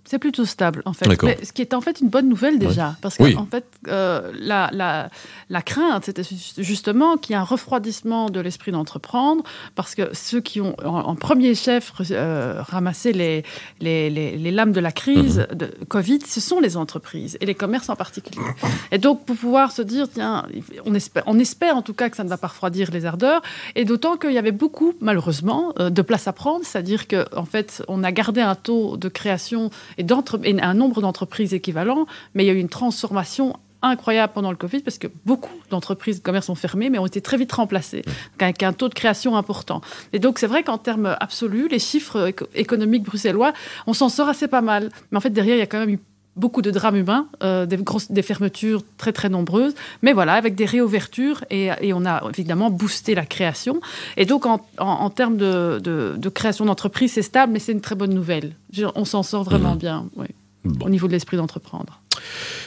C'est 0.05 0.19
plutôt 0.19 0.43
stable, 0.45 0.81
en 0.85 0.91
fait. 0.91 1.07
Mais 1.23 1.39
ce 1.43 1.53
qui 1.53 1.61
est 1.61 1.73
en 1.73 1.79
fait 1.79 2.01
une 2.01 2.09
bonne 2.09 2.27
nouvelle 2.27 2.59
déjà. 2.59 2.97
Parce 3.01 3.17
que, 3.17 3.35
en 3.37 3.45
fait, 3.45 3.65
euh, 3.87 4.31
la, 4.37 4.69
la, 4.73 5.09
la, 5.49 5.61
crainte, 5.61 6.05
c'était 6.05 6.23
justement 6.57 7.15
qu'il 7.15 7.33
y 7.33 7.35
ait 7.35 7.41
un 7.41 7.45
refroidissement 7.45 8.29
de 8.29 8.41
l'esprit 8.41 8.73
d'entreprendre, 8.73 9.43
parce 9.75 9.95
que 9.95 10.13
ceux 10.13 10.41
qui 10.41 10.59
ont, 10.59 10.75
en, 10.83 11.15
premier 11.15 11.55
chef, 11.55 11.93
euh, 12.11 12.61
ramassé 12.61 13.13
les, 13.13 13.43
les, 13.79 14.09
les, 14.09 14.51
lames 14.51 14.73
de 14.73 14.81
la 14.81 14.91
crise 14.91 15.47
mhm. 15.49 15.57
de 15.57 15.65
Covid, 15.87 16.19
ce 16.27 16.41
sont 16.41 16.59
les 16.59 16.75
entreprises, 16.75 17.37
et 17.39 17.45
les 17.45 17.55
commerces 17.55 17.89
en 17.89 17.95
particulier. 17.95 18.43
Et 18.91 18.97
donc, 18.97 19.25
pour 19.25 19.37
pouvoir 19.37 19.71
se 19.71 19.81
dire, 19.81 20.07
tiens, 20.13 20.45
on 20.85 20.93
espère, 20.95 21.23
on 21.27 21.39
espère 21.39 21.77
en 21.77 21.81
tout 21.81 21.93
cas 21.93 22.09
que 22.09 22.17
ça 22.17 22.25
ne 22.25 22.29
va 22.29 22.37
pas 22.37 22.47
refroidir 22.47 22.91
les 22.91 23.05
ardeurs, 23.05 23.41
et 23.75 23.85
d'autant 23.85 24.17
qu'il 24.17 24.33
y 24.33 24.37
avait 24.37 24.51
beaucoup, 24.51 24.95
malheureusement, 24.99 25.73
euh, 25.79 25.89
de 25.89 26.01
place 26.01 26.27
à 26.27 26.33
prendre, 26.33 26.65
c'est-à-dire 26.65 27.07
qu'en 27.07 27.23
en 27.37 27.45
fait, 27.45 27.83
on 27.87 28.03
a 28.03 28.11
gardé 28.11 28.41
un 28.41 28.55
taux 28.55 28.97
de 28.97 29.07
création 29.07 29.69
et, 29.97 30.05
et 30.43 30.61
un 30.61 30.73
nombre 30.73 31.01
d'entreprises 31.01 31.53
équivalent, 31.53 32.05
mais 32.33 32.43
il 32.43 32.47
y 32.47 32.49
a 32.49 32.53
eu 32.53 32.59
une 32.59 32.69
transformation 32.69 33.55
incroyable 33.83 34.33
pendant 34.33 34.49
le 34.49 34.57
Covid 34.57 34.79
parce 34.79 34.97
que 34.97 35.07
beaucoup 35.25 35.51
d'entreprises 35.69 36.19
de 36.19 36.23
commerce 36.23 36.49
ont 36.49 36.55
fermé, 36.55 36.89
mais 36.89 36.97
ont 36.97 37.05
été 37.05 37.21
très 37.21 37.37
vite 37.37 37.51
remplacées, 37.51 38.03
avec 38.39 38.63
un 38.63 38.73
taux 38.73 38.89
de 38.89 38.93
création 38.93 39.35
important. 39.35 39.81
Et 40.13 40.19
donc, 40.19 40.39
c'est 40.39 40.47
vrai 40.47 40.63
qu'en 40.63 40.77
termes 40.77 41.15
absolus, 41.19 41.67
les 41.67 41.79
chiffres 41.79 42.33
économiques 42.55 43.03
bruxellois, 43.03 43.53
on 43.85 43.93
s'en 43.93 44.09
sort 44.09 44.29
assez 44.29 44.47
pas 44.47 44.61
mal. 44.61 44.89
Mais 45.11 45.17
en 45.17 45.21
fait, 45.21 45.29
derrière, 45.29 45.55
il 45.55 45.59
y 45.59 45.63
a 45.63 45.67
quand 45.67 45.79
même 45.79 45.89
eu 45.89 45.99
beaucoup 46.35 46.61
de 46.61 46.71
drames 46.71 46.95
humains, 46.95 47.27
euh, 47.43 47.65
des, 47.65 47.77
grosses, 47.77 48.11
des 48.11 48.21
fermetures 48.21 48.83
très 48.97 49.13
très 49.13 49.29
nombreuses, 49.29 49.75
mais 50.01 50.13
voilà, 50.13 50.33
avec 50.33 50.55
des 50.55 50.65
réouvertures 50.65 51.43
et, 51.49 51.69
et 51.81 51.93
on 51.93 52.05
a 52.05 52.23
évidemment 52.29 52.69
boosté 52.69 53.15
la 53.15 53.25
création. 53.25 53.81
Et 54.17 54.25
donc 54.25 54.45
en, 54.45 54.65
en, 54.79 55.09
termes 55.09 55.37
de, 55.37 55.79
de, 55.83 56.15
de 56.17 56.29
création 56.29 56.65
d'entreprise, 56.65 57.13
c'est 57.13 57.21
stable, 57.21 57.53
mais 57.53 57.59
c'est 57.59 57.71
une 57.71 57.81
très 57.81 57.95
bonne 57.95 58.13
nouvelle. 58.13 58.55
On 58.95 59.05
s'en 59.05 59.23
sort 59.23 59.43
vraiment 59.43 59.75
mmh. 59.75 59.79
bien 59.79 60.05
oui, 60.15 60.27
bon. 60.65 60.87
au 60.87 60.89
niveau 60.89 61.07
de 61.07 61.13
l'esprit 61.13 61.37
d'entreprendre. 61.37 61.99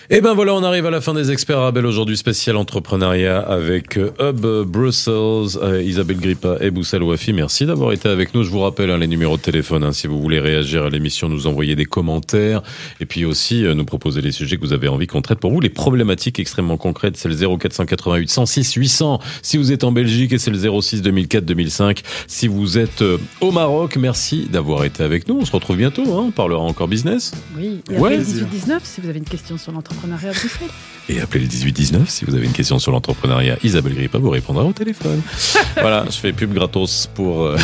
Et 0.08 0.20
ben 0.20 0.34
voilà, 0.34 0.54
on 0.54 0.62
arrive 0.62 0.86
à 0.86 0.90
la 0.90 1.00
fin 1.00 1.14
des 1.14 1.32
experts 1.32 1.58
Arabelle 1.58 1.84
aujourd'hui 1.84 2.16
spécial 2.16 2.56
entrepreneuriat 2.56 3.40
avec 3.40 3.98
euh, 3.98 4.12
Hub 4.20 4.68
Brussels, 4.68 5.58
euh, 5.60 5.82
Isabelle 5.82 6.18
Grippa 6.18 6.58
et 6.60 6.70
Boussel 6.70 7.02
Wafi. 7.02 7.32
Merci 7.32 7.66
d'avoir 7.66 7.90
été 7.90 8.08
avec 8.08 8.32
nous. 8.32 8.44
Je 8.44 8.50
vous 8.50 8.60
rappelle 8.60 8.92
hein, 8.92 8.98
les 8.98 9.08
numéros 9.08 9.36
de 9.36 9.42
téléphone 9.42 9.82
hein, 9.82 9.92
si 9.92 10.06
vous 10.06 10.20
voulez 10.20 10.38
réagir 10.38 10.84
à 10.84 10.90
l'émission, 10.90 11.28
nous 11.28 11.48
envoyer 11.48 11.74
des 11.74 11.86
commentaires 11.86 12.62
et 13.00 13.06
puis 13.06 13.24
aussi 13.24 13.64
euh, 13.64 13.74
nous 13.74 13.84
proposer 13.84 14.20
les 14.20 14.30
sujets 14.30 14.54
que 14.54 14.60
vous 14.60 14.72
avez 14.72 14.86
envie 14.86 15.08
qu'on 15.08 15.22
traite 15.22 15.40
pour 15.40 15.50
vous. 15.50 15.58
Les 15.58 15.70
problématiques 15.70 16.38
extrêmement 16.38 16.76
concrètes, 16.76 17.16
c'est 17.16 17.28
le 17.28 17.34
0488 17.34 18.30
106 18.30 18.74
800 18.74 19.18
si 19.42 19.56
vous 19.56 19.72
êtes 19.72 19.82
en 19.82 19.90
Belgique 19.90 20.32
et 20.32 20.38
c'est 20.38 20.52
le 20.52 20.80
06 20.80 21.02
2004 21.02 21.44
2005 21.44 22.02
si 22.28 22.46
vous 22.46 22.78
êtes 22.78 23.02
au 23.40 23.50
Maroc. 23.50 23.96
Merci 23.96 24.46
d'avoir 24.48 24.84
été 24.84 25.02
avec 25.02 25.26
nous. 25.26 25.38
On 25.40 25.44
se 25.44 25.50
retrouve 25.50 25.78
bientôt. 25.78 26.04
Hein, 26.16 26.26
on 26.28 26.30
parlera 26.30 26.62
encore 26.62 26.86
business. 26.86 27.32
Oui. 27.56 27.80
Et 27.90 27.98
ouais. 27.98 28.18
18 28.18 28.46
si 28.84 29.00
vous 29.00 29.08
avez 29.08 29.18
une 29.18 29.24
question 29.24 29.58
sur 29.58 29.72
l'entrepreneuriat 29.96 30.32
Bruxelles. 30.32 30.68
Et 31.08 31.20
appelez 31.20 31.44
le 31.44 31.48
1819 31.48 32.08
si 32.08 32.24
vous 32.24 32.34
avez 32.34 32.46
une 32.46 32.52
question 32.52 32.78
sur 32.78 32.92
l'entrepreneuriat. 32.92 33.56
Isabelle 33.62 33.94
Grippa 33.94 34.18
vous 34.18 34.30
répondra 34.30 34.64
au 34.64 34.72
téléphone. 34.72 35.20
voilà, 35.80 36.04
je 36.06 36.16
fais 36.16 36.32
pub 36.32 36.52
gratos 36.52 37.08
pour 37.14 37.44
euh, 37.44 37.56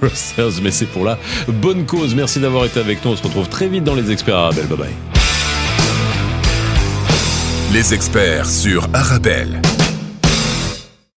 Brussels, 0.00 0.52
mais 0.62 0.70
c'est 0.70 0.86
pour 0.86 1.04
la 1.04 1.18
bonne 1.48 1.84
cause. 1.84 2.14
Merci 2.14 2.40
d'avoir 2.40 2.64
été 2.64 2.80
avec 2.80 3.04
nous. 3.04 3.12
On 3.12 3.16
se 3.16 3.22
retrouve 3.22 3.48
très 3.48 3.68
vite 3.68 3.84
dans 3.84 3.94
les 3.94 4.10
experts 4.10 4.36
Arabelle. 4.36 4.66
Bye 4.66 4.78
bye. 4.78 4.88
Les 7.72 7.92
experts 7.92 8.48
sur 8.48 8.88
Arabelle. 8.94 9.60